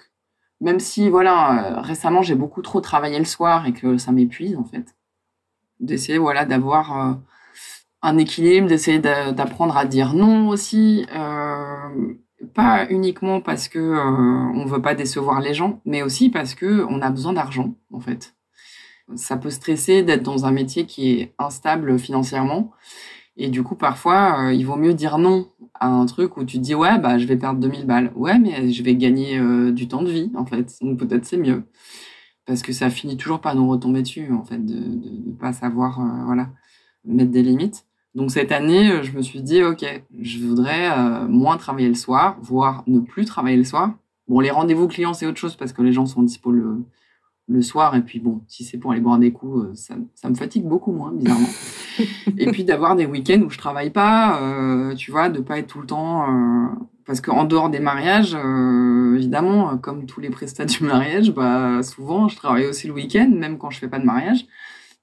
même 0.61 0.79
si 0.79 1.09
voilà 1.09 1.77
euh, 1.77 1.81
récemment 1.81 2.21
j'ai 2.21 2.35
beaucoup 2.35 2.61
trop 2.61 2.81
travaillé 2.81 3.17
le 3.17 3.25
soir 3.25 3.65
et 3.65 3.73
que 3.73 3.97
ça 3.97 4.11
m'épuise 4.11 4.55
en 4.55 4.63
fait 4.63 4.95
d'essayer 5.79 6.19
voilà 6.19 6.45
d'avoir 6.45 7.17
un 8.03 8.17
équilibre 8.19 8.67
d'essayer 8.67 8.99
d'a- 8.99 9.31
d'apprendre 9.31 9.75
à 9.75 9.85
dire 9.85 10.13
non 10.13 10.49
aussi 10.49 11.07
euh, 11.15 12.13
pas 12.53 12.87
uniquement 12.89 13.41
parce 13.41 13.67
que 13.67 13.79
euh, 13.79 14.51
on 14.55 14.65
veut 14.65 14.81
pas 14.81 14.95
décevoir 14.95 15.41
les 15.41 15.53
gens 15.53 15.81
mais 15.85 16.03
aussi 16.03 16.29
parce 16.29 16.55
que 16.55 16.85
on 16.89 17.01
a 17.01 17.09
besoin 17.09 17.33
d'argent 17.33 17.75
en 17.91 17.99
fait 17.99 18.33
ça 19.15 19.37
peut 19.37 19.49
stresser 19.49 20.03
d'être 20.03 20.23
dans 20.23 20.45
un 20.45 20.51
métier 20.51 20.85
qui 20.85 21.11
est 21.11 21.33
instable 21.39 21.97
financièrement. 21.99 22.71
Et 23.37 23.49
du 23.49 23.63
coup, 23.63 23.75
parfois, 23.75 24.47
euh, 24.47 24.53
il 24.53 24.65
vaut 24.65 24.75
mieux 24.75 24.93
dire 24.93 25.17
non 25.17 25.49
à 25.73 25.87
un 25.87 26.05
truc 26.05 26.37
où 26.37 26.43
tu 26.43 26.57
te 26.57 26.63
dis, 26.63 26.75
ouais, 26.75 26.99
bah, 26.99 27.17
je 27.17 27.25
vais 27.25 27.37
perdre 27.37 27.59
2000 27.59 27.85
balles. 27.85 28.11
Ouais, 28.15 28.37
mais 28.37 28.71
je 28.71 28.83
vais 28.83 28.95
gagner 28.95 29.39
euh, 29.39 29.71
du 29.71 29.87
temps 29.87 30.03
de 30.03 30.11
vie, 30.11 30.31
en 30.35 30.45
fait. 30.45 30.75
Donc 30.81 30.99
peut-être 30.99 31.25
c'est 31.25 31.37
mieux. 31.37 31.63
Parce 32.45 32.61
que 32.61 32.73
ça 32.73 32.89
finit 32.89 33.17
toujours 33.17 33.39
par 33.41 33.55
nous 33.55 33.69
retomber 33.69 34.01
dessus, 34.01 34.31
en 34.33 34.43
fait, 34.43 34.63
de 34.63 34.75
ne 34.75 35.33
pas 35.33 35.53
savoir, 35.53 35.99
euh, 36.01 36.25
voilà, 36.25 36.49
mettre 37.05 37.31
des 37.31 37.43
limites. 37.43 37.85
Donc 38.15 38.31
cette 38.31 38.51
année, 38.51 39.03
je 39.03 39.15
me 39.15 39.21
suis 39.21 39.41
dit, 39.41 39.63
OK, 39.63 39.85
je 40.19 40.39
voudrais 40.39 41.27
moins 41.27 41.57
travailler 41.57 41.87
le 41.87 41.95
soir, 41.95 42.37
voire 42.41 42.83
ne 42.87 42.99
plus 42.99 43.25
travailler 43.25 43.57
le 43.57 43.63
soir. 43.63 43.93
Bon, 44.27 44.39
les 44.39 44.51
rendez-vous 44.51 44.87
clients, 44.87 45.13
c'est 45.13 45.25
autre 45.25 45.37
chose 45.37 45.55
parce 45.55 45.73
que 45.73 45.81
les 45.81 45.91
gens 45.91 46.05
sont 46.05 46.23
dispo 46.23 46.51
le, 46.51 46.83
le 47.49 47.61
soir. 47.61 47.95
Et 47.95 48.01
puis 48.01 48.19
bon, 48.19 48.41
si 48.47 48.63
c'est 48.63 48.77
pour 48.77 48.91
aller 48.91 49.01
boire 49.01 49.17
des 49.17 49.31
coups, 49.31 49.65
euh, 49.65 49.75
ça, 49.75 49.95
ça 50.15 50.29
me 50.29 50.35
fatigue 50.35 50.63
beaucoup 50.63 50.91
moins, 50.91 51.11
bizarrement. 51.11 51.47
et 52.37 52.45
puis 52.51 52.63
d'avoir 52.63 52.95
des 52.95 53.05
week-ends 53.05 53.41
où 53.41 53.49
je 53.49 53.57
travaille 53.57 53.89
pas, 53.89 54.41
euh, 54.41 54.95
tu 54.95 55.11
vois, 55.11 55.29
de 55.29 55.39
pas 55.39 55.57
être 55.57 55.67
tout 55.67 55.81
le 55.81 55.87
temps. 55.87 56.29
Euh, 56.29 56.67
parce 57.05 57.21
qu'en 57.21 57.43
dehors 57.43 57.71
des 57.71 57.79
mariages, 57.79 58.35
euh, 58.35 59.15
évidemment, 59.15 59.77
comme 59.77 60.05
tous 60.05 60.19
les 60.19 60.29
prestats 60.29 60.65
du 60.65 60.83
mariage, 60.83 61.31
bah, 61.31 61.81
souvent 61.81 62.27
je 62.27 62.35
travaille 62.35 62.67
aussi 62.67 62.85
le 62.85 62.93
week-end, 62.93 63.29
même 63.33 63.57
quand 63.57 63.71
je 63.71 63.79
fais 63.79 63.87
pas 63.87 63.97
de 63.97 64.05
mariage. 64.05 64.45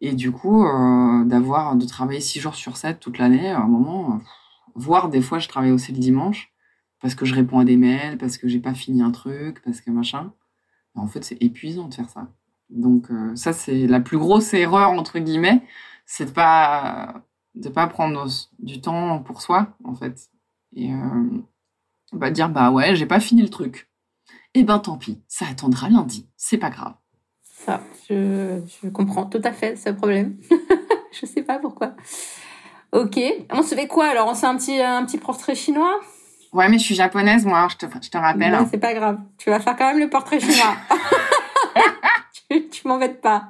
Et 0.01 0.13
du 0.13 0.31
coup, 0.31 0.65
d'avoir 1.25 1.77
de 1.77 1.87
travailler 1.87 2.21
six 2.21 2.39
jours 2.39 2.55
sur 2.55 2.77
7 2.77 3.01
toute 3.01 3.19
l'année, 3.19 3.49
à 3.49 3.61
un 3.61 3.67
moment, 3.67 4.21
voire 4.75 5.09
des 5.09 5.23
fois 5.23 5.39
je 5.39 5.49
travaille 5.49 5.71
aussi 5.71 5.93
le 5.93 5.99
dimanche 5.99 6.53
parce 7.01 7.15
que 7.15 7.25
je 7.25 7.35
réponds 7.35 7.59
à 7.59 7.65
des 7.65 7.77
mails, 7.77 8.19
parce 8.19 8.39
que 8.39 8.49
j'ai 8.49 8.59
pas 8.59 8.75
fini 8.75 9.03
un 9.03 9.11
truc, 9.11 9.63
parce 9.63 9.81
que 9.81 9.91
machin. 9.91 10.33
En 10.95 11.07
fait, 11.07 11.23
c'est 11.25 11.43
épuisant 11.43 11.89
de 11.89 11.95
faire 11.95 12.09
ça. 12.09 12.29
Donc 12.71 13.11
euh, 13.11 13.37
ça, 13.37 13.53
c'est 13.53 13.87
la 13.87 14.01
plus 14.01 14.19
grosse 14.19 14.55
erreur, 14.55 14.91
entre 14.91 15.19
guillemets, 15.19 15.63
c'est 16.07 16.27
de 16.27 16.31
pas 16.31 17.23
de 17.55 17.69
pas 17.69 17.87
prendre 17.87 18.27
du 18.59 18.81
temps 18.81 19.23
pour 19.23 19.41
soi, 19.43 19.77
en 19.85 19.95
fait. 19.95 20.31
Et 20.75 20.93
euh, 20.93 21.43
bah, 22.13 22.31
dire, 22.31 22.49
bah 22.49 22.71
ouais, 22.71 22.97
j'ai 22.97 23.07
pas 23.07 23.21
fini 23.21 23.43
le 23.43 23.51
truc. 23.51 23.91
Eh 24.55 24.65
ben 24.65 24.79
tant 24.79 24.97
pis, 24.97 25.23
ça 25.29 25.47
attendra 25.47 25.91
lundi, 25.91 26.29
c'est 26.37 26.59
pas 26.59 26.71
grave. 26.71 26.95
Ça, 27.65 27.81
je, 28.09 28.61
je 28.83 28.89
comprends 28.89 29.25
tout 29.25 29.41
à 29.43 29.53
fait 29.53 29.77
ce 29.77 29.91
problème. 29.91 30.37
je 31.13 31.27
sais 31.27 31.43
pas 31.43 31.59
pourquoi. 31.59 31.95
Ok, 32.93 33.19
on 33.51 33.63
se 33.63 33.75
fait 33.75 33.89
quoi 33.89 34.07
alors? 34.07 34.29
On 34.29 34.35
se 34.35 34.41
fait 34.41 34.47
un 34.47 34.57
petit, 34.57 34.81
un 34.81 35.05
petit 35.05 35.19
portrait 35.19 35.55
chinois? 35.55 35.99
Ouais, 36.53 36.69
mais 36.69 36.79
je 36.79 36.85
suis 36.85 36.95
japonaise, 36.95 37.45
moi, 37.45 37.67
je 37.71 37.77
te, 37.77 37.87
je 38.03 38.09
te 38.11 38.19
rappelle. 38.19 38.53
Non, 38.53 38.69
c'est 38.71 38.79
pas 38.79 38.95
grave. 38.95 39.19
Tu 39.39 39.51
vas 39.51 39.59
faire 39.59 39.77
quand 39.77 39.89
même 39.89 39.99
le 39.99 40.09
portrait 40.09 40.39
chinois. 40.39 40.77
tu, 42.51 42.69
tu 42.69 42.87
m'embêtes 42.87 43.21
pas. 43.21 43.49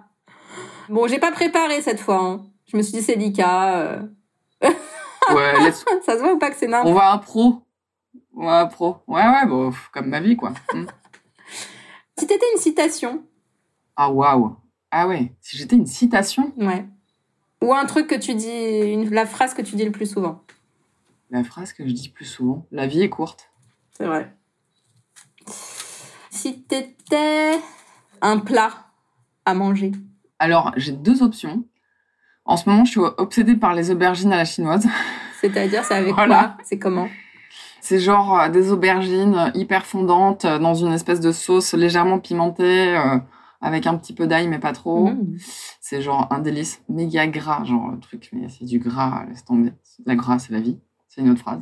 Bon, 0.88 1.06
j'ai 1.06 1.18
pas 1.18 1.32
préparé 1.32 1.82
cette 1.82 2.00
fois. 2.00 2.20
Hein. 2.20 2.46
Je 2.66 2.76
me 2.76 2.82
suis 2.82 2.92
dit, 2.92 3.02
c'est 3.02 3.16
Lika. 3.16 3.76
Euh. 3.76 4.02
ouais, 4.62 5.60
laisse... 5.64 5.84
Ça 6.04 6.14
se 6.14 6.22
voit 6.22 6.32
ou 6.32 6.38
pas 6.38 6.50
que 6.50 6.56
c'est 6.56 6.68
n'importe 6.68 6.92
On 6.92 6.98
va 6.98 7.10
un 7.10 7.18
pro. 7.18 7.62
On 8.34 8.46
va 8.46 8.60
un 8.60 8.66
pro. 8.66 8.96
Ouais, 9.06 9.22
ouais, 9.22 9.46
bon, 9.46 9.72
comme 9.92 10.08
ma 10.08 10.20
vie, 10.20 10.36
quoi. 10.36 10.52
Hmm. 10.72 10.86
si 12.18 12.26
t'étais 12.26 12.46
une 12.54 12.60
citation. 12.60 13.22
Ah, 13.96 14.10
waouh. 14.10 14.56
Ah 14.90 15.08
ouais, 15.08 15.32
si 15.40 15.56
j'étais 15.56 15.76
une 15.76 15.86
citation 15.86 16.52
Ouais. 16.56 16.86
Ou 17.62 17.74
un 17.74 17.86
truc 17.86 18.06
que 18.06 18.14
tu 18.14 18.34
dis, 18.34 18.48
une, 18.48 19.10
la 19.10 19.26
phrase 19.26 19.54
que 19.54 19.62
tu 19.62 19.76
dis 19.76 19.84
le 19.84 19.90
plus 19.90 20.10
souvent. 20.10 20.42
La 21.30 21.42
phrase 21.42 21.72
que 21.72 21.86
je 21.86 21.92
dis 21.92 22.08
plus 22.08 22.24
souvent, 22.24 22.66
la 22.70 22.86
vie 22.86 23.02
est 23.02 23.08
courte. 23.08 23.50
C'est 23.92 24.04
vrai. 24.04 24.32
Si 26.30 26.62
t'étais 26.62 27.58
un 28.20 28.38
plat 28.38 28.72
à 29.44 29.54
manger 29.54 29.92
Alors, 30.38 30.72
j'ai 30.76 30.92
deux 30.92 31.22
options. 31.22 31.64
En 32.44 32.56
ce 32.56 32.68
moment, 32.68 32.84
je 32.84 32.90
suis 32.92 33.00
obsédée 33.00 33.56
par 33.56 33.74
les 33.74 33.90
aubergines 33.90 34.32
à 34.32 34.36
la 34.36 34.44
chinoise. 34.44 34.86
C'est-à-dire, 35.40 35.84
c'est 35.84 35.94
avec 35.94 36.14
quoi? 36.14 36.56
C'est 36.62 36.78
comment? 36.78 37.08
C'est 37.80 38.00
genre 38.00 38.38
euh, 38.38 38.48
des 38.48 38.72
aubergines 38.72 39.52
hyper 39.54 39.86
fondantes 39.86 40.44
euh, 40.44 40.58
dans 40.58 40.74
une 40.74 40.92
espèce 40.92 41.20
de 41.20 41.30
sauce 41.32 41.72
légèrement 41.72 42.18
pimentée, 42.18 42.96
euh, 42.96 43.18
avec 43.60 43.86
un 43.86 43.96
petit 43.96 44.12
peu 44.12 44.26
d'ail, 44.26 44.48
mais 44.48 44.58
pas 44.58 44.72
trop. 44.72 45.08
Mmh. 45.08 45.36
C'est 45.80 46.02
genre 46.02 46.26
un 46.30 46.40
délice 46.40 46.82
méga 46.88 47.26
gras, 47.26 47.64
genre 47.64 47.90
le 47.90 47.98
truc, 47.98 48.30
mais 48.32 48.48
c'est 48.48 48.64
du 48.64 48.78
gras, 48.78 49.24
laisse 49.28 49.44
tomber. 49.44 49.72
La 50.04 50.14
gras, 50.14 50.38
c'est 50.38 50.52
la 50.52 50.60
vie. 50.60 50.78
C'est 51.08 51.20
une 51.22 51.30
autre 51.30 51.40
phrase. 51.40 51.60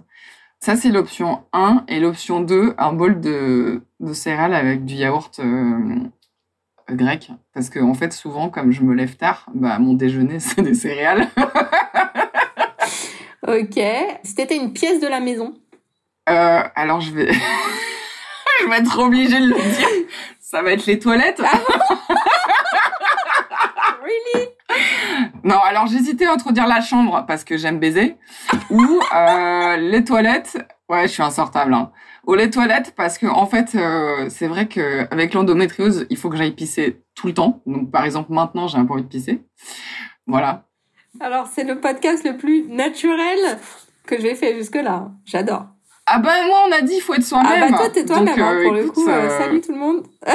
Ça, 0.64 0.76
c'est 0.76 0.90
l'option 0.90 1.44
1. 1.52 1.84
Et 1.88 2.00
l'option 2.00 2.40
2, 2.40 2.74
un 2.78 2.92
bol 2.94 3.20
de, 3.20 3.82
de 4.00 4.12
céréales 4.14 4.54
avec 4.54 4.86
du 4.86 4.94
yaourt 4.94 5.38
euh, 5.38 5.96
grec. 6.90 7.30
Parce 7.52 7.68
que, 7.68 7.80
en 7.80 7.92
fait, 7.92 8.14
souvent, 8.14 8.48
comme 8.48 8.72
je 8.72 8.82
me 8.82 8.94
lève 8.94 9.16
tard, 9.16 9.46
bah, 9.54 9.78
mon 9.78 9.92
déjeuner, 9.92 10.40
c'est 10.40 10.62
des 10.62 10.72
céréales. 10.72 11.28
ok. 13.46 13.78
Si 14.22 14.34
t'étais 14.34 14.56
une 14.56 14.72
pièce 14.72 15.00
de 15.00 15.06
la 15.06 15.20
maison 15.20 15.54
euh, 16.30 16.62
Alors, 16.74 17.02
je 17.02 17.12
vais... 17.12 17.30
je 18.62 18.68
vais 18.68 18.78
être 18.78 18.98
obligée 18.98 19.40
de 19.40 19.48
le 19.48 19.54
dire. 19.54 20.03
Ça 20.54 20.62
va 20.62 20.70
être 20.70 20.86
les 20.86 21.00
toilettes. 21.00 21.42
Ah 21.44 21.50
really 24.00 24.48
non, 25.42 25.58
alors 25.58 25.88
j'hésitais 25.88 26.28
entre 26.28 26.52
dire 26.52 26.68
la 26.68 26.80
chambre 26.80 27.24
parce 27.26 27.42
que 27.42 27.56
j'aime 27.56 27.80
baiser 27.80 28.14
ou 28.70 29.00
euh, 29.12 29.76
les 29.78 30.04
toilettes. 30.04 30.56
Ouais, 30.88 31.08
je 31.08 31.12
suis 31.12 31.24
insortable. 31.24 31.74
Hein. 31.74 31.90
Ou 32.28 32.34
les 32.34 32.50
toilettes 32.50 32.94
parce 32.96 33.18
que 33.18 33.26
en 33.26 33.46
fait, 33.46 33.74
euh, 33.74 34.28
c'est 34.28 34.46
vrai 34.46 34.68
que 34.68 35.08
avec 35.10 35.34
l'endométriose, 35.34 36.06
il 36.08 36.16
faut 36.16 36.30
que 36.30 36.36
j'aille 36.36 36.54
pisser 36.54 37.02
tout 37.16 37.26
le 37.26 37.34
temps. 37.34 37.60
Donc 37.66 37.90
par 37.90 38.04
exemple, 38.04 38.32
maintenant, 38.32 38.68
j'ai 38.68 38.78
un 38.78 38.86
peu 38.86 38.92
envie 38.92 39.02
de 39.02 39.08
pisser. 39.08 39.42
Voilà. 40.28 40.66
Alors 41.18 41.48
c'est 41.48 41.64
le 41.64 41.80
podcast 41.80 42.24
le 42.24 42.36
plus 42.36 42.68
naturel 42.68 43.58
que 44.06 44.20
j'ai 44.20 44.36
fait 44.36 44.54
jusque 44.54 44.76
là. 44.76 45.10
J'adore. 45.24 45.73
Ah 46.06 46.18
ben 46.18 46.46
moi 46.46 46.64
on 46.68 46.72
a 46.72 46.82
dit 46.82 46.94
il 46.96 47.00
faut 47.00 47.14
être 47.14 47.24
soi-même. 47.24 47.62
Ah 47.64 47.70
bah 47.70 47.76
toi 47.78 47.90
t'es 47.90 48.04
toi-même 48.04 48.38
hein, 48.38 48.60
pour 48.62 48.72
le 48.72 48.88
coup. 48.90 49.08
Euh, 49.08 49.38
salut 49.38 49.60
tout 49.60 49.72
le 49.72 49.78
monde. 49.78 50.06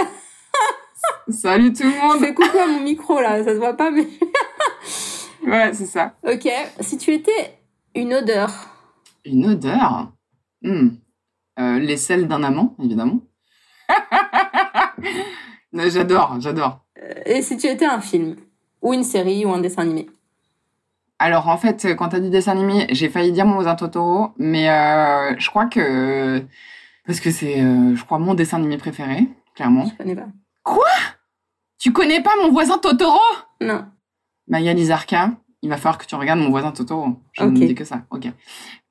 Salut 1.29 1.71
tout 1.73 1.83
le 1.83 2.01
monde. 2.01 2.19
Fais 2.19 2.33
coucou 2.33 2.57
à 2.57 2.67
mon 2.67 2.81
micro 2.81 3.19
là, 3.21 3.43
ça 3.43 3.53
se 3.53 3.57
voit 3.57 3.73
pas 3.75 3.89
mais. 3.91 4.07
ouais, 5.47 5.73
c'est 5.73 5.85
ça. 5.85 6.13
Ok, 6.23 6.47
si 6.81 6.97
tu 6.97 7.13
étais 7.13 7.59
une 7.95 8.13
odeur. 8.13 8.51
Une 9.25 9.45
odeur? 9.45 10.11
Hmm. 10.61 10.89
euh, 11.59 11.79
Les 11.79 11.97
selles 11.97 12.27
d'un 12.27 12.43
amant, 12.43 12.75
évidemment. 12.83 13.21
j'adore, 15.73 16.37
j'adore. 16.39 16.85
Euh, 17.01 17.13
et 17.25 17.41
si 17.41 17.57
tu 17.57 17.67
étais 17.67 17.85
un 17.85 18.01
film 18.01 18.35
Ou 18.81 18.93
une 18.93 19.03
série 19.03 19.45
ou 19.45 19.51
un 19.51 19.59
dessin 19.59 19.83
animé? 19.83 20.09
Alors 21.19 21.47
en 21.47 21.57
fait, 21.57 21.95
quand 21.95 22.09
t'as 22.09 22.19
dit 22.19 22.29
dessin 22.29 22.53
animé, 22.53 22.87
j'ai 22.89 23.09
failli 23.09 23.31
dire 23.31 23.45
mon 23.45 23.55
voisin 23.55 23.75
Totoro, 23.75 24.31
mais 24.37 24.69
euh, 24.69 25.35
je 25.37 25.49
crois 25.49 25.65
que 25.65 26.43
parce 27.05 27.19
que 27.19 27.31
c'est, 27.31 27.57
je 27.59 28.03
crois, 28.03 28.19
mon 28.19 28.33
dessin 28.33 28.57
animé 28.57 28.77
préféré, 28.77 29.27
clairement. 29.55 29.85
Je 29.85 29.95
connais 29.95 30.15
pas. 30.15 30.27
Quoi? 30.63 30.85
Tu 31.79 31.91
connais 31.91 32.21
pas 32.21 32.31
mon 32.43 32.51
voisin 32.51 32.77
Totoro? 32.77 33.19
Non. 33.61 33.85
Maya 34.47 34.73
Lizarka, 34.73 35.31
il 35.61 35.69
va 35.69 35.77
falloir 35.77 35.97
que 35.97 36.05
tu 36.05 36.15
regardes 36.15 36.39
mon 36.39 36.49
voisin 36.49 36.71
Totoro. 36.71 37.15
Je 37.33 37.43
ne 37.43 37.51
dis 37.51 37.75
que 37.75 37.83
ça. 37.83 38.03
Ok. 38.11 38.27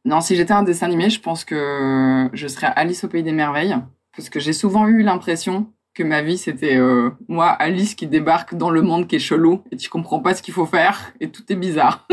Non, 0.05 0.21
si 0.21 0.37
j'étais 0.37 0.53
un 0.53 0.63
dessin 0.63 0.87
animé, 0.87 1.11
je 1.11 1.21
pense 1.21 1.45
que 1.45 2.29
je 2.33 2.49
serais 2.49 2.73
Alice 2.75 3.05
au 3.05 3.09
pays 3.09 3.23
des 3.23 3.33
merveilles, 3.33 3.77
parce 4.17 4.31
que 4.31 4.41
j'ai 4.41 4.53
souvent 4.53 4.87
eu 4.87 5.03
l'impression 5.03 5.73
que 5.99 6.05
ma 6.05 6.23
vie 6.23 6.39
c'était 6.39 6.77
euh, 6.77 7.11
moi 7.27 7.49
Alice 7.49 7.97
qui 7.97 8.07
débarque 8.07 8.55
dans 8.55 8.71
le 8.71 8.83
monde 8.83 9.09
qui 9.09 9.17
est 9.17 9.19
chelou 9.19 9.65
et 9.73 9.77
tu 9.77 9.91
comprends 9.91 10.21
pas 10.21 10.33
ce 10.35 10.43
qu'il 10.43 10.55
faut 10.55 10.65
faire 10.65 11.13
et 11.21 11.29
tout 11.31 11.43
est 11.49 11.57
bizarre. 11.57 12.07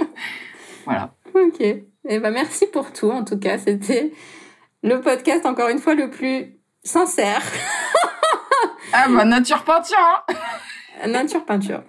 voilà. 0.86 1.12
Ok. 1.34 1.60
Eh 1.60 2.18
ben 2.18 2.30
merci 2.30 2.66
pour 2.66 2.92
tout 2.94 3.10
en 3.10 3.22
tout 3.22 3.38
cas, 3.38 3.58
c'était 3.58 4.12
le 4.82 5.02
podcast 5.02 5.44
encore 5.44 5.68
une 5.68 5.80
fois 5.80 5.94
le 5.94 6.08
plus 6.08 6.56
sincère. 6.82 7.42
ah 8.94 9.06
bah 9.10 9.26
nature 9.26 9.64
peinture. 9.64 10.24
Hein 10.98 11.06
nature 11.06 11.44
peinture. 11.44 11.82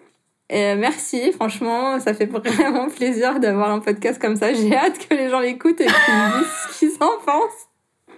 Et 0.49 0.75
merci, 0.75 1.31
franchement, 1.31 1.97
ça 2.01 2.13
fait 2.13 2.25
vraiment 2.25 2.89
plaisir 2.89 3.39
d'avoir 3.39 3.71
un 3.71 3.79
podcast 3.79 4.21
comme 4.21 4.35
ça. 4.35 4.53
J'ai 4.53 4.75
hâte 4.75 5.07
que 5.07 5.15
les 5.15 5.29
gens 5.29 5.39
l'écoutent 5.39 5.79
et 5.79 5.85
qu'ils 5.85 6.13
me 6.13 6.39
disent 6.39 6.51
ce 6.73 6.77
qu'ils 6.79 6.95
en 6.99 7.23
pensent. 7.25 7.69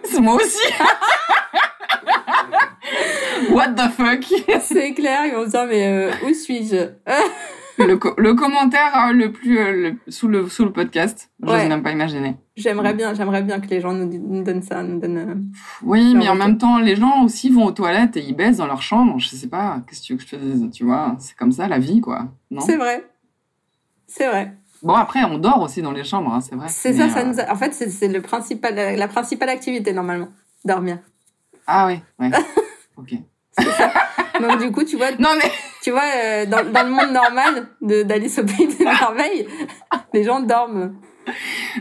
C'est 0.02 0.20
moi 0.20 0.34
aussi. 0.34 0.58
What 3.50 3.74
the 3.74 3.90
fuck? 3.90 4.24
C'est 4.60 4.94
clair, 4.94 5.26
ils 5.26 5.34
vont 5.34 5.44
se 5.44 5.50
dire 5.50 5.66
mais 5.66 5.86
euh, 5.86 6.10
où 6.26 6.34
suis-je? 6.34 6.90
Le, 7.78 8.34
commentaire 8.34 9.08
euh, 9.08 9.12
le 9.12 9.32
plus 9.32 9.58
euh, 9.58 9.92
sous 10.08 10.28
le 10.28 10.48
sous 10.48 10.64
le 10.64 10.72
podcast. 10.72 11.30
Je 11.42 11.46
n'ose 11.46 11.68
même 11.68 11.82
pas 11.82 11.90
imaginer. 11.90 12.36
J'aimerais 12.56 12.94
bien, 12.94 13.14
j'aimerais 13.14 13.42
bien 13.42 13.58
que 13.58 13.66
les 13.66 13.80
gens 13.80 13.92
nous, 13.92 14.44
donnent 14.44 14.62
ça, 14.62 14.82
nous 14.82 15.00
donnent. 15.00 15.18
Euh, 15.18 15.34
oui, 15.82 16.14
mais 16.14 16.28
en 16.28 16.36
même 16.36 16.56
temps, 16.56 16.78
les 16.78 16.94
gens 16.94 17.24
aussi 17.24 17.50
vont 17.50 17.64
aux 17.64 17.72
toilettes 17.72 18.16
et 18.16 18.20
ils 18.20 18.34
baissent 18.34 18.58
dans 18.58 18.66
leur 18.66 18.82
chambre. 18.82 19.18
Je 19.18 19.28
sais 19.28 19.48
pas, 19.48 19.80
qu'est-ce 19.86 20.02
que 20.02 20.06
tu 20.06 20.12
veux 20.12 20.18
que 20.18 20.24
je 20.24 20.30
te 20.30 20.36
dise 20.36 20.70
Tu 20.72 20.84
vois, 20.84 21.16
c'est 21.18 21.36
comme 21.36 21.50
ça 21.50 21.66
la 21.66 21.78
vie, 21.78 22.00
quoi. 22.00 22.28
C'est 22.60 22.76
vrai. 22.76 23.04
C'est 24.06 24.28
vrai. 24.28 24.56
Bon 24.82 24.94
après, 24.94 25.24
on 25.24 25.38
dort 25.38 25.60
aussi 25.62 25.82
dans 25.82 25.92
les 25.92 26.04
chambres, 26.04 26.32
hein, 26.32 26.40
c'est 26.40 26.54
vrai. 26.54 26.68
C'est 26.68 26.92
ça, 26.92 27.08
ça 27.08 27.24
nous. 27.24 27.40
En 27.40 27.56
fait, 27.56 27.72
c'est 27.72 28.08
le 28.08 28.20
principal, 28.20 28.74
la 28.74 29.08
principale 29.08 29.48
activité 29.48 29.92
normalement, 29.92 30.28
dormir. 30.64 30.98
Ah 31.66 31.86
oui, 31.86 31.98
ouais. 32.20 32.30
ok. 32.96 33.14
Donc 34.40 34.58
du 34.60 34.70
coup, 34.72 34.84
tu 34.84 34.96
vois, 34.96 35.12
Non 35.12 35.30
mais 35.36 35.50
tu 35.82 35.90
vois, 35.90 36.02
euh, 36.16 36.46
dans, 36.46 36.68
dans 36.70 36.82
le 36.82 36.90
monde 36.90 37.12
normal 37.12 37.68
de- 37.80 38.02
d'Alice 38.02 38.38
au 38.38 38.44
pays 38.44 38.66
des 38.66 38.84
merveilles, 38.84 39.46
les 40.12 40.24
gens 40.24 40.40
dorment. 40.40 40.94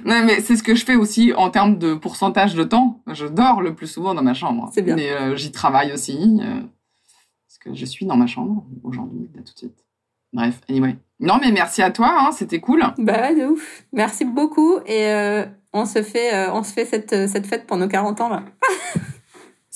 non 0.05 0.23
mais 0.23 0.39
c'est 0.39 0.55
ce 0.55 0.63
que 0.63 0.73
je 0.75 0.85
fais 0.85 0.95
aussi 0.95 1.33
en 1.35 1.49
termes 1.49 1.77
de 1.77 1.95
pourcentage 1.95 2.53
de 2.55 2.63
temps. 2.63 3.01
Je 3.11 3.25
dors 3.25 3.61
le 3.61 3.73
plus 3.75 3.87
souvent 3.87 4.13
dans 4.13 4.21
ma 4.23 4.33
chambre. 4.33 4.69
C'est 4.73 4.81
bien. 4.83 4.95
Mais 4.95 5.11
euh, 5.11 5.35
j'y 5.35 5.51
travaille 5.51 5.91
aussi 5.93 6.39
euh, 6.41 6.61
parce 7.47 7.57
que 7.59 7.73
je 7.73 7.85
suis 7.85 8.05
dans 8.05 8.15
ma 8.17 8.27
chambre 8.27 8.63
aujourd'hui 8.83 9.29
là 9.35 9.41
tout 9.45 9.53
de 9.53 9.57
suite. 9.57 9.83
Bref, 10.31 10.61
anyway. 10.69 10.95
Non 11.19 11.39
mais 11.41 11.51
merci 11.51 11.81
à 11.81 11.91
toi, 11.91 12.13
hein, 12.19 12.31
c'était 12.31 12.59
cool. 12.59 12.83
Bah 12.97 13.33
de 13.33 13.45
ouf. 13.47 13.83
Merci 13.93 14.25
beaucoup 14.25 14.79
et 14.85 15.43
on 15.73 15.85
se 15.85 16.03
fait, 16.03 16.49
on 16.49 16.63
se 16.63 16.71
fait 16.71 16.85
cette, 16.85 17.27
cette 17.27 17.47
fête 17.47 17.65
pour 17.67 17.77
nos 17.77 17.87
40 17.87 18.21
ans 18.21 18.29
là. 18.29 18.43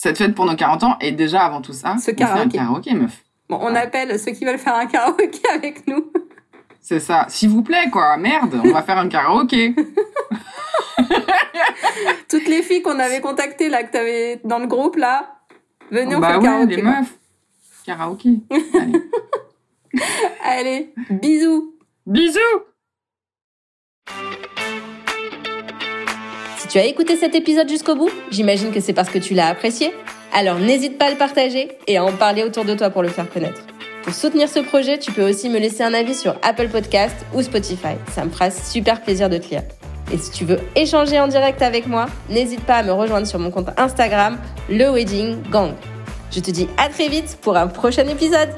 Cette 0.08 0.20
fête 0.20 0.36
pour 0.36 0.46
nos 0.46 0.56
40 0.56 0.84
ans 0.84 0.98
et 1.02 1.12
déjà 1.12 1.42
avant 1.42 1.62
tout 1.62 1.74
ça, 1.74 1.98
Ce 1.98 2.12
on 2.12 2.16
fait 2.16 2.24
un 2.24 2.48
karaoké. 2.48 2.94
meuf. 2.94 3.26
Bon, 3.50 3.60
on 3.62 3.74
Ouais. 3.74 3.78
appelle 3.80 4.18
ceux 4.18 4.32
qui 4.32 4.46
veulent 4.46 4.58
faire 4.58 4.76
un 4.76 4.86
karaoké 4.86 5.42
avec 5.54 5.86
nous. 5.86 6.10
C'est 6.80 7.02
ça. 7.02 7.26
S'il 7.28 7.50
vous 7.50 7.62
plaît 7.62 7.90
quoi, 7.92 8.16
merde, 8.16 8.58
on 8.64 8.72
va 8.72 8.84
faire 8.84 8.98
un 8.98 9.10
karaoké. 9.10 9.76
Toutes 12.30 12.48
les 12.48 12.64
filles 12.64 12.82
qu'on 12.82 13.00
avait 13.00 13.20
contactées 13.20 13.68
là, 13.68 13.84
que 13.84 13.92
t'avais 13.92 14.40
dans 14.46 14.60
le 14.60 14.68
groupe 14.68 14.96
là, 14.96 15.40
venez 15.92 16.16
on 16.16 16.20
bah 16.22 16.30
fait 16.30 16.38
ouais, 16.38 16.44
karaoké. 16.44 16.76
les 16.78 16.82
meufs. 16.84 17.14
Karaoké. 17.86 18.30
Allez. 18.80 19.02
Allez, 20.46 20.94
bisous. 21.10 21.76
Bisous. 22.06 22.40
Si 26.68 26.74
tu 26.74 26.80
as 26.80 26.86
écouté 26.86 27.16
cet 27.16 27.34
épisode 27.34 27.70
jusqu'au 27.70 27.96
bout, 27.96 28.10
j'imagine 28.30 28.72
que 28.72 28.82
c'est 28.82 28.92
parce 28.92 29.08
que 29.08 29.20
tu 29.20 29.34
l'as 29.34 29.48
apprécié. 29.48 29.94
Alors 30.34 30.60
n'hésite 30.60 30.98
pas 30.98 31.06
à 31.06 31.12
le 31.12 31.16
partager 31.16 31.70
et 31.88 31.96
à 31.96 32.04
en 32.04 32.12
parler 32.12 32.44
autour 32.44 32.66
de 32.66 32.76
toi 32.76 32.90
pour 32.90 33.04
le 33.04 33.08
faire 33.08 33.30
connaître. 33.30 33.62
Pour 34.04 34.14
soutenir 34.14 34.50
ce 34.50 34.60
projet, 34.60 35.00
tu 35.00 35.14
peux 35.14 35.26
aussi 35.26 35.48
me 35.48 35.60
laisser 35.60 35.84
un 35.84 35.94
avis 35.94 36.14
sur 36.14 36.36
Apple 36.42 36.68
Podcast 36.68 37.16
ou 37.34 37.42
Spotify. 37.42 37.96
Ça 38.12 38.26
me 38.26 38.30
fera 38.30 38.52
super 38.52 39.02
plaisir 39.02 39.30
de 39.30 39.38
te 39.38 39.48
lire. 39.48 39.62
Et 40.12 40.18
si 40.18 40.30
tu 40.30 40.44
veux 40.44 40.60
échanger 40.76 41.22
en 41.22 41.30
direct 41.30 41.62
avec 41.62 41.88
moi, 41.88 42.08
n'hésite 42.30 42.66
pas 42.66 42.76
à 42.76 42.84
me 42.84 42.92
rejoindre 42.92 43.28
sur 43.28 43.40
mon 43.40 43.50
compte 43.50 43.70
Instagram, 43.78 44.38
le 44.70 44.92
Wedding 44.92 45.44
Gang. 45.50 45.72
Je 46.32 46.42
te 46.42 46.52
dis 46.52 46.68
à 46.78 46.90
très 46.90 47.08
vite 47.08 47.38
pour 47.42 47.56
un 47.56 47.68
prochain 47.68 48.06
épisode. 48.10 48.50